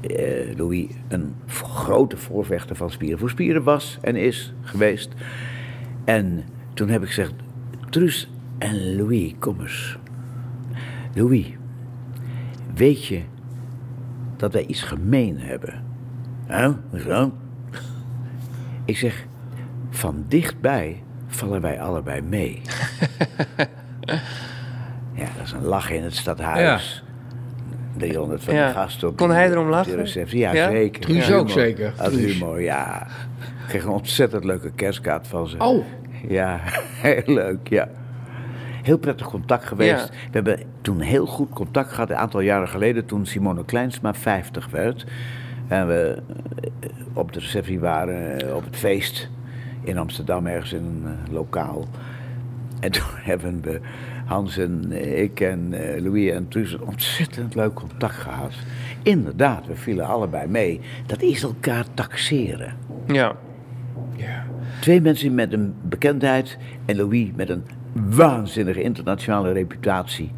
eh, 0.01 0.57
Louis 0.57 0.85
een 1.07 1.33
grote 1.47 2.17
voorvechter 2.17 2.75
van 2.75 2.91
spieren 2.91 3.19
voor 3.19 3.29
spieren 3.29 3.63
was 3.63 3.97
en 4.01 4.15
is 4.15 4.53
geweest. 4.61 5.09
En 6.05 6.43
toen 6.73 6.89
heb 6.89 7.01
ik 7.01 7.07
gezegd, 7.07 7.33
Truus 7.89 8.29
en 8.57 8.95
Louis, 8.95 9.33
kom 9.39 9.61
eens. 9.61 9.97
Louis, 11.13 11.45
weet 12.75 13.05
je 13.05 13.21
dat 14.39 14.53
wij 14.53 14.65
iets 14.65 14.81
gemeen 14.83 15.39
hebben? 15.39 15.83
Huh? 16.47 16.69
Hoezo? 16.89 17.31
Ik 18.85 18.97
zeg, 18.97 19.25
van 19.89 20.25
dichtbij 20.27 21.03
vallen 21.27 21.61
wij 21.61 21.81
allebei 21.81 22.21
mee. 22.21 22.61
ja, 25.13 25.25
dat 25.37 25.45
is 25.45 25.51
een 25.51 25.63
lach 25.65 25.91
in 25.91 26.03
het 26.03 26.15
stadhuis. 26.15 27.03
300 27.97 28.43
van 28.43 28.53
Ja. 28.53 28.65
die 28.65 28.73
gasten 28.75 29.07
op 29.07 29.17
Kon 29.17 29.29
hij 29.31 29.49
erom 29.49 29.69
lachen? 29.69 29.95
receptie. 29.95 30.39
Ja, 30.39 30.53
Ja? 30.53 30.69
zeker. 30.69 31.01
Truus 31.01 31.27
Ja, 31.27 31.35
ook 31.35 31.49
zeker. 31.49 31.93
Humor, 32.11 32.61
ja. 32.61 33.07
Ik 33.37 33.65
kreeg 33.67 33.83
een 33.83 33.89
ontzettend 33.89 34.43
leuke 34.43 34.71
kerstkaart 34.71 35.27
van 35.27 35.47
ze. 35.47 35.57
Oh, 35.57 35.85
Ja, 36.27 36.59
heel 37.01 37.21
leuk, 37.25 37.67
ja. 37.67 37.87
Heel 38.81 38.97
prettig 38.97 39.27
contact 39.27 39.65
geweest. 39.65 40.07
Ja. 40.07 40.09
We 40.09 40.29
hebben 40.31 40.59
toen 40.81 40.99
heel 40.99 41.25
goed 41.25 41.49
contact 41.49 41.91
gehad, 41.91 42.09
een 42.09 42.15
aantal 42.15 42.39
jaren 42.39 42.67
geleden, 42.67 43.05
toen 43.05 43.25
Simone 43.25 43.65
Kleinsma 43.65 44.13
50 44.13 44.69
werd. 44.69 45.05
En 45.67 45.87
we 45.87 46.21
eh, 46.79 46.89
op 47.13 47.33
de 47.33 47.39
receptie 47.39 47.79
waren, 47.79 48.41
eh, 48.41 48.55
op 48.55 48.65
het 48.65 48.75
feest 48.75 49.29
in 49.83 49.97
Amsterdam, 49.97 50.47
ergens 50.47 50.73
in 50.73 50.83
een 50.83 51.03
eh, 51.05 51.33
lokaal. 51.33 51.85
En 52.79 52.91
toen 52.97 53.03
hebben 53.15 53.61
we, 53.61 53.79
Hans 54.25 54.57
en 54.57 54.91
ik 55.21 55.39
en 55.39 55.73
eh, 55.73 56.01
Louis 56.01 56.31
en 56.31 56.47
Truus, 56.47 56.73
een 56.73 56.81
ontzettend 56.81 57.55
leuk 57.55 57.73
contact 57.73 58.15
gehad. 58.15 58.53
Inderdaad, 59.03 59.67
we 59.67 59.75
vielen 59.75 60.05
allebei 60.05 60.47
mee. 60.47 60.79
Dat 61.05 61.21
is 61.21 61.43
elkaar 61.43 61.85
taxeren. 61.93 62.73
Ja. 63.07 63.35
ja. 64.15 64.45
Twee 64.81 65.01
mensen 65.01 65.35
met 65.35 65.53
een 65.53 65.73
bekendheid 65.81 66.57
en 66.85 66.95
Louis 66.95 67.29
met 67.35 67.49
een 67.49 67.63
waanzinnige 68.09 68.81
internationale 68.81 69.51
reputatie. 69.51 70.31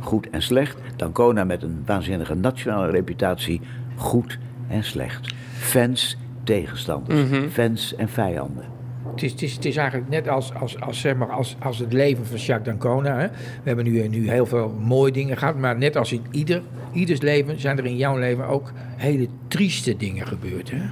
Goed 0.00 0.30
en 0.30 0.42
slecht. 0.42 0.76
Dancona 0.96 1.44
met 1.44 1.62
een 1.62 1.82
waanzinnige 1.86 2.34
nationale 2.34 2.90
reputatie. 2.90 3.60
Goed 3.96 4.38
en 4.68 4.84
slecht. 4.84 5.34
Fans, 5.52 6.16
tegenstanders. 6.44 7.52
Fans 7.52 7.94
en 7.94 8.08
vijanden. 8.08 8.64
Het 9.10 9.22
is, 9.22 9.32
het 9.32 9.42
is, 9.42 9.54
het 9.54 9.64
is 9.64 9.76
eigenlijk 9.76 10.10
net 10.10 10.28
als, 10.28 10.54
als, 10.54 10.80
als, 10.80 11.00
zeg 11.00 11.16
maar, 11.16 11.30
als, 11.30 11.56
als 11.58 11.78
het 11.78 11.92
leven 11.92 12.26
van 12.26 12.36
Jacques 12.36 12.66
d'Ancona. 12.78 13.18
Hè. 13.18 13.28
We 13.28 13.62
hebben 13.62 13.84
nu, 13.84 14.08
nu 14.08 14.30
heel 14.30 14.46
veel 14.46 14.74
mooie 14.80 15.12
dingen 15.12 15.36
gehad, 15.36 15.58
maar 15.58 15.78
net 15.78 15.96
als 15.96 16.12
in 16.12 16.22
ieder, 16.30 16.62
ieders 16.92 17.20
leven 17.20 17.60
zijn 17.60 17.78
er 17.78 17.86
in 17.86 17.96
jouw 17.96 18.18
leven 18.18 18.46
ook 18.46 18.72
hele 18.96 19.28
trieste 19.48 19.96
dingen 19.96 20.26
gebeurd. 20.26 20.70
Hè? 20.70 20.82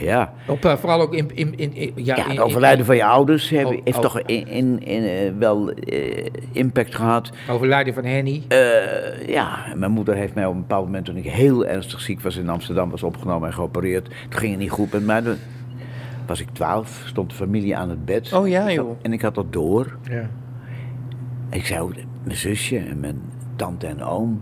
Ja. 0.00 0.32
Op, 0.46 0.64
eh, 0.64 0.76
vooral 0.76 1.00
ook 1.00 1.14
in... 1.14 1.30
in, 1.34 1.56
in, 1.56 1.74
in- 1.74 1.92
ja, 1.94 2.16
Ja, 2.16 2.28
het 2.28 2.38
overlijden 2.40 2.84
van 2.86 2.96
je 2.96 3.04
ouders 3.04 3.48
heeft, 3.50 3.64
Oh, 3.64 3.80
heeft 3.84 3.96
oh. 3.96 4.02
toch 4.02 4.20
in, 4.20 4.46
in, 4.48 4.82
in, 4.82 5.02
eh, 5.04 5.32
wel 5.38 5.70
eh, 5.70 6.26
impact 6.52 6.94
gehad. 6.94 7.30
Overlijden 7.50 7.94
van 7.94 8.04
Henny. 8.04 8.42
Ja, 9.26 9.58
mijn 9.74 9.90
moeder 9.90 10.14
heeft 10.14 10.34
mij 10.34 10.46
op 10.46 10.54
een 10.54 10.60
bepaald 10.60 10.84
moment, 10.84 11.04
toen 11.04 11.16
ik 11.16 11.24
heel 11.24 11.66
ernstig 11.66 12.00
ziek 12.00 12.20
was 12.20 12.36
in 12.36 12.48
Amsterdam, 12.48 12.90
was 12.90 13.02
opgenomen 13.02 13.48
en 13.48 13.54
geopereerd. 13.54 14.04
Toen 14.04 14.40
ging 14.40 14.50
het 14.50 14.60
niet 14.60 14.70
goed 14.70 14.92
met 14.92 15.04
mij. 15.04 15.20
Toen 15.22 15.36
was 16.26 16.40
ik 16.40 16.48
twaalf, 16.52 17.02
stond 17.06 17.30
de 17.30 17.36
familie 17.36 17.76
aan 17.76 17.88
het 17.90 18.04
bed. 18.04 18.32
Oh 18.32 18.48
ja, 18.48 18.72
joh. 18.72 18.98
En 19.02 19.12
ik 19.12 19.20
had 19.22 19.34
dat 19.34 19.52
door. 19.52 19.96
Ja. 20.10 20.30
Ik 21.50 21.66
zei 21.66 21.80
ook, 21.80 21.94
mijn 22.24 22.36
zusje 22.36 22.78
en 22.78 23.00
mijn 23.00 23.20
tante 23.56 23.86
en 23.86 24.02
oom 24.02 24.40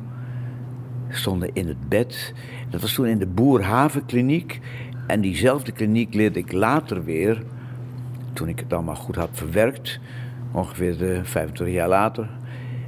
stonden 1.09 1.50
in 1.52 1.68
het 1.68 1.88
bed. 1.88 2.34
Dat 2.70 2.80
was 2.80 2.94
toen 2.94 3.06
in 3.06 3.18
de 3.18 3.26
Boerhavenkliniek. 3.26 4.61
En 5.09 5.20
diezelfde 5.20 5.72
kliniek 5.72 6.14
leerde 6.14 6.38
ik 6.38 6.52
later 6.52 7.04
weer, 7.04 7.42
toen 8.32 8.48
ik 8.48 8.59
het 8.59 8.72
allemaal 8.72 8.94
goed 8.94 9.16
had 9.16 9.30
verwerkt, 9.32 10.00
ongeveer 10.52 10.96
de 10.96 11.20
25 11.24 11.76
jaar 11.76 11.88
later, 11.88 12.28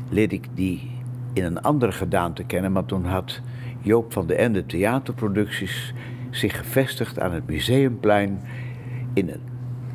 leerde 0.08 0.34
ik 0.34 0.46
die 0.54 0.90
in 1.32 1.44
een 1.44 1.60
andere 1.60 1.92
gedaante 1.92 2.44
kennen. 2.44 2.72
Maar 2.72 2.84
toen 2.84 3.04
had 3.04 3.40
Joop 3.80 4.12
van 4.12 4.26
de 4.26 4.34
Ende 4.34 4.66
Theaterproducties 4.66 5.94
zich 6.30 6.56
gevestigd 6.56 7.20
aan 7.20 7.32
het 7.32 7.46
Museumplein 7.46 8.40
in 9.14 9.28
een 9.28 9.42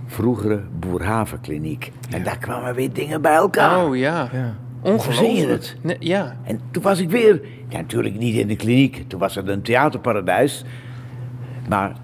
vroegere 0.05 0.63
Boerhavenkliniek. 0.79 1.91
En 2.09 2.23
daar 2.23 2.37
kwamen 2.37 2.75
weer 2.75 2.93
dingen 2.93 3.21
bij 3.21 3.35
elkaar. 3.35 3.85
Oh 3.85 3.97
ja. 3.97 4.29
Ja. 4.33 4.55
Ongelooflijk. 4.81 5.17
Verzin 5.17 5.35
je 5.35 5.47
het? 5.47 5.77
Nee, 5.81 5.97
ja. 5.99 6.35
En 6.43 6.59
toen 6.71 6.83
was 6.83 6.99
ik 6.99 7.09
weer, 7.09 7.41
ja, 7.67 7.77
natuurlijk 7.77 8.17
niet 8.17 8.35
in 8.35 8.47
de 8.47 8.55
kliniek, 8.55 9.03
toen 9.07 9.19
was 9.19 9.35
het 9.35 9.47
een 9.47 9.61
theaterparadijs. 9.61 10.65
Maar 11.69 11.95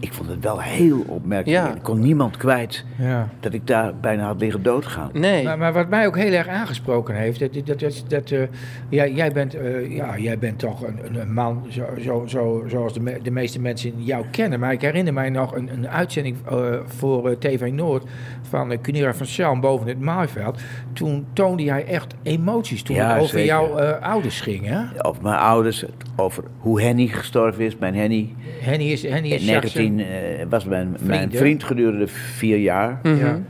ik 0.00 0.12
vond 0.12 0.28
het 0.28 0.42
wel 0.44 0.60
heel 0.60 1.00
opmerkelijk. 1.06 1.66
Ja. 1.66 1.74
Ik 1.74 1.82
kon 1.82 2.00
niemand 2.00 2.36
kwijt 2.36 2.84
Ja. 2.98 3.28
dat 3.40 3.52
ik 3.52 3.66
daar 3.66 3.94
bijna 4.00 4.26
had 4.26 4.40
liggen 4.40 4.62
doodgaan. 4.62 5.10
Nee. 5.12 5.44
Maar, 5.44 5.58
maar 5.58 5.72
wat 5.72 5.88
mij 5.88 6.06
ook 6.06 6.16
heel 6.16 6.32
erg 6.32 6.48
aangesproken 6.48 7.14
heeft, 7.14 7.38
dat, 7.40 7.54
dat, 7.66 7.78
dat, 7.80 8.04
dat 8.08 8.30
eh, 8.30 8.40
jij, 8.88 9.12
jij, 9.12 9.32
bent, 9.32 9.54
eh, 9.54 9.96
ja, 9.96 10.18
jij 10.18 10.38
bent 10.38 10.58
toch 10.58 10.82
een, 10.86 11.20
een- 11.20 11.32
man 11.32 11.66
zo, 11.68 11.84
zo, 12.00 12.24
zo, 12.26 12.64
zoals 12.68 12.92
de, 12.92 13.00
me- 13.00 13.18
de 13.22 13.30
meeste 13.30 13.60
mensen 13.60 13.92
jou 14.04 14.24
kennen. 14.30 14.60
Maar 14.60 14.72
ik 14.72 14.80
herinner 14.80 15.12
mij 15.12 15.30
nog 15.30 15.54
een, 15.54 15.68
een 15.72 15.88
uitzending 15.88 16.36
eh, 16.50 16.56
voor 16.86 17.38
TV 17.38 17.70
Noord 17.72 18.04
van 18.42 18.72
uh, 18.72 18.78
Cunera 18.82 19.14
van 19.14 19.26
Schelm 19.26 19.60
boven 19.60 19.86
het 19.88 20.00
Maaiveld. 20.00 20.60
Toen 20.92 21.26
toonde 21.32 21.62
jij 21.62 21.86
echt 21.86 22.14
emoties 22.22 22.82
toen 22.82 22.96
Ja, 22.96 23.08
het 23.12 23.16
over 23.22 23.28
zeker. 23.38 23.46
jouw 23.46 23.76
eh, 23.78 24.02
ouders 24.08 24.40
ging. 24.40 24.66
Hè? 24.66 25.06
Over 25.06 25.22
mijn 25.22 25.38
ouders, 25.38 25.84
over 26.20 26.44
hoe 26.58 26.80
Henny 26.82 27.06
gestorven 27.06 27.64
is. 27.64 27.76
Mijn 27.76 27.94
Henny 27.94 28.34
Henny 28.60 28.84
is, 28.84 29.02
Henny 29.02 29.28
in 29.28 29.34
is 29.34 29.44
Jacques' 29.46 29.74
19, 29.74 30.00
eh, 30.06 30.46
was 30.48 30.64
mijn, 30.64 30.96
mijn 31.00 31.18
Vriend, 31.18 31.32
hè? 31.32 31.38
vriend 31.38 31.64
gedurende 31.64 32.06
vier 32.08 32.56
jaar. 32.58 32.98
Mhm. 33.02 33.16
Ja. 33.16 33.40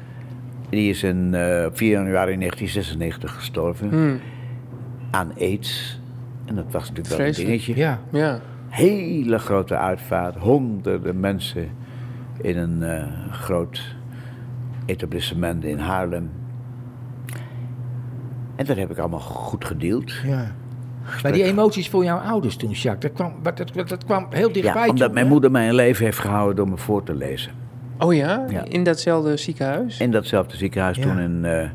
Die 0.70 0.90
is 0.90 1.02
in 1.02 1.34
eh, 1.34 1.64
op 1.66 1.76
4 1.76 1.90
januari 1.90 2.36
1996 2.36 3.34
gestorven 3.34 3.88
Hmm. 3.88 4.20
aan 5.10 5.32
aids. 5.38 6.00
En 6.44 6.54
dat 6.54 6.64
was 6.70 6.88
natuurlijk 6.88 7.08
wel 7.08 7.18
een 7.26 7.34
Vreselijk. 7.34 7.50
dingetje. 7.64 7.76
Ja. 7.82 8.00
Ja. 8.12 8.40
hele 8.68 9.38
grote 9.38 9.76
uitvaart. 9.76 10.36
Honderden 10.36 11.20
mensen 11.20 11.68
in 12.40 12.56
een 12.56 12.82
eh, 12.82 13.04
groot 13.30 13.96
etablissement 14.86 15.64
in 15.64 15.78
Haarlem. 15.78 16.30
En 18.56 18.64
dat 18.64 18.76
heb 18.76 18.90
ik 18.90 18.98
allemaal 18.98 19.20
goed 19.20 19.64
gedeeld. 19.64 20.12
ja. 20.24 20.54
Maar 21.22 21.32
die 21.32 21.42
emoties 21.44 21.88
voor 21.88 22.04
jouw 22.04 22.18
ouders 22.18 22.56
toen, 22.56 22.70
Jacques, 22.70 23.00
dat 23.00 23.12
kwam, 23.12 23.32
dat, 23.42 23.56
dat, 23.74 23.88
dat 23.88 24.04
kwam 24.04 24.26
heel 24.30 24.52
dichtbij 24.52 24.82
Ja, 24.82 24.88
omdat 24.88 25.04
toen, 25.06 25.14
mijn 25.14 25.26
hè? 25.26 25.32
moeder 25.32 25.50
mij 25.50 25.68
een 25.68 25.74
leven 25.74 26.04
heeft 26.04 26.18
gehouden 26.18 26.56
door 26.56 26.68
me 26.68 26.76
voor 26.76 27.02
te 27.02 27.14
lezen. 27.14 27.52
Oh 27.98 28.14
ja? 28.14 28.44
Ja. 28.48 28.64
In 28.64 28.82
datzelfde 28.84 29.36
ziekenhuis? 29.36 30.00
In 30.00 30.10
datzelfde 30.10 30.56
ziekenhuis 30.56 30.96
Ja. 30.96 31.02
toen, 31.02 31.18
in, 31.18 31.44
eh, 31.44 31.68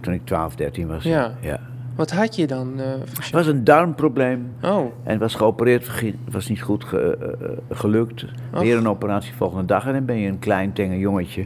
toen 0.00 0.12
ik 0.14 0.20
12, 0.24 0.54
13 0.56 0.86
was. 0.86 1.02
Ja. 1.04 1.34
ja. 1.40 1.60
Wat 1.96 2.10
had 2.10 2.36
je 2.36 2.46
dan? 2.46 2.72
eh, 2.80 2.84
voor 3.04 3.24
Het 3.24 3.30
was 3.32 3.46
een 3.46 3.64
darmprobleem. 3.64 4.52
Oh. 4.62 4.86
En 5.04 5.18
was 5.18 5.34
geopereerd, 5.34 5.90
was 6.30 6.48
niet 6.48 6.62
goed 6.62 6.84
ge- 6.84 7.18
eh, 7.40 7.48
gelukt. 7.76 8.24
Weer 8.52 8.76
een 8.76 8.88
operatie 8.88 9.34
volgende 9.34 9.64
dag 9.64 9.86
en 9.86 9.92
dan 9.92 10.04
ben 10.04 10.16
je 10.16 10.28
een 10.28 10.38
klein, 10.38 10.72
tenger 10.72 10.98
jongetje. 10.98 11.44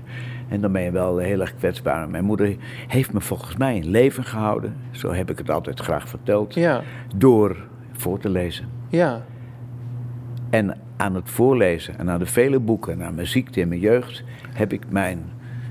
En 0.49 0.61
dan 0.61 0.73
ben 0.73 0.83
je 0.83 0.91
wel 0.91 1.19
heel 1.19 1.41
erg 1.41 1.55
kwetsbaar. 1.57 2.09
Mijn 2.09 2.25
moeder 2.25 2.57
heeft 2.87 3.13
me 3.13 3.21
volgens 3.21 3.57
mij 3.57 3.77
in 3.77 3.89
leven 3.89 4.25
gehouden. 4.25 4.77
Zo 4.91 5.13
heb 5.13 5.31
ik 5.31 5.39
het 5.39 5.51
altijd 5.51 5.81
graag 5.81 6.09
verteld. 6.09 6.55
Ja. 6.55 6.83
Door 7.17 7.57
voor 7.93 8.19
te 8.19 8.29
lezen. 8.29 8.69
Ja. 8.89 9.25
En 10.51 10.79
aan 10.97 11.15
het 11.15 11.31
voorlezen 11.31 11.99
en 11.99 12.11
aan 12.11 12.19
de 12.19 12.27
vele 12.27 12.59
boeken 12.59 12.93
en 12.93 13.03
aan 13.03 13.15
mijn 13.15 13.27
ziekte 13.27 13.61
in 13.61 13.69
mijn 13.69 13.81
jeugd... 13.81 14.25
heb 14.53 14.73
ik 14.73 14.83
mijn 14.89 15.19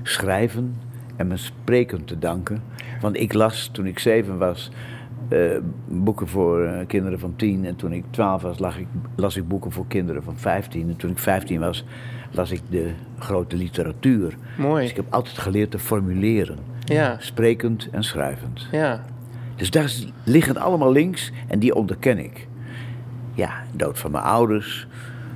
schrijven 0.02 0.76
en 1.16 1.26
mijn 1.26 1.38
spreken 1.38 2.04
te 2.04 2.18
danken. 2.18 2.62
Want 3.00 3.16
ik 3.16 3.32
las 3.32 3.68
toen 3.72 3.86
ik 3.86 3.98
zeven 3.98 4.38
was 4.38 4.70
eh, 5.28 5.40
boeken 5.88 6.28
voor 6.28 6.64
eh, 6.64 6.86
kinderen 6.86 7.18
van 7.18 7.36
tien. 7.36 7.64
En 7.64 7.76
toen 7.76 7.92
ik 7.92 8.04
twaalf 8.10 8.42
was 8.42 8.58
las 8.58 8.76
ik, 8.76 8.86
las 9.16 9.36
ik 9.36 9.48
boeken 9.48 9.72
voor 9.72 9.86
kinderen 9.86 10.22
van 10.22 10.36
vijftien. 10.36 10.88
En 10.88 10.96
toen 10.96 11.10
ik 11.10 11.18
vijftien 11.18 11.60
was 11.60 11.84
las 12.30 12.50
ik 12.50 12.60
de 12.70 12.90
grote 13.18 13.56
literatuur. 13.56 14.36
Mooi. 14.56 14.80
Dus 14.80 14.90
ik 14.90 14.96
heb 14.96 15.06
altijd 15.10 15.38
geleerd 15.38 15.70
te 15.70 15.78
formuleren. 15.78 16.58
Ja. 16.84 17.16
Sprekend 17.18 17.88
en 17.90 18.04
schrijvend. 18.04 18.68
Ja. 18.72 19.04
Dus 19.56 19.70
daar 19.70 19.92
liggen 20.24 20.56
allemaal 20.56 20.92
links 20.92 21.32
en 21.48 21.58
die 21.58 21.74
onderken 21.74 22.18
ik. 22.18 22.46
Ja, 23.34 23.52
dood 23.72 23.98
van 23.98 24.10
mijn 24.10 24.24
ouders. 24.24 24.86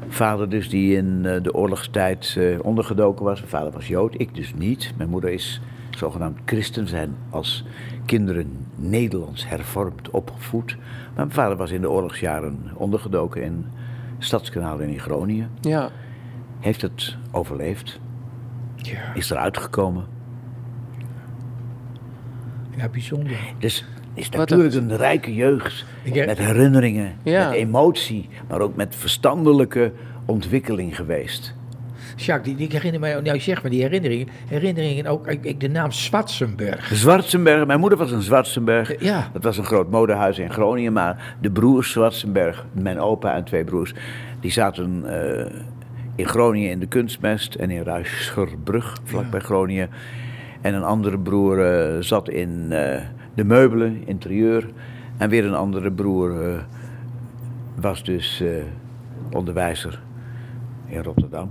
Vader 0.08 0.48
dus 0.48 0.68
die 0.68 0.96
in 0.96 1.20
eh, 1.24 1.42
de 1.42 1.54
oorlogstijd 1.54 2.38
ondergedoken 2.62 3.24
was. 3.24 3.38
Mijn 3.38 3.50
vader 3.50 3.72
was 3.72 3.88
Jood, 3.88 4.14
ik 4.16 4.34
dus 4.34 4.54
niet. 4.54 4.92
Mijn 4.96 5.08
moeder 5.10 5.30
is 5.30 5.60
zogenaamd 5.96 6.38
christen. 6.44 6.88
Zijn 6.88 7.14
als 7.30 7.64
kinderen 8.06 8.66
Nederlands 8.76 9.48
hervormd 9.48 10.10
opgevoed. 10.10 10.76
Maar 10.78 11.12
mijn 11.14 11.30
vader 11.30 11.56
was 11.56 11.70
in 11.70 11.80
de 11.80 11.90
oorlogsjaren 11.90 12.58
ondergedoken 12.74 13.42
in 13.42 13.64
Stadskanaal 14.18 14.78
in 14.78 14.98
Groningen. 14.98 15.50
Ja. 15.60 15.90
Heeft 16.60 16.82
het 16.82 17.16
overleefd. 17.30 18.00
Ja, 18.76 19.14
Is 19.14 19.30
eruit 19.30 19.58
gekomen. 19.58 20.04
ja, 22.76 22.88
bijzonder. 22.88 23.36
Dus 23.58 23.84
is 24.14 24.28
natuurlijk 24.28 24.74
een 24.74 24.96
rijke 24.96 25.34
jeugd. 25.34 25.84
Met 26.14 26.38
herinneringen, 26.38 27.16
Ja. 27.22 27.48
met 27.48 27.56
emotie, 27.56 28.28
maar 28.48 28.60
ook 28.60 28.76
met 28.76 28.96
verstandelijke 28.96 29.92
ontwikkeling 30.24 30.96
geweest. 30.96 31.54
Jacques, 32.16 32.56
die, 32.56 32.66
ik 32.66 32.72
herinner 32.72 33.00
mij, 33.00 33.20
nou 33.20 33.40
zeg 33.40 33.62
maar 33.62 33.70
die 33.70 33.82
herinneringen, 33.82 34.28
herinneringen 34.48 35.06
ook, 35.06 35.26
ik, 35.26 35.44
ik- 35.44 35.60
de 35.60 35.68
naam 35.68 35.90
Schwarzenberg. 35.90 36.90
Zwartsenberg, 36.94 37.66
mijn 37.66 37.80
moeder 37.80 37.98
was 37.98 38.10
een 38.10 38.22
Zwartsenberg. 38.22 39.00
Ja. 39.02 39.30
Dat 39.32 39.42
was 39.42 39.58
een 39.58 39.64
groot 39.64 39.90
modehuis 39.90 40.38
in 40.38 40.50
Groningen, 40.52 40.92
maar 40.92 41.34
de 41.40 41.50
broers 41.50 41.90
Zwartsenberg, 41.92 42.64
mijn 42.72 43.00
opa 43.00 43.34
en 43.34 43.44
twee 43.44 43.64
broers, 43.64 43.94
die 44.40 44.50
zaten 44.50 45.04
eh, 45.06 45.46
in 46.16 46.26
Groningen 46.26 46.70
in 46.70 46.80
de 46.80 46.86
kunstmest 46.86 47.54
en 47.54 47.70
in 47.70 47.82
Ruischerbrug, 47.82 48.98
vlakbij 49.04 49.40
Groningen. 49.40 49.90
En 50.60 50.74
een 50.74 50.82
andere 50.84 51.18
broer 51.18 51.64
eh, 51.72 52.00
zat 52.02 52.28
in 52.28 52.66
eh, 52.72 53.00
de 53.34 53.44
meubelen, 53.44 54.02
interieur. 54.06 54.68
En 55.16 55.28
weer 55.28 55.44
een 55.44 55.54
andere 55.54 55.90
broer 55.92 56.34
was 57.80 58.04
dus 58.04 58.42
onderwijzer 59.30 60.00
in 60.86 61.02
Rotterdam. 61.02 61.50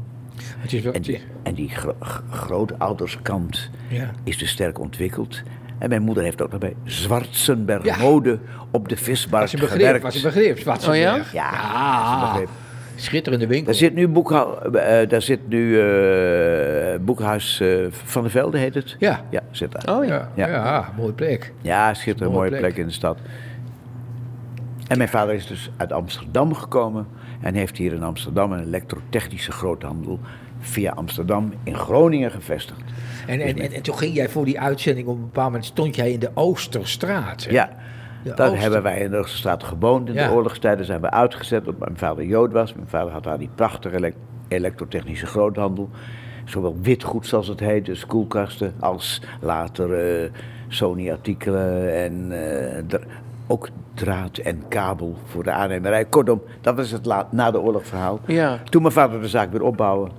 Het 0.62 0.74
is 0.74 0.82
wel, 0.82 0.94
En 0.94 0.98
het 1.00 1.08
die, 1.08 1.16
is- 1.16 1.22
en 1.44 1.54
die 1.54 1.70
gro- 1.70 1.96
grootouderskant 2.30 3.70
ja. 3.88 4.12
is 4.24 4.38
dus 4.38 4.50
sterk 4.50 4.80
ontwikkeld. 4.80 5.42
En 5.78 5.90
mijn 5.90 6.02
moeder 6.02 6.24
heeft 6.24 6.42
ook 6.42 6.52
nog 6.52 6.60
bij 6.60 6.76
Zwartsenberg 6.84 7.84
Ja. 7.86 7.98
Mode 7.98 8.40
op 8.72 8.90
de 8.90 8.98
vismarkt 8.98 9.60
Was 9.60 9.70
gewerkt. 9.72 10.04
was 10.04 10.16
een 10.16 10.22
begrip, 10.22 10.58
Schwarzenberg. 10.58 11.34
Ja, 11.34 11.50
Ja. 11.52 12.14
een 12.24 12.30
begrip. 12.32 12.50
Schitterende 12.96 13.48
winkel. 13.48 13.66
Daar 13.66 13.76
zit 13.76 13.94
nu, 13.94 14.08
boekhou- 14.08 14.72
eh, 14.78 15.10
daar 15.10 15.22
zit 15.22 15.40
nu 15.48 15.80
eh, 15.82 17.00
boekhuis 17.02 17.60
eh, 17.60 17.68
Van 17.90 18.22
der 18.22 18.32
Velde, 18.32 18.58
heet 18.58 18.74
het? 18.74 18.96
Ja. 19.00 19.22
Ja, 19.30 19.42
zit 19.52 19.72
daar. 19.72 19.98
Oh 19.98 20.06
ja. 20.06 20.30
ja, 20.36 20.48
Ja. 20.48 20.54
ja. 20.66 20.90
mooie 20.98 21.14
plek. 21.14 21.54
Ja, 21.62 21.94
schitterend 21.94 22.34
Mooie 22.36 22.50
mooie 22.50 22.60
plek. 22.62 22.62
plek 22.74 22.78
in 22.78 22.88
de 22.88 22.94
stad. 22.94 23.18
En 24.92 24.98
mijn 24.98 25.10
vader 25.10 25.36
is 25.36 25.48
dus 25.48 25.70
uit 25.78 25.92
Amsterdam 25.92 26.54
gekomen 26.54 27.08
en 27.42 27.54
heeft 27.54 27.78
hier 27.78 27.94
in 27.94 28.04
Amsterdam 28.04 28.52
een 28.52 28.64
elektrotechnische 28.64 29.52
groothandel 29.52 30.20
via 30.60 30.92
Amsterdam 30.92 31.54
in 31.64 31.76
Groningen 31.76 32.32
gevestigd. 32.32 32.82
En, 33.28 33.40
en, 33.40 33.58
en, 33.58 33.72
en 33.72 33.82
toen 33.82 33.98
ging 33.98 34.16
jij 34.16 34.30
voor 34.30 34.46
die 34.46 34.60
uitzending, 34.60 35.08
op 35.08 35.16
een 35.16 35.22
bepaald 35.22 35.46
moment 35.48 35.66
stond 35.66 35.96
jij 35.96 36.12
in 36.12 36.20
de 36.20 36.30
Oosterstraat. 36.34 37.44
hè? 37.44 37.52
Ja, 37.52 37.70
De 38.24 38.34
daar 38.34 38.60
hebben 38.60 38.84
wij 38.84 39.00
in 39.00 39.12
de 39.12 39.18
Oosterstraat 39.18 39.64
gewoond. 39.64 40.08
In 40.10 40.14
Ja. 40.14 40.28
de 40.28 40.34
oorlogstijden 40.34 40.86
zijn 40.86 41.02
we 41.02 41.10
uitgezet 41.12 41.60
omdat 41.68 41.80
mijn 41.80 41.98
vader 41.98 42.26
Jood 42.26 42.52
was. 42.52 42.74
Mijn 42.74 42.88
vader 42.88 43.12
had 43.14 43.24
daar 43.24 43.38
die 43.40 43.50
prachtige 43.56 43.96
elek- 43.96 44.16
elektrotechnische 44.48 45.26
groothandel. 45.26 45.90
zowel 46.46 46.78
witgoed 46.82 47.26
zoals 47.28 47.48
het 47.48 47.60
heet, 47.60 47.86
dus 47.86 48.06
koelkasten, 48.06 48.74
als 48.80 49.22
later 49.42 49.94
eh, 50.24 50.30
Sony-artikelen 50.68 51.96
en 51.96 52.32
dra- 52.88 53.00
ook 53.48 53.70
draad 53.94 54.38
en 54.38 54.64
kabel 54.68 55.18
voor 55.26 55.44
de 55.44 55.52
aannemerij. 55.52 56.06
Kortom, 56.06 56.42
dat 56.62 56.76
was 56.76 56.92
het 56.92 57.06
la- 57.06 57.28
na 57.32 57.52
de 57.52 57.60
oorlog 57.60 57.86
verhaal. 57.86 58.20
Ja. 58.28 58.60
Toen 58.70 58.82
mijn 58.82 58.94
vader 58.94 59.22
de 59.22 59.28
zaak 59.28 59.52
weer 59.52 59.62
opbouwen, 59.64 60.12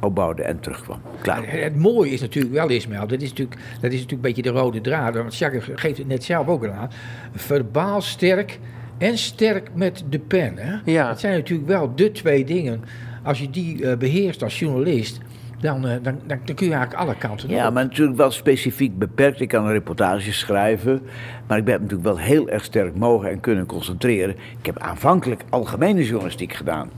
opbouwde 0.00 0.42
en 0.42 0.60
terugkwam. 0.60 1.00
Klaar. 1.20 1.50
Het, 1.50 1.62
het 1.62 1.76
mooie 1.76 2.10
is 2.10 2.20
natuurlijk 2.20 2.54
wel, 2.54 2.68
Ismael, 2.68 3.06
dat 3.06 3.20
is 3.20 3.28
natuurlijk, 3.28 3.60
dat 3.60 3.92
is 3.92 4.00
natuurlijk 4.00 4.12
een 4.12 4.20
beetje 4.34 4.42
de 4.52 4.58
rode 4.58 4.80
draad. 4.80 5.14
Want 5.14 5.36
Jacques 5.36 5.68
geeft 5.74 5.98
het 5.98 6.08
net 6.08 6.24
zelf 6.24 6.46
ook 6.46 6.64
al 6.64 6.70
aan. 6.72 6.90
Verbaal 7.34 8.00
sterk 8.00 8.58
en 8.98 9.18
sterk 9.18 9.68
met 9.74 10.04
de 10.08 10.18
pen. 10.18 10.54
Hè? 10.58 10.76
Ja. 10.92 11.08
Dat 11.08 11.20
zijn 11.20 11.34
natuurlijk 11.34 11.68
wel 11.68 11.92
de 11.94 12.12
twee 12.12 12.44
dingen. 12.44 12.84
Als 13.22 13.38
je 13.38 13.50
die 13.50 13.86
eh, 13.90 13.96
beheerst 13.96 14.42
als 14.42 14.58
journalist, 14.58 15.20
dan, 15.60 15.86
eh, 15.86 15.92
dan, 16.02 16.18
dan, 16.26 16.40
dan 16.44 16.54
kun 16.54 16.66
je 16.66 16.72
eigenlijk 16.74 16.94
alle 17.02 17.14
kanten 17.18 17.48
Ja, 17.48 17.66
op. 17.68 17.74
maar 17.74 17.84
natuurlijk 17.84 18.16
wel 18.16 18.30
specifiek 18.30 18.98
beperkt. 18.98 19.40
Ik 19.40 19.48
kan 19.48 19.64
een 19.64 19.72
reportage 19.72 20.32
schrijven, 20.32 21.02
maar 21.46 21.58
ik 21.58 21.64
ben 21.64 21.74
natuurlijk 21.74 22.02
wel 22.02 22.18
heel 22.18 22.48
erg 22.48 22.64
sterk 22.64 22.96
mogen 22.96 23.30
en 23.30 23.40
kunnen 23.40 23.66
concentreren. 23.66 24.36
Ik 24.58 24.66
heb 24.66 24.78
aanvankelijk 24.78 25.42
algemene 25.48 26.04
journalistiek 26.04 26.52
gedaan. 26.52 26.90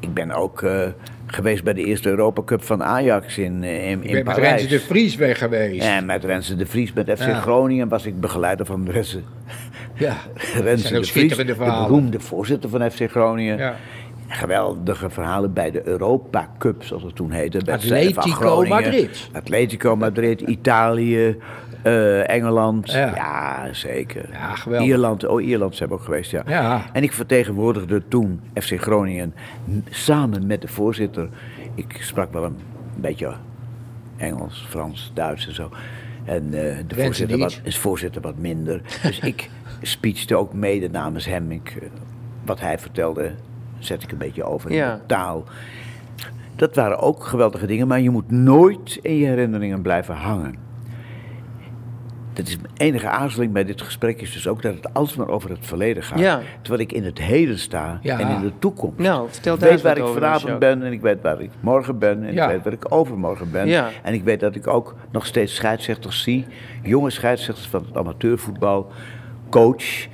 Ik 0.00 0.14
ben 0.14 0.30
ook 0.30 0.62
eh, 0.62 0.88
geweest 1.26 1.64
bij 1.64 1.72
de 1.72 1.84
eerste 1.84 2.08
Europa 2.08 2.42
Cup 2.44 2.62
van 2.62 2.82
Ajax 2.82 3.38
in, 3.38 3.62
eh, 3.64 3.90
in, 3.90 4.02
Je 4.02 4.08
in 4.08 4.12
bent 4.12 4.26
met. 4.26 4.36
Renze 4.36 4.66
de 4.66 4.80
Vries 4.80 5.16
weg 5.16 5.38
geweest. 5.38 5.84
En 5.84 6.06
met 6.06 6.24
Renze 6.24 6.56
de 6.56 6.66
Vries, 6.66 6.92
met 6.92 7.10
FC 7.10 7.26
Ja. 7.26 7.34
Groningen 7.40 7.88
was 7.88 8.06
ik 8.06 8.20
begeleider 8.20 8.66
van 8.66 8.88
Renze, 8.90 9.20
Ja. 9.94 10.16
Renze 10.62 10.94
de 10.94 11.04
Vries, 11.04 11.36
de 11.36 11.54
beroemde 11.54 12.20
voorzitter 12.20 12.70
van 12.70 12.90
FC 12.90 13.10
Groningen. 13.10 13.58
Ja. 13.58 13.74
Geweldige 14.32 15.10
verhalen 15.10 15.52
bij 15.52 15.70
de 15.70 15.86
Europa 15.86 16.50
Cup, 16.58 16.82
zoals 16.82 17.02
het 17.02 17.14
toen 17.14 17.30
heette. 17.30 17.72
Atletico. 17.72 18.64
Madrid. 18.64 19.28
Atletico 19.32 19.96
Madrid, 19.96 20.40
Italië, 20.40 21.36
eh, 21.82 22.30
Engeland. 22.30 22.90
Ja. 22.90 23.14
Ja. 23.14 23.72
zeker. 23.72 24.28
Ja, 24.32 24.54
geweldig. 24.54 24.88
Ierland, 24.88 25.26
oh, 25.26 25.42
Ierland 25.42 25.76
zijn 25.76 25.88
we 25.88 25.94
ook 25.94 26.02
geweest, 26.02 26.30
ja. 26.30 26.42
Ja. 26.46 26.84
En 26.92 27.02
ik 27.02 27.12
vertegenwoordigde 27.12 28.08
toen 28.08 28.40
FC 28.54 28.80
Groningen 28.80 29.34
samen 29.88 30.46
met 30.46 30.60
de 30.60 30.68
voorzitter. 30.68 31.28
Ik 31.74 31.96
sprak 32.00 32.32
wel 32.32 32.44
een 32.44 32.58
beetje 32.96 33.34
Engels, 34.16 34.66
Frans, 34.68 35.10
Duits 35.14 35.46
en 35.46 35.54
zo. 35.54 35.70
En 36.24 36.44
eh, 36.44 36.76
de 36.86 36.94
voorzitter 36.94 37.38
wat, 37.38 37.60
is 37.62 37.78
voorzitter 37.78 38.20
wat 38.22 38.36
minder. 38.36 38.80
Dus 39.02 39.18
ik 39.18 39.50
speechte 39.82 40.36
ook 40.36 40.52
mede 40.52 40.88
namens 40.88 41.26
hem. 41.26 41.50
Ik, 41.50 41.76
eh, 41.80 41.88
wat 42.44 42.60
hij 42.60 42.78
vertelde, 42.78 43.32
zet 43.84 44.02
ik 44.02 44.12
een 44.12 44.18
beetje 44.18 44.44
over 44.44 44.70
in 44.70 44.76
Ja. 44.76 44.94
de 44.94 45.06
taal. 45.06 45.44
Dat 46.56 46.74
waren 46.74 46.98
ook 46.98 47.24
geweldige 47.24 47.66
dingen, 47.66 47.86
maar 47.88 48.00
je 48.00 48.10
moet 48.10 48.30
nooit 48.30 48.98
in 49.02 49.16
je 49.16 49.26
herinneringen 49.26 49.82
blijven 49.82 50.14
hangen. 50.14 50.54
Dat 52.32 52.48
is 52.48 52.56
mijn 52.56 52.72
enige 52.76 53.08
aarzeling 53.08 53.52
bij 53.52 53.64
dit 53.64 53.82
gesprek 53.82 54.20
is 54.20 54.32
dus 54.32 54.48
ook 54.48 54.62
dat 54.62 54.74
het 54.74 54.94
alsmaar 54.94 55.28
over 55.28 55.50
het 55.50 55.58
verleden 55.62 56.02
gaat. 56.02 56.18
Ja. 56.18 56.40
Terwijl 56.62 56.82
ik 56.82 56.92
in 56.92 57.04
het 57.04 57.18
heden 57.18 57.58
sta 57.58 57.98
Ja. 58.02 58.18
en 58.18 58.28
in 58.28 58.40
de 58.40 58.52
toekomst. 58.58 58.98
Nou, 58.98 59.28
vertel 59.30 59.54
ik 59.54 59.60
weet 59.60 59.80
waar 59.80 59.96
ik 59.98 60.06
vanavond 60.06 60.58
ben 60.58 60.82
en 60.82 60.92
ik 60.92 61.00
weet 61.00 61.20
waar 61.22 61.40
ik 61.40 61.50
morgen 61.60 61.98
ben 61.98 62.22
en 62.24 62.32
Ja. 62.32 62.44
ik 62.44 62.50
weet 62.50 62.64
waar 62.64 62.72
ik 62.72 62.92
overmorgen 62.94 63.50
ben. 63.50 63.68
En 64.02 64.14
ik 64.14 64.24
weet 64.24 64.40
dat 64.40 64.54
ik 64.54 64.66
ook 64.66 64.94
nog 65.10 65.26
steeds 65.26 65.54
scheidsrechters 65.54 66.22
zie, 66.22 66.46
jonge 66.82 67.10
scheidsrechters 67.10 67.68
van 67.68 67.84
het 67.86 67.96
amateurvoetbal, 67.96 68.92
coach, 69.48 70.06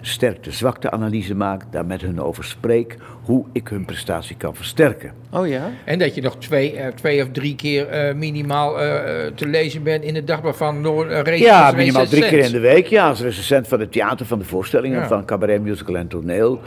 sterkte-zwakte-analyse 0.00 1.34
maak, 1.34 1.62
daar 1.70 1.86
met 1.86 2.00
hun 2.00 2.20
over 2.20 2.44
spreek, 2.44 2.96
hoe 3.22 3.44
ik 3.52 3.68
hun 3.68 3.84
prestatie 3.84 4.36
kan 4.36 4.54
versterken. 4.54 5.12
Oh 5.30 5.48
ja? 5.48 5.70
En 5.84 5.98
dat 5.98 6.14
je 6.14 6.22
nog 6.22 6.36
twee, 6.38 6.76
eh, 6.76 6.92
twee 6.92 7.22
of 7.22 7.28
drie 7.32 7.54
keer 7.56 7.88
eh, 7.88 8.14
minimaal 8.14 8.80
eh, 8.80 9.26
te 9.34 9.46
lezen 9.46 9.82
bent 9.82 10.04
in 10.04 10.14
het 10.14 10.26
dagblad 10.26 10.56
van 10.56 10.80
Noord. 10.80 11.38
Ja, 11.38 11.72
minimaal 11.76 12.06
drie 12.06 12.28
keer 12.28 12.38
in 12.38 12.52
de 12.52 12.60
week. 12.60 12.86
Ja, 12.86 13.08
als 13.08 13.20
recensent 13.20 13.68
van 13.68 13.80
het 13.80 13.92
theater, 13.92 14.26
van 14.26 14.38
de 14.38 14.44
voorstellingen, 14.44 15.00
Ja. 15.00 15.06
van 15.08 15.24
cabaret, 15.24 15.62
musical 15.62 15.96
en 15.96 16.08
toneel. 16.08 16.60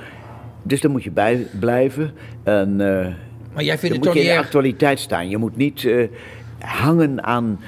Dus 0.63 0.81
daar 0.81 0.91
moet 0.91 1.03
je 1.03 1.11
bij 1.11 1.47
blijven. 1.59 2.11
En, 2.43 2.81
eh, 2.81 3.07
Maar 3.53 3.63
jij 3.63 3.77
vindt 3.77 3.81
dan 3.81 3.89
het 3.89 3.97
moet 3.97 4.03
toch 4.03 4.13
je 4.13 4.19
niet 4.19 4.29
in 4.29 4.35
de 4.35 4.43
actualiteit 4.43 4.99
staan. 4.99 5.29
Je 5.29 5.37
moet 5.37 5.57
niet 5.57 5.85
eh, 5.85 6.07
hangen 6.65 7.23
aan 7.23 7.59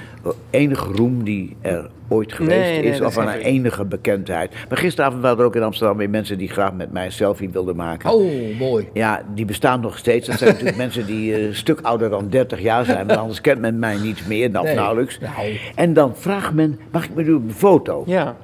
enige 0.50 0.92
roem 0.92 1.24
die 1.24 1.56
er 1.60 1.90
ooit 2.08 2.32
geweest 2.32 2.58
Nee, 2.58 2.80
nee, 2.82 2.90
is. 2.90 3.00
Of 3.00 3.18
aan 3.18 3.28
een 3.28 3.34
enige 3.40 3.84
bekendheid. 3.84 4.54
Maar 4.68 4.78
gisteravond 4.78 5.22
waren 5.22 5.38
er 5.38 5.44
ook 5.44 5.56
in 5.56 5.62
Amsterdam 5.62 5.96
weer 5.96 6.10
mensen 6.10 6.38
die 6.38 6.48
graag 6.48 6.72
met 6.72 6.92
mij 6.92 7.04
een 7.04 7.12
selfie 7.12 7.50
wilden 7.50 7.76
maken. 7.76 8.10
Oh, 8.10 8.58
mooi. 8.58 8.88
Ja, 8.92 9.22
die 9.34 9.44
bestaan 9.44 9.80
nog 9.80 9.98
steeds. 9.98 10.26
Dat 10.26 10.38
zijn 10.38 10.50
natuurlijk 10.50 10.76
mensen 10.86 11.06
die 11.06 11.34
eh, 11.34 11.44
een 11.46 11.54
stuk 11.54 11.80
ouder 11.80 12.10
dan 12.10 12.28
30 12.28 12.60
jaar 12.60 12.84
zijn. 12.84 13.06
Want 13.06 13.18
anders 13.18 13.40
kent 13.40 13.60
men 13.60 13.78
mij 13.78 13.96
niet 13.96 14.26
meer, 14.28 14.50
Nee. 14.50 14.74
nauwelijks. 14.74 15.18
Nou. 15.18 15.58
En 15.74 15.92
dan 15.92 16.16
vraagt 16.16 16.52
men, 16.54 16.78
mag 16.92 17.08
ik 17.08 17.16
u 17.26 17.32
op 17.32 17.48
de 17.48 17.54
foto? 17.54 18.02
Ja. 18.06 18.36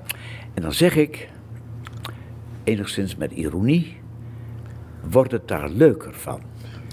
En 0.54 0.62
dan 0.62 0.72
zeg 0.72 0.96
ik, 0.96 1.28
enigszins 2.64 3.16
met 3.16 3.32
ironie, 3.32 3.96
wordt 5.10 5.32
het 5.32 5.48
daar 5.48 5.68
leuker 5.68 6.14
van? 6.14 6.40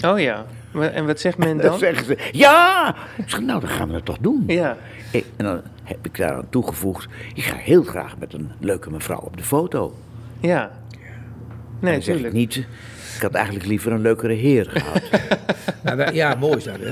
Oh 0.05 0.19
ja. 0.19 0.45
En 0.73 1.05
wat 1.05 1.19
zegt 1.19 1.37
men 1.37 1.57
Dan 1.57 1.65
dan? 1.69 1.79
zeggen 1.79 2.05
ze, 2.05 2.17
ja! 2.31 2.95
Ik 3.17 3.29
zeg, 3.29 3.39
nou, 3.41 3.59
dan 3.59 3.69
gaan 3.69 3.87
we 3.87 3.93
dat 3.93 4.05
toch 4.05 4.17
doen. 4.21 4.43
Ja. 4.47 4.77
En 5.11 5.23
dan 5.45 5.61
heb 5.83 6.05
ik 6.05 6.17
daaraan 6.17 6.49
toegevoegd, 6.49 7.07
ik 7.33 7.43
ga 7.43 7.55
heel 7.55 7.83
graag 7.83 8.17
met 8.17 8.33
een 8.33 8.51
leuke 8.59 8.91
mevrouw 8.91 9.19
op 9.19 9.37
de 9.37 9.43
foto. 9.43 9.95
Ja. 10.39 10.71
Nee, 11.79 11.91
en 11.93 11.99
dan 11.99 12.01
zeg 12.01 12.15
ik 12.15 12.21
tuurlijk. 12.21 12.33
niet, 12.33 12.65
ik 13.19 13.25
had 13.25 13.33
eigenlijk 13.33 13.65
liever 13.65 13.91
een 13.91 14.01
leukere 14.01 14.33
heer 14.33 14.69
gehad. 14.73 15.01
Maar 15.83 15.97
wij- 15.97 16.13
ja, 16.13 16.35
mooi 16.39 16.57
is 16.57 16.63
dat, 16.63 16.75
hè? 16.79 16.91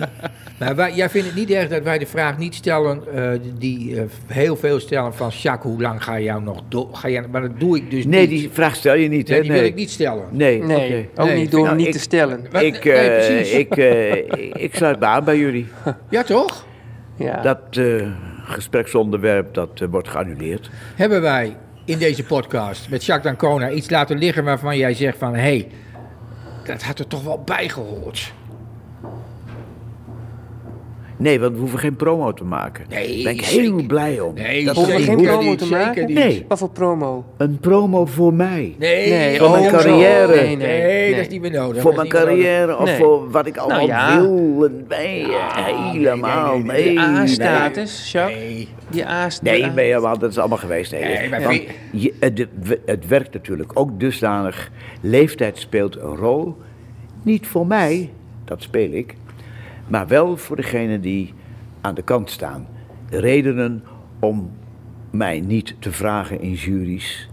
Maar 0.59 0.75
wij, 0.75 0.93
jij 0.93 1.09
vindt 1.09 1.28
het 1.28 1.36
niet 1.36 1.49
erg 1.51 1.69
dat 1.69 1.84
wij 1.84 1.97
de 1.97 2.05
vraag 2.05 2.38
niet 2.38 2.55
stellen, 2.55 3.01
eh, 3.15 3.30
die 3.57 3.95
eh, 3.99 4.03
heel 4.25 4.55
veel 4.55 4.80
stellen 4.80 5.13
van... 5.13 5.30
Jacques, 5.30 5.71
hoe 5.73 5.82
lang 5.82 6.03
ga 6.03 6.19
jij 6.19 6.39
nog 6.39 6.61
door? 6.69 6.89
Ga 6.91 7.09
jij, 7.09 7.28
maar 7.32 7.41
dat 7.41 7.59
doe 7.59 7.78
ik 7.78 7.91
dus 7.91 8.05
Nee, 8.05 8.19
niet. 8.28 8.30
die 8.39 8.49
vraag 8.51 8.75
stel 8.75 8.95
je 8.95 9.07
niet, 9.07 9.28
Nee, 9.28 9.38
hè? 9.38 9.43
die 9.43 9.51
wil 9.53 9.63
ik 9.63 9.75
niet 9.75 9.89
stellen. 9.89 10.23
Nee, 10.32 10.63
Nee, 10.63 10.78
oké. 10.86 11.21
ook 11.21 11.28
Nee, 11.28 11.38
niet 11.38 11.51
door 11.51 11.59
nou, 11.59 11.69
hem 11.69 11.78
niet 11.78 11.88
ik- 11.88 11.93
te 11.93 11.99
stellen. 11.99 12.39
Ik, 12.59 12.84
Nee, 12.84 12.93
eh, 12.93 13.57
ik, 13.59 13.75
eh, 13.78 14.15
ik 14.65 14.75
sluit 14.75 14.99
me 14.99 15.05
aan 15.05 15.23
bij 15.23 15.38
jullie. 15.38 15.67
Ja, 16.09 16.23
toch? 16.23 16.65
Ja. 17.17 17.41
Dat 17.41 17.59
eh, 17.71 18.07
gespreksonderwerp, 18.61 19.53
dat 19.53 19.69
wordt 19.89 20.07
geannuleerd. 20.07 20.69
Hebben 20.95 21.21
wij 21.21 21.55
in 21.86 21.97
deze 21.97 22.23
podcast 22.23 22.89
met 22.89 23.05
Jacques 23.05 23.32
Dancona 23.38 23.69
iets 23.69 23.89
laten 23.89 24.17
liggen 24.17 24.43
waarvan 24.43 24.78
jij 24.78 24.93
zegt 24.93 25.17
van... 25.17 25.34
hé, 25.34 25.39
hey, 25.41 25.67
dat 26.68 26.84
had 26.84 26.99
er 26.99 27.07
toch 27.07 27.24
wel 27.24 27.41
bij 27.41 27.70
gehoord. 27.70 28.34
Nee, 31.20 31.39
want 31.39 31.53
we 31.53 31.59
hoeven 31.59 31.80
geen 31.80 31.95
promo 31.95 32.34
te 32.34 32.43
maken. 32.43 32.86
Nee, 32.89 33.13
Daar 33.15 33.24
ben 33.24 33.34
ik 33.34 33.41
zeker. 33.45 33.61
heel 33.74 33.86
blij 33.88 34.20
om. 34.20 34.34
Nee, 34.34 34.65
dat 34.65 34.76
Hoeven 34.76 34.95
we 34.95 35.01
geen 35.01 35.15
niet- 35.18 35.26
promo 35.26 35.55
te 35.55 35.65
maken? 35.70 36.05
niet. 36.05 36.15
Nee. 36.15 36.45
Wat 36.47 36.57
voor 36.57 36.70
promo? 36.70 37.26
Een 37.38 37.59
promo 37.59 38.05
voor 38.05 38.34
mij. 38.34 38.76
Nee, 38.78 39.09
Nee, 39.09 39.38
Voor 39.39 39.49
mijn 39.49 39.63
oh, 39.63 39.70
carrière. 39.72 40.28
Nee, 40.36 40.45
Nee, 40.45 40.55
nee, 40.55 41.05
dat 41.05 41.11
nee. 41.15 41.20
is 41.20 41.28
niet 41.28 41.41
meer 41.41 41.51
nodig. 41.51 41.82
voor 41.82 41.95
mijn 41.95 42.07
nodig. 42.07 42.24
carrière 42.24 42.78
of 42.78 42.86
Nee. 42.86 42.95
voor 42.95 43.32
wat 43.32 43.45
ik 43.47 43.57
allemaal 43.57 43.86
ja. 43.88 44.22
wil. 44.22 44.65
en 44.65 44.86
Nee, 44.88 45.26
helemaal. 45.91 46.57
nee, 46.57 46.63
nee, 46.63 46.84
Nee, 46.84 46.93
De 46.95 46.99
nee. 46.99 47.05
A-status, 47.05 48.11
Jacques? 48.11 48.38
Nee. 48.39 48.68
Die 48.89 49.07
A 49.07 49.28
Nee, 49.41 49.72
ben 49.72 49.86
je, 49.86 49.99
want 49.99 50.20
dat 50.20 50.30
is 50.32 50.38
allemaal 50.38 50.57
geweest. 50.57 50.91
Nee, 50.91 51.03
Nee, 51.03 51.30
maar 51.30 51.41
Want 51.41 51.51
wie- 51.57 51.68
je, 52.01 52.13
het, 52.20 52.47
het 52.86 53.07
werkt 53.07 53.34
natuurlijk 53.34 53.72
ook 53.74 53.99
dusdanig. 53.99 54.72
Leeftijd 55.01 55.57
speelt 55.57 55.95
een 55.95 56.15
rol. 56.15 56.55
Niet 57.24 57.47
voor 57.47 57.68
mij, 57.68 58.09
dat 58.45 58.61
speel 58.61 58.91
ik. 58.91 59.13
Maar 59.88 60.07
wel 60.07 60.38
voor 60.38 60.55
degenen 60.55 61.01
die 61.01 61.33
aan 61.81 61.95
de 61.95 62.01
kant 62.01 62.29
staan. 62.29 62.67
Redenen 63.09 63.83
om 64.19 64.51
mij 65.09 65.39
niet 65.39 65.75
te 65.79 65.91
vragen 65.91 66.41
in 66.41 66.53
juries. 66.53 67.29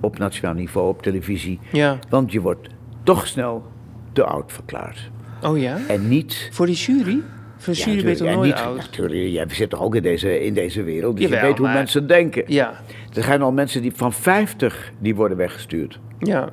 Op 0.00 0.18
nationaal 0.18 0.54
niveau, 0.54 0.88
op 0.88 1.02
televisie. 1.02 1.58
Ja. 1.72 1.98
Want 2.08 2.32
je 2.32 2.40
wordt 2.40 2.68
toch 3.02 3.26
snel 3.26 3.66
te 4.12 4.24
oud 4.24 4.52
verklaard. 4.52 5.10
Oh 5.42 5.58
ja? 5.58 5.78
En 5.88 6.08
niet 6.08 6.48
Voor 6.52 6.66
die 6.66 6.74
jury? 6.74 7.20
Voor 7.56 7.72
de 7.74 7.78
ja, 7.80 7.86
jury 7.86 8.02
ben 8.02 8.10
je 8.12 8.16
toch 8.18 8.34
nooit 8.34 8.54
niet, 8.54 8.62
oud? 8.62 8.76
Natuurlijk, 8.76 9.30
jij 9.30 9.44
zit 9.48 9.70
toch 9.70 9.80
ook 9.82 9.94
in 9.94 10.02
deze, 10.02 10.44
in 10.44 10.54
deze 10.54 10.82
wereld, 10.82 11.16
dus 11.16 11.28
je 11.30 11.40
weet 11.40 11.56
hoe 11.58 11.66
maar- 11.66 11.74
mensen 11.76 12.06
denken. 12.06 12.42
Ja. 12.46 12.72
Er 13.14 13.22
zijn 13.22 13.42
al 13.42 13.52
mensen 13.52 13.82
die 13.82 13.92
van 13.94 14.12
50 14.12 14.92
die 14.98 15.14
worden 15.14 15.36
weggestuurd, 15.36 16.00
Ja. 16.18 16.48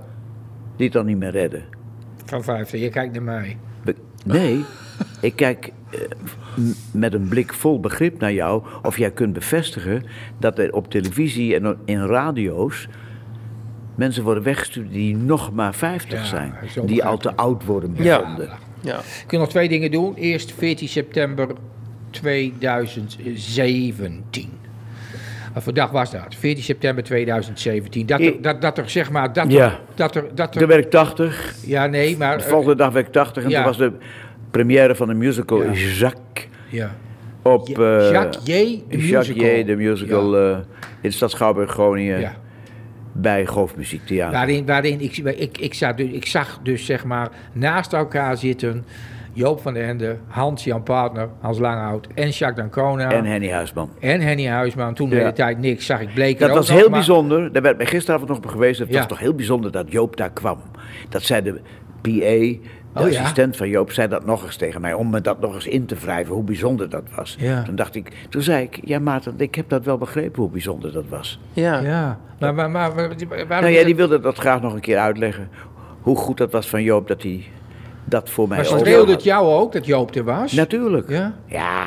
die 0.76 0.86
het 0.86 0.94
dan 0.94 1.06
niet 1.06 1.18
meer 1.18 1.32
redden. 1.32 1.64
Van 2.26 2.44
50, 2.44 2.80
je 2.80 2.90
kijkt 2.90 3.14
naar 3.14 3.24
mij. 3.24 3.58
Nee, 4.26 4.64
ik 5.22 5.36
kijk 5.36 5.72
eh, 5.90 6.00
met 6.92 7.14
een 7.14 7.28
blik 7.28 7.54
vol 7.54 7.80
begrip 7.80 8.20
naar 8.20 8.34
jou 8.34 8.64
of 8.84 8.98
jij 8.98 9.12
kunt 9.12 9.34
bevestigen 9.34 10.04
dat 10.38 10.60
er 10.60 10.74
op 10.74 10.90
televisie 10.92 11.56
en 11.56 11.78
in 11.86 12.06
radio's 12.06 12.88
mensen 13.96 14.24
worden 14.24 14.44
weggestuurd 14.44 14.92
die 14.92 15.16
nog 15.18 15.54
maar 15.54 15.74
50 15.76 16.20
Ja, 16.20 16.26
zijn, 16.26 16.54
die 16.86 17.04
al 17.04 17.18
te 17.18 17.36
oud 17.36 17.66
worden 17.66 17.96
Ja. 17.98 18.20
bevonden. 18.20 18.50
Ja. 18.82 18.98
Ik 19.00 19.24
kan 19.28 19.40
nog 19.40 19.50
twee 19.50 19.70
dingen 19.70 19.92
doen. 19.92 20.16
Eerst 20.16 20.54
14 20.58 20.88
september 20.88 21.48
2017. 22.10 24.50
Wat 25.54 25.64
voor 25.64 25.74
dag 25.74 25.92
was 25.92 26.12
dat? 26.12 26.36
14 26.40 26.64
september 26.64 27.04
2017. 27.04 28.06
Dat 28.06 28.20
er, 28.20 28.42
dat, 28.42 28.62
dat 28.62 28.78
er 28.78 28.90
zeg 28.90 29.12
maar. 29.12 29.34
Dat 29.34 29.46
er, 29.46 29.52
Ja. 29.52 29.80
dat 29.96 30.16
er, 30.16 30.26
dat 30.36 30.54
er, 30.54 30.60
Toen 30.60 30.70
werd 30.70 30.86
ik 30.86 30.92
80, 30.92 31.56
ja, 31.66 31.86
nee, 31.86 32.18
maar. 32.18 32.38
de 32.38 32.44
volgende 32.44 32.76
dag 32.76 32.92
werd 32.94 33.08
ik 33.08 33.12
80 33.14 33.44
en 33.44 33.50
ja. 33.50 33.56
toen 33.56 33.66
was 33.66 33.78
de 33.78 33.92
première 34.52 34.96
van 34.96 35.08
de 35.08 35.14
musical 35.14 35.64
Ja. 35.64 35.72
Jacques 35.74 36.48
Ja. 36.70 36.96
op... 37.42 37.70
eh, 37.80 38.12
Jacques 38.12 38.44
J. 38.46 38.52
de 38.90 38.98
Jacques 38.98 39.28
musical. 39.28 39.46
J. 39.58 39.64
de 39.64 39.76
musical 39.76 40.38
eh, 40.38 40.50
in 41.02 41.10
de 41.10 41.12
stad 41.12 41.32
Schouwburg, 41.32 41.72
Groningen, 41.72 42.20
Ja. 42.20 42.36
bij 43.12 43.46
Golfmuziektheater. 43.46 44.34
Waarin, 44.38 44.66
waarin 44.66 45.02
ik, 45.02 45.18
ik, 45.18 45.58
ik, 45.58 45.74
zag 45.74 45.96
dus, 45.96 46.10
ik 46.10 46.26
zag 46.26 46.60
dus 46.64 46.86
zeg 46.86 47.06
maar 47.06 47.30
naast 47.54 47.94
elkaar 47.94 48.38
zitten 48.38 48.86
Joop 49.40 49.62
van 49.62 49.74
den 49.74 49.84
Ende, 49.84 50.18
Hans-Jan 50.28 50.84
Partner, 50.84 51.30
Hans 51.40 51.60
Langhout 51.60 52.08
en 52.16 52.30
Jacques 52.30 52.56
Dancona. 52.72 53.12
En 53.12 53.26
Henny 53.26 53.50
Huisman. 53.52 53.90
en 54.00 54.22
Henny 54.22 54.48
Huisman. 54.48 54.94
Toen 54.94 55.10
de 55.10 55.16
hele 55.16 55.34
tijd 55.34 55.60
niks, 55.60 55.86
zag 55.86 56.02
ik 56.02 56.14
Bleker 56.14 56.40
Dat 56.40 56.50
ook 56.50 56.56
was 56.56 56.68
nog, 56.70 56.78
heel 56.78 56.90
maar- 56.90 56.98
bijzonder. 56.98 57.54
Daar 57.54 57.62
werd 57.62 57.78
mij 57.78 57.86
gisteravond 57.86 58.30
nog 58.30 58.38
op 58.38 58.46
geweest. 58.46 58.80
Het 58.80 58.90
Ja. 58.90 58.98
was 58.98 59.08
toch 59.08 59.20
heel 59.20 59.34
bijzonder 59.34 59.72
dat 59.72 59.92
Joop 59.92 60.18
daar 60.18 60.32
kwam. 60.32 60.58
Dat 61.10 61.22
zei 61.22 61.42
de 61.42 61.52
PA, 62.02 62.10
de 62.10 62.60
Oh, 62.94 63.02
ja? 63.12 63.20
assistent 63.20 63.58
van 63.58 63.70
Joop, 63.70 63.92
zei 63.92 64.08
dat 64.08 64.26
nog 64.26 64.44
eens 64.46 64.56
tegen 64.56 64.82
mij. 64.82 64.94
Om 64.94 65.10
me 65.10 65.22
dat 65.22 65.40
nog 65.40 65.54
eens 65.54 65.68
in 65.68 65.86
te 65.86 65.96
wrijven, 65.96 66.34
hoe 66.34 66.44
bijzonder 66.44 66.90
dat 66.90 67.04
was. 67.16 67.36
Ja. 67.40 67.64
Toen 67.64 67.76
dacht 67.76 67.96
ik, 67.96 68.12
toen 68.30 68.42
zei 68.42 68.64
ik, 68.64 68.80
ja 68.84 69.00
Maarten, 69.00 69.34
ik 69.38 69.56
heb 69.56 69.70
dat 69.70 69.86
wel 69.86 69.98
begrepen 69.98 70.42
hoe 70.42 70.52
bijzonder 70.52 70.92
dat 70.94 71.06
was. 71.10 71.40
Ja. 71.54 71.80
Ja, 71.80 72.20
maar, 72.40 72.54
maar, 72.56 72.70
maar, 72.70 72.96
Nou 73.50 73.68
ja, 73.68 73.84
die 73.84 73.96
wilde 73.96 74.20
dat 74.20 74.38
graag 74.38 74.62
nog 74.62 74.74
een 74.74 74.80
keer 74.80 74.98
uitleggen. 74.98 75.50
Hoe 76.02 76.16
goed 76.16 76.38
dat 76.38 76.52
was 76.52 76.68
van 76.70 76.84
Joop 76.84 77.08
dat 77.08 77.24
hij 77.24 77.44
dat 78.10 78.30
voor 78.30 78.48
mij 78.48 78.58
maar 78.58 78.68
had. 78.68 79.08
het 79.08 79.24
jou 79.24 79.48
ook 79.48 79.72
dat 79.72 79.86
Joop 79.86 80.16
er 80.16 80.24
was? 80.24 80.52
Natuurlijk. 80.52 81.10
Ja? 81.10 81.36
Ja, 81.46 81.86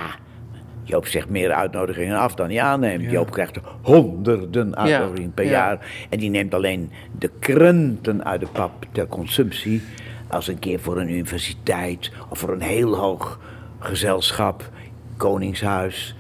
Joop 0.85 1.07
zegt 1.07 1.29
meer 1.29 1.53
uitnodigingen 1.53 2.18
af 2.18 2.35
dan 2.35 2.51
hij 2.51 2.62
aanneemt. 2.62 3.11
Joop 3.11 3.31
krijgt 3.31 3.59
honderden 3.83 4.77
uitnodigingen 4.77 5.33
per 5.35 5.45
ja. 5.45 5.51
jaar. 5.51 5.87
En 6.09 6.18
die 6.18 6.31
neemt 6.31 6.55
alleen 6.55 6.91
de 7.18 7.31
krenten 7.39 8.25
uit 8.25 8.41
de 8.41 8.47
pap 8.53 8.73
ter 8.93 9.07
consumptie. 9.07 9.83
Als 10.29 10.49
een 10.49 10.59
keer 10.59 10.81
voor 10.81 11.01
een 11.01 11.11
universiteit 11.11 12.11
of 12.29 12.39
voor 12.39 12.53
een 12.53 12.62
heel 12.62 12.97
hoog 12.97 13.39
gezelschap, 13.79 14.70
koningshuis. 15.16 16.16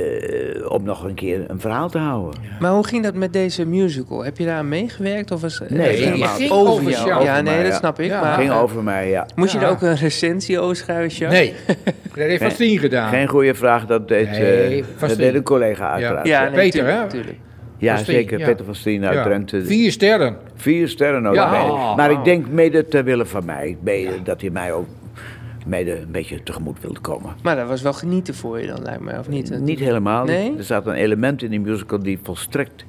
Eh, 0.00 0.70
om 0.70 0.82
nog 0.84 1.04
een 1.04 1.14
keer 1.14 1.44
een 1.46 1.60
verhaal 1.60 1.88
te 1.88 1.98
houden. 1.98 2.40
Maar 2.60 2.70
hoe 2.72 2.86
ging 2.86 3.02
dat 3.02 3.14
met 3.14 3.32
deze 3.32 3.66
musical? 3.66 4.24
Heb 4.24 4.38
je 4.38 4.44
daar 4.44 4.56
aan 4.56 4.68
meegewerkt? 4.68 5.30
Of 5.30 5.40
was, 5.40 5.62
Nee, 5.68 5.96
ging 5.96 6.22
het 6.22 6.50
over 6.50 6.72
Over 6.72 6.90
jou? 6.90 7.06
jou. 7.08 7.24
Ja, 7.24 7.30
Over 7.30 7.42
nee, 7.42 7.54
mij, 7.54 7.62
dat 7.62 7.72
ja. 7.72 7.78
snap 7.78 8.00
ik. 8.00 8.06
Ja. 8.06 8.20
Maar 8.20 8.38
ging 8.38 8.50
over 8.52 8.82
mij, 8.82 9.08
ja. 9.08 9.26
moest 9.34 9.52
je 9.52 9.58
Ja. 9.58 9.64
er 9.64 9.70
ook 9.70 9.82
een 9.82 9.96
recensie 9.96 10.60
over 10.60 10.76
schrijven? 10.76 11.28
Nee, 11.28 11.54
dat 12.14 12.14
heeft 12.14 12.42
Van 12.42 12.50
Stien 12.50 12.78
gedaan. 12.78 13.08
Geen 13.10 13.28
goede 13.28 13.54
vraag, 13.54 13.86
dat 13.86 14.08
deed, 14.08 14.26
eh, 14.26 14.38
Nee, 14.38 14.84
van 14.96 15.08
dat 15.08 15.16
deed 15.18 15.34
een 15.34 15.42
collega 15.42 15.90
uiteraard. 15.90 16.26
Ja, 16.26 16.42
Ja, 16.42 16.48
nee, 16.50 16.58
Peter, 16.70 16.86
hè? 16.86 17.08
tuurlijk. 17.08 17.36
Van 17.80 17.98
Steen, 17.98 18.14
zeker. 18.14 18.38
ja. 18.38 18.46
Peter 18.46 18.64
van 18.64 18.74
Steen 18.74 19.04
uit 19.04 19.14
Ja. 19.14 19.22
Drenthe. 19.22 19.64
Vier 19.64 19.90
sterren. 19.92 20.36
Vier 20.56 20.88
sterren 20.88 21.26
ook. 21.26 21.34
Ja. 21.34 21.64
Oh, 21.68 21.96
maar 21.96 22.10
ik 22.10 22.24
denk 22.24 22.46
mede 22.48 22.86
ter 22.88 23.04
wille 23.04 23.26
van 23.26 23.44
mij. 23.44 23.76
Mede 23.80 24.22
Dat 24.24 24.40
hij 24.40 24.50
mij 24.50 24.72
ook 24.72 24.86
mede 25.66 26.00
een 26.00 26.10
beetje 26.10 26.42
tegemoet 26.42 26.80
wilde 26.80 27.00
komen. 27.00 27.34
Maar 27.42 27.56
dat 27.56 27.68
was 27.68 27.82
wel 27.82 27.92
genieten 27.92 28.34
voor 28.34 28.60
je 28.60 28.66
dan, 28.66 28.82
lijkt 28.82 29.00
mij, 29.02 29.18
of 29.18 29.28
niet? 29.28 29.60
Niet 29.60 29.78
helemaal. 29.78 30.24
Nee? 30.24 30.56
Er 30.56 30.64
zaten 30.64 30.92
elementen 30.92 31.44
in 31.52 31.62
die 31.62 31.70
musical 31.70 31.98
die 31.98 32.18
volstrekt 32.22 32.84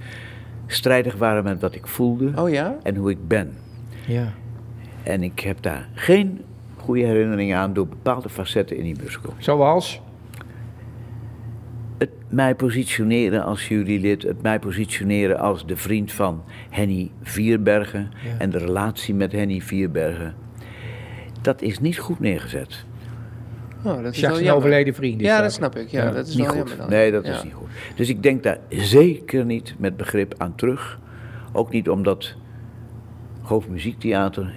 strijdig 0.67 1.15
waren 1.15 1.43
met 1.43 1.61
wat 1.61 1.75
ik 1.75 1.88
voelde 1.88 2.32
Oh 2.36 2.49
ja? 2.49 2.78
en 2.84 2.95
hoe 2.95 3.09
ik 3.09 3.28
ben. 3.28 3.53
Ja. 4.07 4.34
En 5.03 5.23
ik 5.23 5.39
heb 5.39 5.61
daar 5.61 5.89
geen 5.93 6.41
goede 6.75 7.01
herinneringen 7.05 7.57
aan 7.57 7.73
door 7.73 7.88
bepaalde 7.88 8.30
facetten 8.30 8.78
in 8.78 8.84
die 8.84 8.95
musical. 9.03 9.34
Zoals? 9.38 10.01
Het 11.97 12.09
mij 12.30 12.55
positioneren 12.55 13.43
als 13.43 13.67
jurylid, 13.67 14.23
het 14.23 14.41
mij 14.41 14.59
positioneren 14.59 15.39
als 15.39 15.65
de 15.65 15.75
vriend 15.78 16.11
van 16.11 16.43
Henny 16.69 17.11
Vierbergen 17.21 18.11
Ja. 18.23 18.30
en 18.38 18.49
de 18.49 18.57
relatie 18.57 19.15
met 19.15 19.32
Henny 19.32 19.61
Vierbergen. 19.61 20.36
Dat 21.47 21.61
is 21.61 21.79
niet 21.79 21.97
goed 21.99 22.19
neergezet. 22.19 22.85
Oh, 23.83 24.03
dat 24.03 24.13
is 24.13 24.19
Jacques 24.19 24.47
een 24.47 24.51
overleden 24.53 24.93
vriend. 24.93 25.21
Ja, 25.21 25.41
dat 25.41 25.53
snap 25.53 25.75
ik. 25.75 25.87
Ja, 25.87 26.03
Ja, 26.03 26.11
dat 26.11 26.27
is 26.27 26.35
niet 26.35 26.45
wel 26.45 26.55
goed. 26.55 26.57
jammer 26.57 26.77
dan. 26.77 26.89
Nee, 26.89 27.11
dat 27.11 27.25
Ja. 27.25 27.33
is 27.33 27.43
niet 27.43 27.53
goed. 27.53 27.67
Dus 27.95 28.09
ik 28.09 28.23
denk 28.23 28.43
daar 28.43 28.57
zeker 28.69 29.45
niet 29.45 29.75
met 29.77 29.97
begrip 29.97 30.33
aan 30.37 30.55
terug. 30.55 30.99
Ook 31.53 31.71
niet 31.71 31.89
omdat 31.89 32.35
Hoofdmuziektheater 33.41 34.55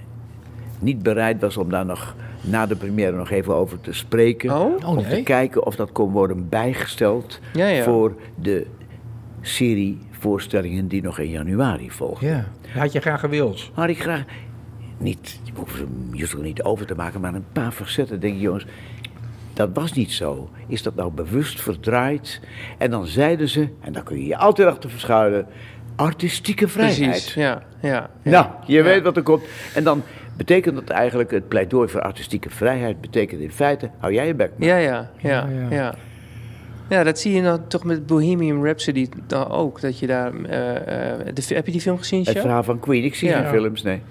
niet 0.79 1.03
bereid 1.03 1.41
was 1.41 1.57
om 1.57 1.69
daar 1.69 1.85
nog 1.85 2.15
na 2.41 2.65
de 2.65 2.75
première 2.75 3.15
nog 3.17 3.29
even 3.29 3.55
over 3.55 3.81
te 3.81 3.93
spreken. 3.93 4.51
Oh? 4.51 4.73
Oh, 4.83 4.87
om 4.97 5.03
te 5.07 5.21
kijken 5.23 5.65
of 5.65 5.75
dat 5.75 5.91
kon 5.91 6.11
worden 6.11 6.49
bijgesteld 6.49 7.39
Ja, 7.53 7.67
ja. 7.67 7.83
voor 7.83 8.15
de 8.35 8.65
serie 9.41 9.97
voorstellingen 10.11 10.87
die 10.87 11.01
nog 11.01 11.19
in 11.19 11.29
januari 11.29 11.91
volgen. 11.91 12.27
Ja, 12.27 12.45
had 12.79 12.91
je 12.91 12.99
graag 12.99 13.19
gewild. 13.19 13.69
Had 13.73 13.89
ik 13.89 14.01
graag, 14.01 14.23
niet, 15.01 15.39
je 15.43 15.51
hoeft 15.55 15.79
een 15.79 16.07
musical 16.09 16.41
niet 16.41 16.63
over 16.63 16.85
te 16.85 16.95
maken, 16.95 17.21
maar 17.21 17.33
een 17.33 17.45
paar 17.51 17.71
facetten 17.71 18.19
denk 18.19 18.35
ik, 18.35 18.41
jongens, 18.41 18.65
dat 19.53 19.69
was 19.73 19.93
niet 19.93 20.11
zo. 20.11 20.49
Is 20.67 20.83
dat 20.83 20.95
nou 20.95 21.11
bewust 21.11 21.61
verdraaid? 21.61 22.41
En 22.77 22.91
dan 22.91 23.07
zeiden 23.07 23.49
ze, 23.49 23.67
en 23.81 23.93
daar 23.93 24.03
kun 24.03 24.17
je 24.19 24.25
je 24.25 24.37
altijd 24.37 24.67
achter 24.67 24.89
verschuilen, 24.89 25.45
artistieke 25.95 26.67
vrijheid. 26.67 27.09
Precies, 27.09 27.33
ja. 27.33 27.63
ja, 27.81 28.09
ja. 28.21 28.31
Nou, 28.31 28.45
je 28.65 28.73
Ja. 28.77 28.83
weet 28.83 29.03
wat 29.03 29.17
er 29.17 29.23
komt. 29.23 29.43
En 29.75 29.83
dan 29.83 30.03
betekent 30.37 30.75
dat 30.75 30.89
eigenlijk, 30.89 31.31
het 31.31 31.47
pleidooi 31.47 31.89
voor 31.89 32.01
artistieke 32.01 32.49
vrijheid 32.49 33.01
betekent 33.01 33.41
in 33.41 33.51
feite, 33.51 33.89
hou 33.97 34.13
jij 34.13 34.27
je 34.27 34.35
bek 34.35 34.51
maar. 34.57 34.67
Ja, 34.67 34.77
ja, 34.77 35.11
ja, 35.17 35.29
Ja, 35.29 35.47
ja. 35.59 35.75
ja. 35.75 35.95
ja. 36.89 37.03
dat 37.03 37.19
zie 37.19 37.33
je 37.33 37.41
nou 37.41 37.59
toch 37.67 37.83
met 37.83 38.05
Bohemian 38.05 38.63
Rhapsody 38.63 39.09
dan 39.27 39.47
ook. 39.49 39.81
Dat 39.81 39.99
je 39.99 40.07
daar... 40.07 40.33
eh, 40.43 41.19
eh, 41.27 41.35
de, 41.35 41.55
heb 41.55 41.65
je 41.65 41.71
die 41.71 41.81
film 41.81 41.97
gezien, 41.97 42.23
Het 42.23 42.39
verhaal 42.39 42.63
van 42.63 42.79
Queen, 42.79 43.03
ik 43.03 43.15
zie 43.15 43.29
Ja. 43.29 43.41
geen 43.41 43.49
films, 43.49 43.81
nee. 43.81 44.01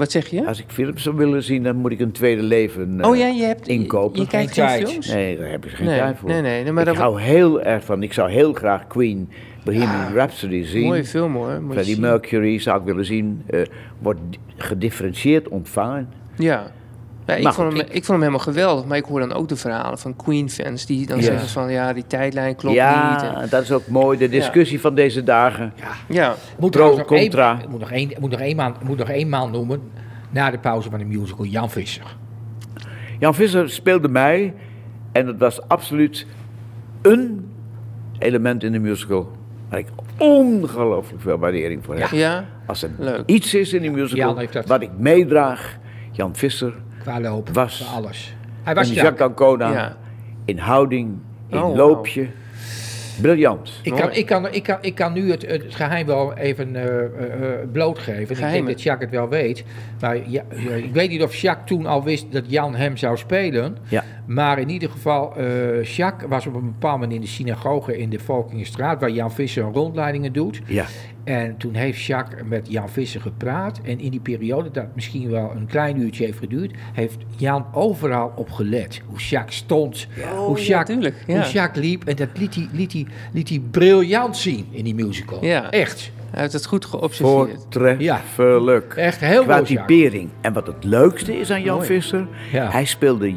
Wat 0.00 0.10
zeg 0.10 0.26
je? 0.28 0.46
Als 0.46 0.58
ik 0.58 0.64
films 0.68 1.02
zou 1.02 1.16
willen 1.16 1.42
zien, 1.42 1.62
dan 1.62 1.76
moet 1.76 1.92
ik 1.92 2.00
een 2.00 2.12
tweede 2.12 2.42
leven 2.42 3.00
eh, 3.00 3.08
oh 3.08 3.16
ja, 3.16 3.26
je 3.26 3.42
hebt... 3.42 3.68
inkopen. 3.68 4.20
Je 4.20 4.26
kijkt 4.26 4.52
Geen 4.52 4.86
films? 4.86 5.06
Nee, 5.12 5.38
daar 5.38 5.50
heb 5.50 5.64
ik 5.64 5.70
geen 5.70 5.86
Nee, 5.86 5.98
tijd 5.98 6.16
voor. 6.18 6.28
nee, 6.28 6.40
nee, 6.40 6.62
nee, 6.62 6.72
maar 6.72 6.82
ik 6.82 6.88
dat- 6.88 6.96
hou 6.96 7.20
heel 7.20 7.62
erg 7.62 7.84
van. 7.84 8.02
Ik 8.02 8.12
zou 8.12 8.30
heel 8.30 8.52
graag 8.52 8.86
Queen 8.86 9.28
Bohemian 9.64 10.12
Rhapsody 10.14 10.64
zien. 10.64 10.86
Mooie 10.86 11.04
film 11.04 11.34
hoor. 11.34 11.52
Moet 11.52 11.66
je 11.66 11.72
Freddie 11.72 11.92
zien. 11.94 12.02
Mercury 12.02 12.58
zou 12.58 12.78
ik 12.80 12.84
willen 12.86 13.04
zien. 13.04 13.42
eh, 13.46 13.60
wordt 13.98 14.20
di- 14.30 14.38
gedifferentieerd 14.56 15.48
ontvangen. 15.48 16.08
Ja. 16.36 16.70
Ja, 17.30 17.36
ik, 17.36 17.42
Maar 17.42 17.54
vond 17.54 17.68
goed, 17.72 17.76
hem, 17.80 17.86
ik... 17.86 17.92
vond 18.04 18.06
hem 18.06 18.18
helemaal 18.18 18.38
geweldig, 18.38 18.84
maar 18.84 18.96
ik 18.96 19.04
hoor 19.04 19.20
dan 19.20 19.32
ook 19.32 19.48
de 19.48 19.56
verhalen 19.56 19.98
van 19.98 20.16
Queen-fans 20.16 20.86
die 20.86 21.06
dan 21.06 21.16
Ja. 21.16 21.22
zeggen 21.22 21.48
van 21.48 21.70
ja, 21.72 21.92
die 21.92 22.04
tijdlijn 22.06 22.56
klopt 22.56 22.76
ja, 22.76 23.12
niet. 23.12 23.42
En, 23.42 23.48
dat 23.48 23.62
is 23.62 23.72
ook 23.72 23.86
mooi. 23.86 24.18
De 24.18 24.28
discussie 24.28 24.80
van 24.80 24.94
deze 24.94 25.22
dagen. 25.22 25.72
ja, 26.08 26.34
Moet 26.58 26.70
Pro, 26.70 26.88
nog 26.96 26.96
één- 26.98 27.06
contra. 27.06 27.58
Ik 27.62 27.68
moet 27.68 27.80
nog 27.80 27.90
één, 27.90 28.10
ik 28.10 28.18
moet 28.18 28.30
nog 28.30 28.40
één 28.40 28.56
man, 28.56 28.70
ik 28.80 28.82
moet 28.88 28.98
nog 28.98 29.08
één 29.08 29.28
man 29.28 29.50
noemen. 29.50 29.80
Na 30.30 30.50
de 30.50 30.58
pauze 30.58 30.90
van 30.90 30.98
de 30.98 31.04
musical, 31.04 31.44
Jan 31.44 31.70
Visser. 31.70 32.16
Jan 33.18 33.34
Visser 33.34 33.70
speelde 33.70 34.08
mij. 34.08 34.54
En 35.12 35.26
het 35.26 35.38
was 35.38 35.68
absoluut 35.68 36.26
een 37.02 37.50
element 38.18 38.62
in 38.62 38.72
de 38.72 38.78
musical. 38.78 39.30
Waar 39.68 39.78
ik 39.78 39.86
ongelooflijk 40.18 41.22
veel 41.22 41.38
waardering 41.38 41.84
voor 41.84 41.94
heb. 41.96 42.10
ja, 42.10 42.44
Als 42.66 42.82
er 42.82 42.90
Leuk. 42.98 43.22
iets 43.26 43.54
is 43.54 43.72
in 43.72 43.82
die 43.82 43.90
musical 43.90 44.34
dat- 44.52 44.66
wat 44.66 44.82
ik 44.82 44.90
meedraag. 44.98 45.76
Jan 46.12 46.34
Visser 46.36 46.72
Qua 47.02 47.20
loop, 47.20 47.48
Was- 47.48 47.82
qua 47.84 47.96
alles. 47.96 48.34
Hij 48.62 48.74
was 48.74 48.88
en 48.88 48.94
Jacques. 48.94 49.18
Jacques 49.18 49.28
Ancona. 49.28 49.72
Ja. 49.72 49.96
In 50.44 50.58
houding, 50.58 51.18
in 51.48 51.58
Oh, 51.58 51.76
loopje. 51.76 52.28
Briljant. 53.20 53.80
Ik 53.82 53.94
kan, 53.94 54.12
ik, 54.12 54.26
kan, 54.26 54.52
ik, 54.52 54.62
kan, 54.62 54.78
ik 54.80 54.94
kan 54.94 55.12
nu 55.12 55.30
het, 55.30 55.46
het 55.46 55.74
geheim 55.74 56.06
wel 56.06 56.36
even 56.36 56.76
eh, 56.76 56.84
eh, 56.84 57.02
eh, 57.02 57.68
blootgeven. 57.72 58.36
Ik 58.36 58.52
denk 58.52 58.66
dat 58.66 58.82
Jacques 58.82 59.10
het 59.10 59.18
wel 59.18 59.28
weet. 59.28 59.64
Maar 60.00 60.16
ja, 60.16 60.42
ja, 60.54 60.70
ik 60.70 60.92
weet 60.92 61.10
niet 61.10 61.22
of 61.22 61.34
Jacques 61.34 61.68
toen 61.68 61.86
al 61.86 62.04
wist 62.04 62.32
dat 62.32 62.44
Jan 62.46 62.74
hem 62.74 62.96
zou 62.96 63.16
spelen. 63.16 63.76
Ja. 63.88 64.04
Maar 64.26 64.58
in 64.58 64.68
ieder 64.68 64.90
geval, 64.90 65.36
eh 65.36 65.82
Jacques 65.82 66.28
was 66.28 66.46
op 66.46 66.54
een 66.54 66.64
bepaald 66.64 66.92
moment 66.92 67.12
in 67.12 67.20
de 67.20 67.26
synagoge 67.26 67.98
in 67.98 68.10
de 68.10 68.18
Volkingenstraat... 68.18 69.00
waar 69.00 69.10
Jan 69.10 69.32
Visser 69.32 69.62
rondleidingen 69.62 70.32
doet. 70.32 70.60
Ja. 70.66 70.86
En 71.24 71.56
toen 71.56 71.74
heeft 71.74 72.02
Jacques 72.02 72.42
met 72.44 72.70
Jan 72.70 72.88
Visser 72.88 73.20
gepraat. 73.20 73.80
En 73.84 74.00
in 74.00 74.10
die 74.10 74.20
periode, 74.20 74.70
dat 74.70 74.94
misschien 74.94 75.30
wel 75.30 75.52
een 75.56 75.66
klein 75.66 76.00
uurtje 76.00 76.24
heeft 76.24 76.38
geduurd... 76.38 76.72
heeft 76.92 77.16
Jan 77.36 77.66
overal 77.72 78.32
op 78.36 78.50
gelet. 78.50 79.00
Hoe 79.06 79.18
Jacques 79.18 79.56
stond, 79.56 80.08
Oh, 80.22 80.46
hoe, 80.46 80.58
ja, 80.58 80.64
Jacques, 80.64 81.12
ja. 81.26 81.34
hoe 81.34 81.52
Jacques 81.52 81.84
liep. 81.84 82.04
En 82.04 82.16
dat 82.16 82.28
liet 82.34 82.54
hij, 82.54 82.68
liet, 82.72 82.92
hij, 82.92 83.06
liet 83.32 83.48
hij 83.48 83.62
briljant 83.70 84.36
zien 84.36 84.66
in 84.70 84.84
die 84.84 84.94
musical. 84.94 85.44
Ja. 85.44 85.70
Echt. 85.70 86.10
hij 86.30 86.40
heeft 86.40 86.52
het 86.52 86.66
goed 86.66 86.84
geobserveerd. 86.84 87.50
Voortreffelijk. 87.60 88.94
Echt 88.96 89.20
heel 89.20 89.42
Qua 89.42 89.62
typering. 89.62 90.28
En 90.40 90.52
wat 90.52 90.66
het 90.66 90.84
leukste 90.84 91.38
is 91.38 91.50
aan 91.50 91.62
Jan 91.62 91.74
Mooi. 91.76 91.86
Visser... 91.86 92.26
Ja. 92.52 92.70
hij 92.70 92.84
speelde 92.84 93.34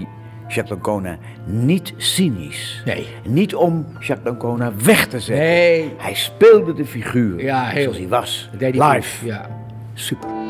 Jacques 0.47 0.69
D'Ancona 0.69 1.17
niet 1.45 1.93
cynisch. 1.97 2.81
Nee. 2.85 3.07
Niet 3.27 3.55
om 3.55 3.85
Jacques 3.99 4.23
D'Ancona 4.23 4.71
weg 4.83 5.07
te 5.07 5.19
zetten. 5.19 5.45
Nee. 5.45 5.93
Hij 5.97 6.13
speelde 6.13 6.73
de 6.73 6.85
figuur 6.85 7.43
Ja, 7.43 7.63
heel 7.65 7.83
zoals 7.83 7.97
hij 7.97 8.07
was. 8.07 8.47
Dat 8.51 8.59
deed 8.59 8.77
hij 8.77 8.95
Live. 8.95 9.17
goed, 9.19 9.27
Ja. 9.27 9.49
Super. 9.93 10.42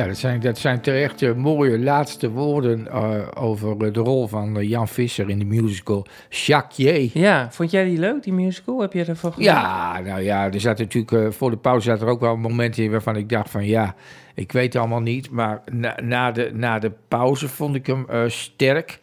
Ja, 0.00 0.06
dat 0.06 0.16
zijn, 0.16 0.40
dat 0.40 0.58
zijn 0.58 0.80
terecht 0.80 1.22
eh, 1.22 1.34
mooie 1.34 1.78
laatste 1.78 2.30
woorden 2.30 2.88
eh, 2.88 3.14
over 3.34 3.70
eh, 3.70 3.92
de 3.92 4.00
rol 4.00 4.26
van 4.26 4.66
Jan 4.66 4.88
Visser 4.88 5.30
in 5.30 5.38
de 5.38 5.44
musical 5.44 6.06
Jacques 6.28 6.76
J. 6.76 7.10
Ja, 7.18 7.50
vond 7.50 7.70
jij 7.70 7.84
die 7.84 7.98
leuk, 7.98 8.22
die 8.22 8.32
musical? 8.32 8.80
Heb 8.80 8.92
je 8.92 9.04
ervan 9.04 9.32
gezien? 9.32 9.50
Ja, 9.50 10.00
nou 10.00 10.20
ja, 10.20 10.52
er 10.52 10.60
zat 10.60 10.78
natuurlijk 10.78 11.34
voor 11.34 11.50
de 11.50 11.56
pauze 11.56 11.90
zat 11.90 12.00
er 12.00 12.06
ook 12.06 12.20
wel 12.20 12.32
een 12.32 12.40
moment 12.40 12.78
in 12.78 12.90
waarvan 12.90 13.16
ik 13.16 13.28
dacht 13.28 13.50
van 13.50 13.66
ja, 13.66 13.94
ik 14.34 14.52
weet 14.52 14.72
het 14.72 14.76
allemaal 14.76 15.00
niet, 15.00 15.30
maar 15.30 15.62
na, 15.72 15.98
na, 16.02 16.32
de, 16.32 16.50
na 16.54 16.78
de 16.78 16.92
pauze 17.08 17.48
vond 17.48 17.74
ik 17.74 17.86
hem 17.86 18.06
sterk. 18.26 19.00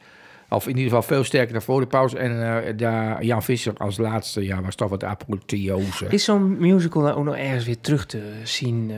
Of 0.50 0.64
in 0.64 0.70
ieder 0.70 0.84
geval 0.84 1.02
veel 1.02 1.24
sterker 1.24 1.54
dan 1.54 1.62
voor 1.62 1.80
de 1.80 1.88
pauze. 1.88 2.18
En 2.18 2.64
eh, 2.66 2.78
daar 2.78 3.24
Jan 3.24 3.44
Visser 3.44 3.74
als 3.78 3.98
laatste, 3.98 4.44
ja, 4.46 4.62
was 4.62 4.76
toch 4.76 4.90
wat 4.90 5.04
apotheose. 5.04 6.06
Is 6.10 6.24
zo'n 6.24 6.58
musical 6.60 7.02
nou 7.02 7.16
ook 7.18 7.24
nog 7.26 7.36
ergens 7.36 7.66
weer 7.66 7.80
terug 7.82 8.06
te 8.06 8.22
zien, 8.44 8.92
eh, 8.92 8.98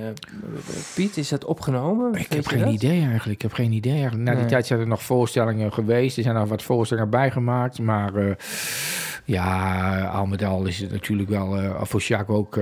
Piet? 0.96 1.18
Is 1.18 1.30
dat 1.30 1.46
opgenomen? 1.46 2.08
Ik 2.14 2.18
Weet 2.18 2.34
heb 2.34 2.48
geen 2.48 2.60
dat? 2.60 2.74
idee 2.74 3.00
eigenlijk. 3.02 3.26
Ik 3.26 3.42
heb 3.42 3.54
geen 3.54 3.72
idee 3.72 3.92
eigenlijk. 3.94 4.24
Na 4.24 4.32
die 4.32 4.40
Nee. 4.40 4.50
tijd 4.50 4.66
zijn 4.68 4.80
er 4.80 4.88
nog 4.88 5.04
voorstellingen 5.04 5.74
geweest. 5.74 6.18
Er 6.18 6.24
zijn 6.24 6.36
nog 6.36 6.50
wat 6.50 6.64
voorstellingen 6.64 7.10
bijgemaakt. 7.10 7.80
Maar 7.80 8.16
eh, 8.16 8.36
ja, 9.26 10.02
al 10.06 10.26
met 10.26 10.44
al 10.44 10.66
is 10.66 10.80
het 10.80 10.92
natuurlijk 10.92 11.30
wel 11.30 11.58
voor 11.86 12.00
Jacques 12.02 12.38
ook 12.38 12.60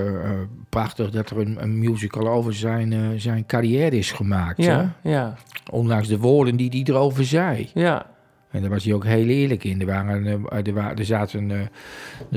prachtig 0.70 1.10
dat 1.10 1.30
er 1.30 1.38
een, 1.40 1.58
een 1.62 1.80
musical 1.80 2.28
over 2.28 2.54
zijn, 2.54 3.20
zijn 3.20 3.46
carrière 3.46 3.98
is 3.98 4.12
gemaakt. 4.12 4.64
Ja, 4.64 4.96
Hè? 5.02 5.10
ja, 5.12 5.36
Ondanks 5.72 6.08
de 6.08 6.18
woorden 6.18 6.56
die 6.56 6.70
hij 6.70 6.84
erover 6.96 7.26
zei. 7.26 7.70
ja. 7.74 8.06
En 8.52 8.62
daar 8.62 8.70
was 8.70 8.84
hij 8.84 8.94
ook 8.94 9.04
heel 9.06 9.28
eerlijk 9.28 9.64
in. 9.64 9.80
Er, 9.80 9.86
waren, 9.86 10.26
eh, 10.26 10.58
er, 10.58 10.78
er, 10.98 11.06
zaten, 11.06 11.52
eh, 11.52 11.58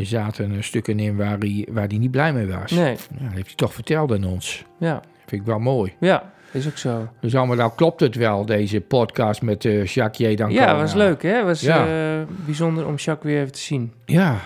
er 0.00 0.06
zaten 0.06 0.52
eh, 0.56 0.62
stukken 0.62 0.98
in 1.00 1.16
waar 1.16 1.38
hij, 1.38 1.66
waar 1.70 1.86
hij 1.86 1.98
niet 1.98 2.10
blij 2.10 2.32
mee 2.32 2.46
was. 2.46 2.70
Nee, 2.70 2.96
Ja, 3.18 3.24
dat 3.24 3.32
heeft 3.32 3.46
hij 3.46 3.54
toch 3.56 3.74
verteld 3.74 4.12
aan 4.12 4.24
ons. 4.24 4.64
ja, 4.78 5.02
Vind 5.26 5.40
ik 5.40 5.46
wel 5.46 5.58
mooi. 5.58 5.92
ja. 6.00 6.32
Is 6.52 6.66
ook 6.66 6.76
zo. 6.78 7.08
Dus 7.20 7.34
allemaal 7.36 7.56
nou 7.56 7.70
klopt 7.76 8.00
het 8.00 8.14
wel, 8.14 8.44
deze 8.46 8.80
podcast 8.80 9.42
met 9.42 9.64
eh 9.64 9.84
Jacques 9.86 10.32
J. 10.34 10.44
Ja, 10.48 10.76
was 10.76 10.94
leuk, 10.94 11.22
hè? 11.22 11.44
Was 11.44 11.60
Ja. 11.60 12.24
bijzonder 12.26 12.86
om 12.86 12.94
Jacques 12.94 13.32
weer 13.32 13.40
even 13.40 13.52
te 13.52 13.58
zien. 13.58 13.92
Ja, 14.04 14.36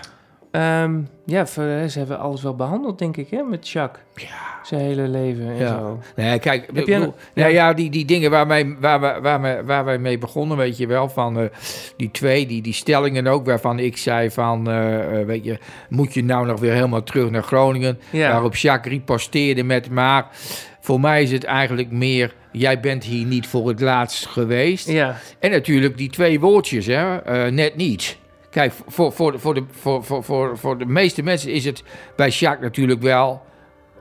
Ehm, 0.55 0.99
ja, 1.25 1.45
rest 1.55 1.95
hebben 1.95 2.19
alles 2.19 2.41
wel 2.41 2.55
behandeld, 2.55 2.99
denk 2.99 3.17
ik, 3.17 3.29
hè, 3.29 3.43
met 3.43 3.69
Jacques. 3.69 4.03
Ja. 4.15 4.27
Zijn 4.63 4.81
hele 4.81 5.07
leven 5.07 5.47
en 5.47 5.57
Ja. 5.57 5.67
zo. 5.67 5.99
nee, 6.15 6.39
kijk, 6.39 6.65
Heb 6.73 6.87
jij 6.87 6.99
bedoel, 6.99 7.15
nou 7.33 7.51
ja, 7.53 7.73
die, 7.73 7.89
die 7.89 8.05
dingen 8.05 8.31
waar 8.31 8.47
wij, 8.47 8.75
waar, 8.79 8.99
wij, 8.99 9.21
waar, 9.21 9.41
wij, 9.41 9.63
waar 9.63 9.85
wij 9.85 9.97
mee 9.97 10.17
begonnen, 10.17 10.57
weet 10.57 10.77
je 10.77 10.87
wel, 10.87 11.09
van 11.09 11.39
eh, 11.39 11.45
die 11.97 12.11
twee, 12.11 12.45
die, 12.45 12.61
die 12.61 12.73
stellingen 12.73 13.27
ook, 13.27 13.45
waarvan 13.45 13.79
ik 13.79 13.97
zei 13.97 14.31
van, 14.31 14.69
eh, 14.69 15.19
eh, 15.19 15.25
weet 15.27 15.43
je, 15.43 15.57
moet 15.89 16.13
je 16.13 16.23
nou 16.23 16.45
nog 16.45 16.59
weer 16.59 16.73
helemaal 16.73 17.03
terug 17.03 17.29
naar 17.29 17.43
Groningen? 17.43 17.99
Ja. 18.11 18.31
Waarop 18.31 18.55
Jacques 18.55 18.93
riposteerde 18.93 19.63
met, 19.63 19.89
maar 19.89 20.27
voor 20.79 20.99
mij 20.99 21.23
is 21.23 21.31
het 21.31 21.43
eigenlijk 21.43 21.91
meer, 21.91 22.33
jij 22.51 22.79
bent 22.79 23.03
hier 23.03 23.25
niet 23.25 23.47
voor 23.47 23.67
het 23.67 23.81
laatst 23.81 24.25
geweest. 24.25 24.89
Ja, 24.89 25.15
En 25.39 25.51
natuurlijk 25.51 25.97
die 25.97 26.09
twee 26.09 26.39
woordjes, 26.39 26.85
hè, 26.85 27.17
eh, 27.17 27.51
net 27.51 27.75
niet. 27.75 28.17
Kijk, 28.55 28.73
voor, 28.87 29.11
voor, 29.11 29.39
voor, 29.39 29.53
de, 29.53 29.63
voor, 29.71 30.03
voor, 30.03 30.23
voor, 30.23 30.57
voor 30.57 30.77
de 30.77 30.85
meeste 30.85 31.23
mensen 31.23 31.51
is 31.51 31.65
het 31.65 31.83
bij 32.15 32.29
Jacques 32.29 32.63
natuurlijk 32.63 33.01
wel 33.01 33.41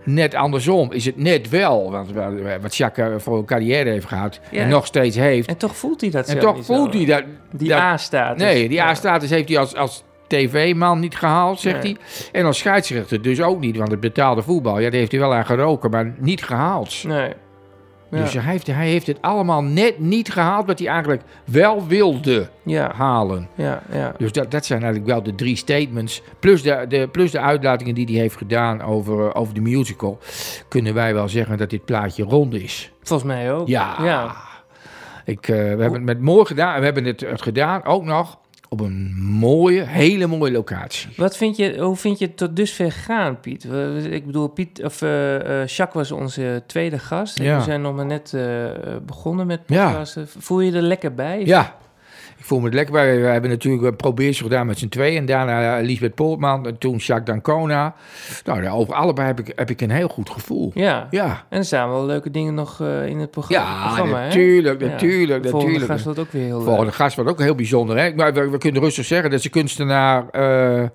net 0.05 0.34
andersom. 0.34 0.92
Is 0.92 1.05
het 1.07 1.16
net 1.16 1.48
wel, 1.48 1.90
want 1.90 2.12
wa- 2.12 2.61
wat 2.61 2.76
Jacques 2.76 3.09
eh, 3.12 3.18
voor 3.18 3.38
een 3.38 3.44
carrière 3.44 3.90
heeft 3.90 4.07
gehad 4.07 4.40
Ja. 4.50 4.61
en 4.62 4.68
nog 4.68 4.86
steeds 4.86 5.16
heeft. 5.16 5.48
en 5.48 5.57
toch 5.57 5.76
voelt 5.76 6.00
hij 6.00 6.11
dat 6.11 6.28
En 6.28 6.38
toch 6.38 6.64
voelt 6.64 6.92
zo. 6.92 6.98
hij 6.98 7.07
dat... 7.07 7.22
Die 7.52 7.68
dat- 7.68 7.78
A-status. 7.78 8.42
Nee, 8.42 8.68
die 8.68 8.76
Ja. 8.76 8.88
A-status 8.88 9.30
heeft 9.30 9.48
hij 9.48 9.59
als, 9.59 9.74
als 9.76 10.05
tv-man 10.26 11.00
niet 11.00 11.16
gehaald, 11.16 11.61
zegt 11.61 11.82
Nee. 11.82 11.96
hij. 12.30 12.40
En 12.40 12.46
als 12.46 12.59
scheidsrechter 12.59 13.22
dus 13.22 13.40
ook 13.42 13.61
niet, 13.61 13.76
want 13.76 13.90
het 13.90 14.00
betaalde 14.00 14.42
voetbal, 14.42 14.78
ja, 14.78 14.90
daar 14.90 14.98
heeft 14.98 15.11
hij 15.12 15.20
wel 15.20 15.34
aan 15.34 15.46
geroken, 15.46 15.90
maar 15.90 16.14
niet 16.18 16.44
gehaald. 16.44 17.05
Nee. 17.05 17.32
Ja. 18.15 18.23
Dus 18.23 18.33
hij 18.33 18.53
heeft, 18.53 18.67
hij 18.67 18.89
heeft 18.89 19.07
het 19.07 19.19
allemaal 19.21 19.62
net 19.62 19.99
niet 19.99 20.33
gehaald 20.33 20.67
wat 20.67 20.79
hij 20.79 20.89
eigenlijk 20.89 21.23
wel 21.45 21.87
wilde 21.87 22.49
ja, 22.62 22.93
halen. 22.95 23.49
ja, 23.55 23.83
ja. 23.93 24.15
Dus 24.19 24.33
dat, 24.33 24.51
dat 24.51 24.65
zijn 24.65 24.83
eigenlijk 24.83 25.12
wel 25.12 25.23
de 25.23 25.35
drie 25.35 25.57
statements. 25.57 26.23
Plus 26.39 26.62
de, 26.62 26.85
de, 26.89 27.09
plus 27.12 27.31
de 27.31 27.41
uitlatingen 27.41 27.95
die 27.95 28.07
hij 28.07 28.15
heeft 28.15 28.37
gedaan 28.37 28.83
over, 28.83 29.35
over 29.35 29.55
de 29.55 29.61
musical. 29.61 30.19
Kunnen 30.69 30.95
wij 30.95 31.15
wel 31.15 31.29
zeggen 31.29 31.59
dat 31.59 31.71
dit 31.71 31.85
plaatje 31.85 32.25
rond 32.25 32.55
is. 32.55 32.93
Volgens 33.03 33.29
mij 33.29 33.53
ook. 33.53 33.69
Ja. 33.69 33.97
Ja. 34.03 34.35
Ik, 35.25 35.49
eh, 35.49 35.57
we 35.57 35.62
hebben 35.62 35.93
het 35.93 36.03
met 36.03 36.21
mooi 36.21 36.47
gedaan. 36.47 36.79
We 36.79 36.85
hebben 36.85 37.05
het, 37.05 37.21
het 37.21 37.43
gedaan 37.43 37.85
ook 37.85 38.05
nog 38.05 38.39
op 38.69 38.81
een 38.81 39.15
mooie, 39.21 39.83
hele 39.83 40.27
mooie 40.27 40.53
locatie. 40.53 41.09
Wat 41.17 41.37
vind 41.37 41.57
je, 41.57 41.79
hoe 41.81 41.97
vind 41.97 42.19
je 42.19 42.27
het 42.27 42.37
tot 42.37 42.57
dusver 42.57 42.93
gegaan, 42.93 43.41
Piet? 43.41 43.65
Ik 44.11 44.27
bedoel, 44.27 44.49
Piet, 44.49 44.85
of, 44.85 45.03
eh, 45.03 45.62
eh, 45.62 45.67
Jacques 45.69 46.09
was 46.09 46.21
onze 46.21 46.62
tweede 46.67 46.99
gast. 46.99 47.39
Ja. 47.39 47.57
We 47.59 47.62
zijn 47.62 47.81
nog 47.81 47.95
maar 47.95 48.07
net 48.07 48.33
eh, 48.35 48.43
begonnen 49.07 49.47
met 49.47 49.61
Ja. 49.67 49.87
podcasten. 49.87 50.29
Voel 50.39 50.61
je 50.61 50.73
er 50.73 50.83
lekker 50.83 51.15
bij? 51.15 51.43
Ja, 51.45 51.77
ik 52.39 52.45
voel 52.45 52.59
me 52.59 52.64
het 52.64 52.74
lekker 52.74 52.93
bij. 52.95 53.20
We 53.20 53.26
hebben 53.26 53.51
natuurlijk 53.51 53.82
een 53.85 53.97
probeersje 53.97 54.43
gedaan 54.43 54.66
met 54.66 54.78
z'n 54.78 54.89
tweeën. 54.89 55.16
En 55.16 55.26
daarna 55.26 55.78
eh, 55.78 55.85
Lisbeth 55.85 56.14
Poortman 56.14 56.66
en 56.66 56.78
toen 56.78 56.97
Jacques 56.97 57.24
Dancona. 57.24 57.95
Nou, 58.45 58.68
over 58.68 58.95
allebei 58.95 59.26
heb 59.26 59.41
ik, 59.41 59.53
heb 59.57 59.70
ik 59.70 59.80
een 59.80 59.91
heel 59.91 60.09
goed 60.09 60.30
gevoel. 60.30 60.70
Ja. 60.74 61.07
Ja, 61.11 61.45
En 61.49 61.59
er 61.59 61.64
staan 61.64 61.89
wel 61.89 62.07
leuke 62.07 62.30
dingen 62.30 62.55
nog 62.55 62.80
eh, 62.80 63.07
in 63.07 63.18
het 63.18 63.30
programma. 63.30 63.64
ja 63.64 63.87
programma, 63.87 64.18
hè? 64.20 64.26
natuurlijk, 64.26 64.80
Ja. 64.80 64.87
natuurlijk, 64.87 65.43
De 65.43 65.49
volgende 65.49 65.78
natuurlijk. 65.78 65.93
gast 65.93 66.05
wordt 66.05 66.18
ook 66.20 66.32
weer 66.32 66.45
heel 66.45 66.57
leuk. 66.57 66.66
Volgende 66.66 66.93
gast 66.93 67.16
wordt 67.16 67.30
ook 67.30 67.41
heel 67.41 67.55
bijzonder. 67.55 67.97
Hè? 67.99 68.14
Maar 68.14 68.32
we, 68.35 68.51
we 68.51 68.59
kunnen 68.59 68.82
rustig 68.82 69.05
zeggen 69.05 69.30
dat 69.30 69.43
ze 69.43 69.49
kunstenaar 69.49 70.28
eh, 70.30 70.89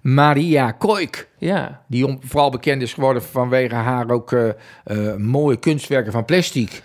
Maria 0.00 0.70
Koik... 0.70 1.28
Ja, 1.38 1.80
die 1.86 2.06
om, 2.06 2.18
vooral 2.22 2.50
bekend 2.50 2.82
is 2.82 2.94
geworden 2.94 3.22
vanwege 3.22 3.74
haar 3.74 4.10
ook 4.10 4.36
mooie 5.16 5.56
kunstwerken 5.56 6.12
van 6.12 6.24
plastic. 6.24 6.82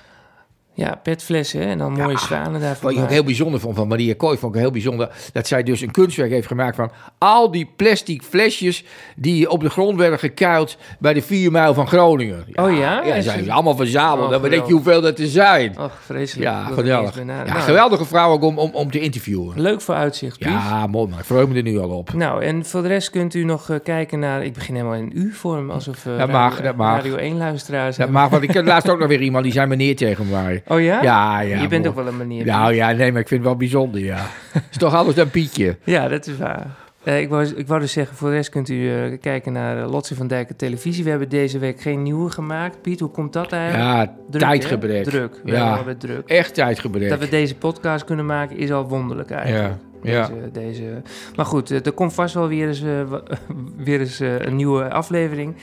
Ja, 0.75 0.99
petflessen 1.03 1.61
en 1.61 1.77
dan 1.77 1.91
mooie 1.93 2.17
zwanen 2.17 2.61
daarvan. 2.61 2.89
Wat 2.89 2.97
ik 2.97 3.03
ook 3.03 3.09
heel 3.09 3.23
bijzonder 3.23 3.59
vond 3.59 3.75
van 3.75 3.87
Maria 3.87 4.13
Kooi, 4.17 4.37
vond 4.37 4.55
ik 4.55 4.61
heel 4.61 4.71
bijzonder 4.71 5.09
dat 5.33 5.47
zij 5.47 5.63
dus 5.63 5.81
een 5.81 5.91
kunstwerk 5.91 6.31
heeft 6.31 6.47
gemaakt 6.47 6.75
van 6.75 6.91
al 7.17 7.51
die 7.51 7.69
plastic 7.75 8.21
flesjes 8.23 8.83
die 9.15 9.49
op 9.49 9.61
de 9.61 9.69
grond 9.69 9.97
werden 9.97 10.19
gekuild 10.19 10.77
bij 10.99 11.13
de 11.13 11.21
4 11.21 11.51
mijl 11.51 11.73
van 11.73 11.87
Groningen. 11.87 12.45
Oh 12.53 12.77
ja? 12.77 13.03
Ja, 13.05 13.21
zijn 13.21 13.43
ze 13.43 13.51
allemaal 13.51 13.75
verzameld. 13.75 14.25
Oh, 14.25 14.31
dan 14.31 14.41
weet 14.41 14.67
je 14.67 14.73
hoeveel 14.73 15.01
dat 15.01 15.19
er 15.19 15.27
zijn. 15.27 15.79
Och, 15.79 15.91
vreselijk. 16.01 16.49
Ja, 16.49 16.63
geweldig. 16.63 17.15
Ja, 17.15 17.23
Nou, 17.23 17.49
geweldige 17.49 18.05
vrouw 18.05 18.31
ook 18.31 18.43
om, 18.43 18.57
om, 18.57 18.71
om 18.73 18.91
te 18.91 18.99
interviewen. 18.99 19.61
Leuk 19.61 19.81
voor 19.81 19.95
uitzicht. 19.95 20.43
Ja, 20.43 20.87
mooi 20.87 21.09
man. 21.09 21.19
Ik 21.19 21.25
verheug 21.25 21.47
me 21.47 21.55
er 21.55 21.63
nu 21.63 21.79
al 21.79 21.89
op. 21.89 22.13
Nou, 22.13 22.43
en 22.43 22.65
voor 22.65 22.81
de 22.81 22.87
rest 22.87 23.09
kunt 23.09 23.33
u 23.33 23.43
nog 23.43 23.69
eh, 23.69 23.77
kijken 23.83 24.19
naar... 24.19 24.43
Ik 24.43 24.53
begin 24.53 24.75
helemaal 24.75 24.97
in 24.97 25.11
u-vorm, 25.13 25.69
alsof 25.69 26.05
eh 26.05 26.17
Dat 26.17 26.31
mag, 26.31 26.49
Radio, 26.49 26.65
dat 26.65 26.75
mag. 26.75 26.95
Radio 26.95 27.35
1-luisteraars 27.35 27.97
Dat 27.97 28.09
mag, 28.09 28.29
want 28.29 28.43
ik 28.43 28.49
ken 28.49 28.65
laatst 28.73 28.89
ook 28.89 28.99
nog 28.99 29.07
weer 29.07 29.21
iemand 29.21 29.43
die 29.43 29.53
zei 29.53 29.67
meneer 29.67 29.95
tegen 29.95 30.29
mij. 30.29 30.63
Oh 30.67 30.81
ja? 30.81 31.01
Ja, 31.01 31.39
ja. 31.39 31.61
Je 31.61 31.67
bent 31.67 31.87
ook 31.87 31.95
wel 31.95 32.07
een 32.07 32.17
manier. 32.17 32.45
Nou 32.45 32.73
ja, 32.73 32.91
nee, 32.91 33.11
maar 33.11 33.21
ik 33.21 33.27
vind 33.27 33.39
het 33.39 33.49
wel 33.49 33.55
bijzonder, 33.59 34.01
ja. 34.01 34.25
is 34.71 34.77
toch 34.77 34.93
anders 34.93 35.15
dan 35.15 35.29
Pietje. 35.29 35.77
Ja, 35.83 36.07
dat 36.07 36.27
is 36.27 36.37
waar. 36.37 36.67
Eh, 37.03 37.19
ik, 37.21 37.29
wou, 37.29 37.45
ik 37.55 37.67
wou 37.67 37.79
dus 37.81 37.91
zeggen, 37.91 38.15
voor 38.17 38.29
de 38.29 38.35
rest 38.35 38.49
kunt 38.49 38.69
u 38.69 38.89
eh, 38.95 39.19
kijken 39.21 39.51
naar 39.53 39.77
uh, 39.77 39.91
Lotse 39.91 40.15
van 40.15 40.27
Dijken 40.27 40.55
televisie. 40.55 41.03
We 41.03 41.09
hebben 41.09 41.29
deze 41.29 41.59
week 41.59 41.81
geen 41.81 42.03
nieuwe 42.03 42.29
gemaakt. 42.29 42.81
Piet, 42.81 42.99
hoe 42.99 43.09
komt 43.09 43.33
dat 43.33 43.51
eigenlijk? 43.51 43.83
Ja, 43.93 44.13
Druk, 44.29 44.41
tijdgebrek. 44.41 45.05
hè? 45.05 45.11
Druk, 45.11 45.39
we 45.43 45.51
Ja. 45.51 45.83
druk. 45.97 46.29
Echt 46.29 46.53
tijdgebrek. 46.53 47.09
Dat 47.09 47.19
we 47.19 47.29
deze 47.29 47.55
podcast 47.55 48.05
kunnen 48.05 48.25
maken 48.25 48.57
is 48.57 48.71
al 48.71 48.87
wonderlijk 48.87 49.31
eigenlijk. 49.31 49.73
Ja, 50.01 50.11
ja. 50.11 50.29
Deze. 50.51 51.01
Maar 51.35 51.45
goed, 51.45 51.71
eh, 51.71 51.85
er 51.85 51.91
komt 51.91 52.13
vast 52.13 52.33
wel 52.33 52.47
weer 52.47 52.67
eens, 52.67 52.81
eh, 52.81 53.01
weer 53.85 53.99
eens 53.99 54.19
eh, 54.19 54.39
een 54.39 54.55
nieuwe 54.55 54.89
aflevering. 54.89 55.55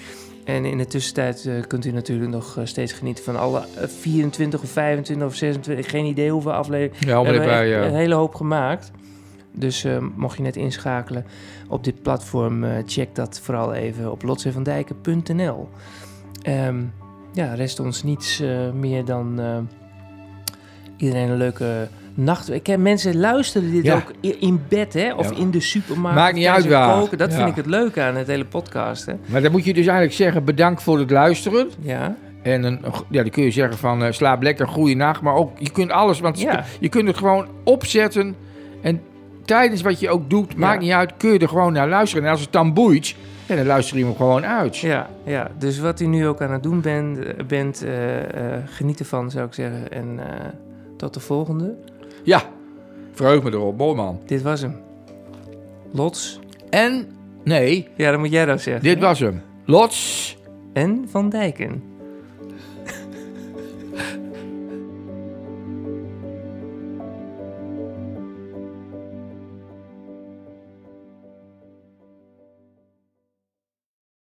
En 0.44 0.64
in 0.64 0.78
de 0.78 0.86
tussentijd 0.86 1.46
eh, 1.46 1.54
kunt 1.66 1.84
u 1.84 1.90
natuurlijk 1.90 2.30
nog 2.30 2.56
eh, 2.56 2.64
steeds 2.64 2.92
genieten 2.92 3.24
van 3.24 3.36
alle 3.36 3.64
eh, 3.76 3.88
24 3.88 4.62
of 4.62 4.70
25 4.70 5.26
of 5.26 5.34
26, 5.34 5.90
geen 5.90 6.04
idee 6.04 6.30
hoeveel 6.30 6.52
afleveringen. 6.52 7.06
Ja, 7.08 7.22
We 7.22 7.28
hebben 7.28 7.66
ja. 7.66 7.86
een 7.86 7.94
hele 7.94 8.14
hoop 8.14 8.34
gemaakt. 8.34 8.90
Dus 9.54 9.84
eh, 9.84 9.96
mocht 10.16 10.36
je 10.36 10.42
net 10.42 10.56
inschakelen 10.56 11.26
op 11.68 11.84
dit 11.84 12.02
platform, 12.02 12.64
eh, 12.64 12.70
check 12.86 13.14
dat 13.14 13.40
vooral 13.40 13.72
even 13.74 14.10
op 14.10 14.22
lotsevandijken.nl. 14.22 15.68
Ehm 16.42 16.80
ja, 17.32 17.54
rest 17.54 17.80
ons 17.80 18.02
niets 18.02 18.40
eh, 18.40 18.70
meer 18.70 19.04
dan 19.04 19.40
eh, 19.40 19.58
iedereen 20.96 21.28
een 21.28 21.36
leuke 21.36 21.88
nacht. 22.14 22.50
Ik 22.52 22.66
heb 22.66 22.78
mensen 22.80 23.16
luisteren 23.20 23.70
dit 23.72 23.84
Ja. 23.84 23.94
ook 23.94 24.12
in 24.40 24.60
bed, 24.68 24.92
hè? 24.94 25.14
Of 25.14 25.30
Ja. 25.30 25.36
in 25.36 25.50
de 25.50 25.60
supermarkt. 25.60 26.18
Maakt 26.18 26.34
niet 26.34 26.46
uit 26.46 26.66
waar. 26.68 26.98
Koken. 27.00 27.18
Dat 27.18 27.30
Ja. 27.30 27.36
vind 27.36 27.48
ik 27.48 27.56
het 27.56 27.66
leuke 27.66 28.02
aan 28.02 28.14
het 28.16 28.26
hele 28.26 28.44
podcast, 28.44 29.06
hè? 29.06 29.12
Maar 29.26 29.42
dan 29.42 29.50
moet 29.52 29.64
je 29.64 29.74
dus 29.74 29.86
eigenlijk 29.86 30.16
zeggen, 30.16 30.44
bedankt 30.44 30.82
voor 30.82 30.98
het 30.98 31.10
luisteren. 31.10 31.70
Ja, 31.80 32.16
En 32.42 32.62
een, 32.64 32.80
ja, 33.10 33.20
dan 33.22 33.30
kun 33.30 33.42
je 33.42 33.50
zeggen 33.50 33.78
van, 33.78 34.04
eh, 34.04 34.12
slaap 34.12 34.42
lekker, 34.42 34.68
goede 34.68 34.94
nacht. 34.94 35.20
Maar 35.20 35.34
ook, 35.34 35.58
je 35.58 35.70
kunt 35.70 35.90
alles, 35.90 36.20
want 36.20 36.40
je 36.80 36.88
kunt 36.88 37.06
het 37.06 37.16
gewoon 37.16 37.46
opzetten. 37.64 38.34
En 38.80 39.00
tijdens 39.44 39.82
wat 39.82 40.00
je 40.00 40.10
ook 40.10 40.30
doet, 40.30 40.56
maakt 40.56 40.80
niet 40.80 40.90
uit, 40.92 41.12
kun 41.16 41.32
je 41.32 41.38
er 41.38 41.48
gewoon 41.48 41.72
naar 41.72 41.88
luisteren. 41.88 42.24
En 42.24 42.30
als 42.30 42.40
het 42.40 42.52
dan 42.52 42.72
boeit, 42.74 43.14
ja, 43.46 43.56
dan 43.56 43.66
luister 43.66 43.98
je 43.98 44.04
hem 44.04 44.16
gewoon 44.16 44.44
uit. 44.46 44.76
ja, 44.78 45.08
ja. 45.24 45.50
Dus 45.58 45.78
wat 45.78 46.00
u 46.00 46.06
nu 46.06 46.26
ook 46.26 46.40
aan 46.42 46.52
het 46.52 46.62
doen 46.62 46.80
bent, 46.80 47.18
eh, 47.18 47.44
bent 47.46 47.82
eh, 47.84 48.18
eh, 48.56 48.62
geniet 48.66 48.98
ervan, 49.00 49.30
zou 49.30 49.46
ik 49.46 49.54
zeggen. 49.54 49.92
En 49.92 50.20
tot 50.96 51.14
de 51.14 51.20
volgende. 51.20 51.74
Ja, 52.22 52.42
verheug 53.12 53.42
me 53.42 53.50
erop, 53.50 53.78
mooi 53.78 53.94
man. 53.96 54.20
Dit 54.26 54.42
was 54.42 54.60
hem. 54.60 54.76
Lots. 55.92 56.38
En, 56.70 57.08
nee, 57.44 57.88
Ja, 57.96 58.10
dat 58.10 58.20
moet 58.20 58.30
jij 58.30 58.44
dan 58.44 58.58
zeggen. 58.58 58.82
dit 58.82 58.98
was 58.98 59.20
hem. 59.20 59.42
Lots. 59.64 60.36
En 60.72 61.04
Van 61.08 61.28
Dijken. 61.28 61.82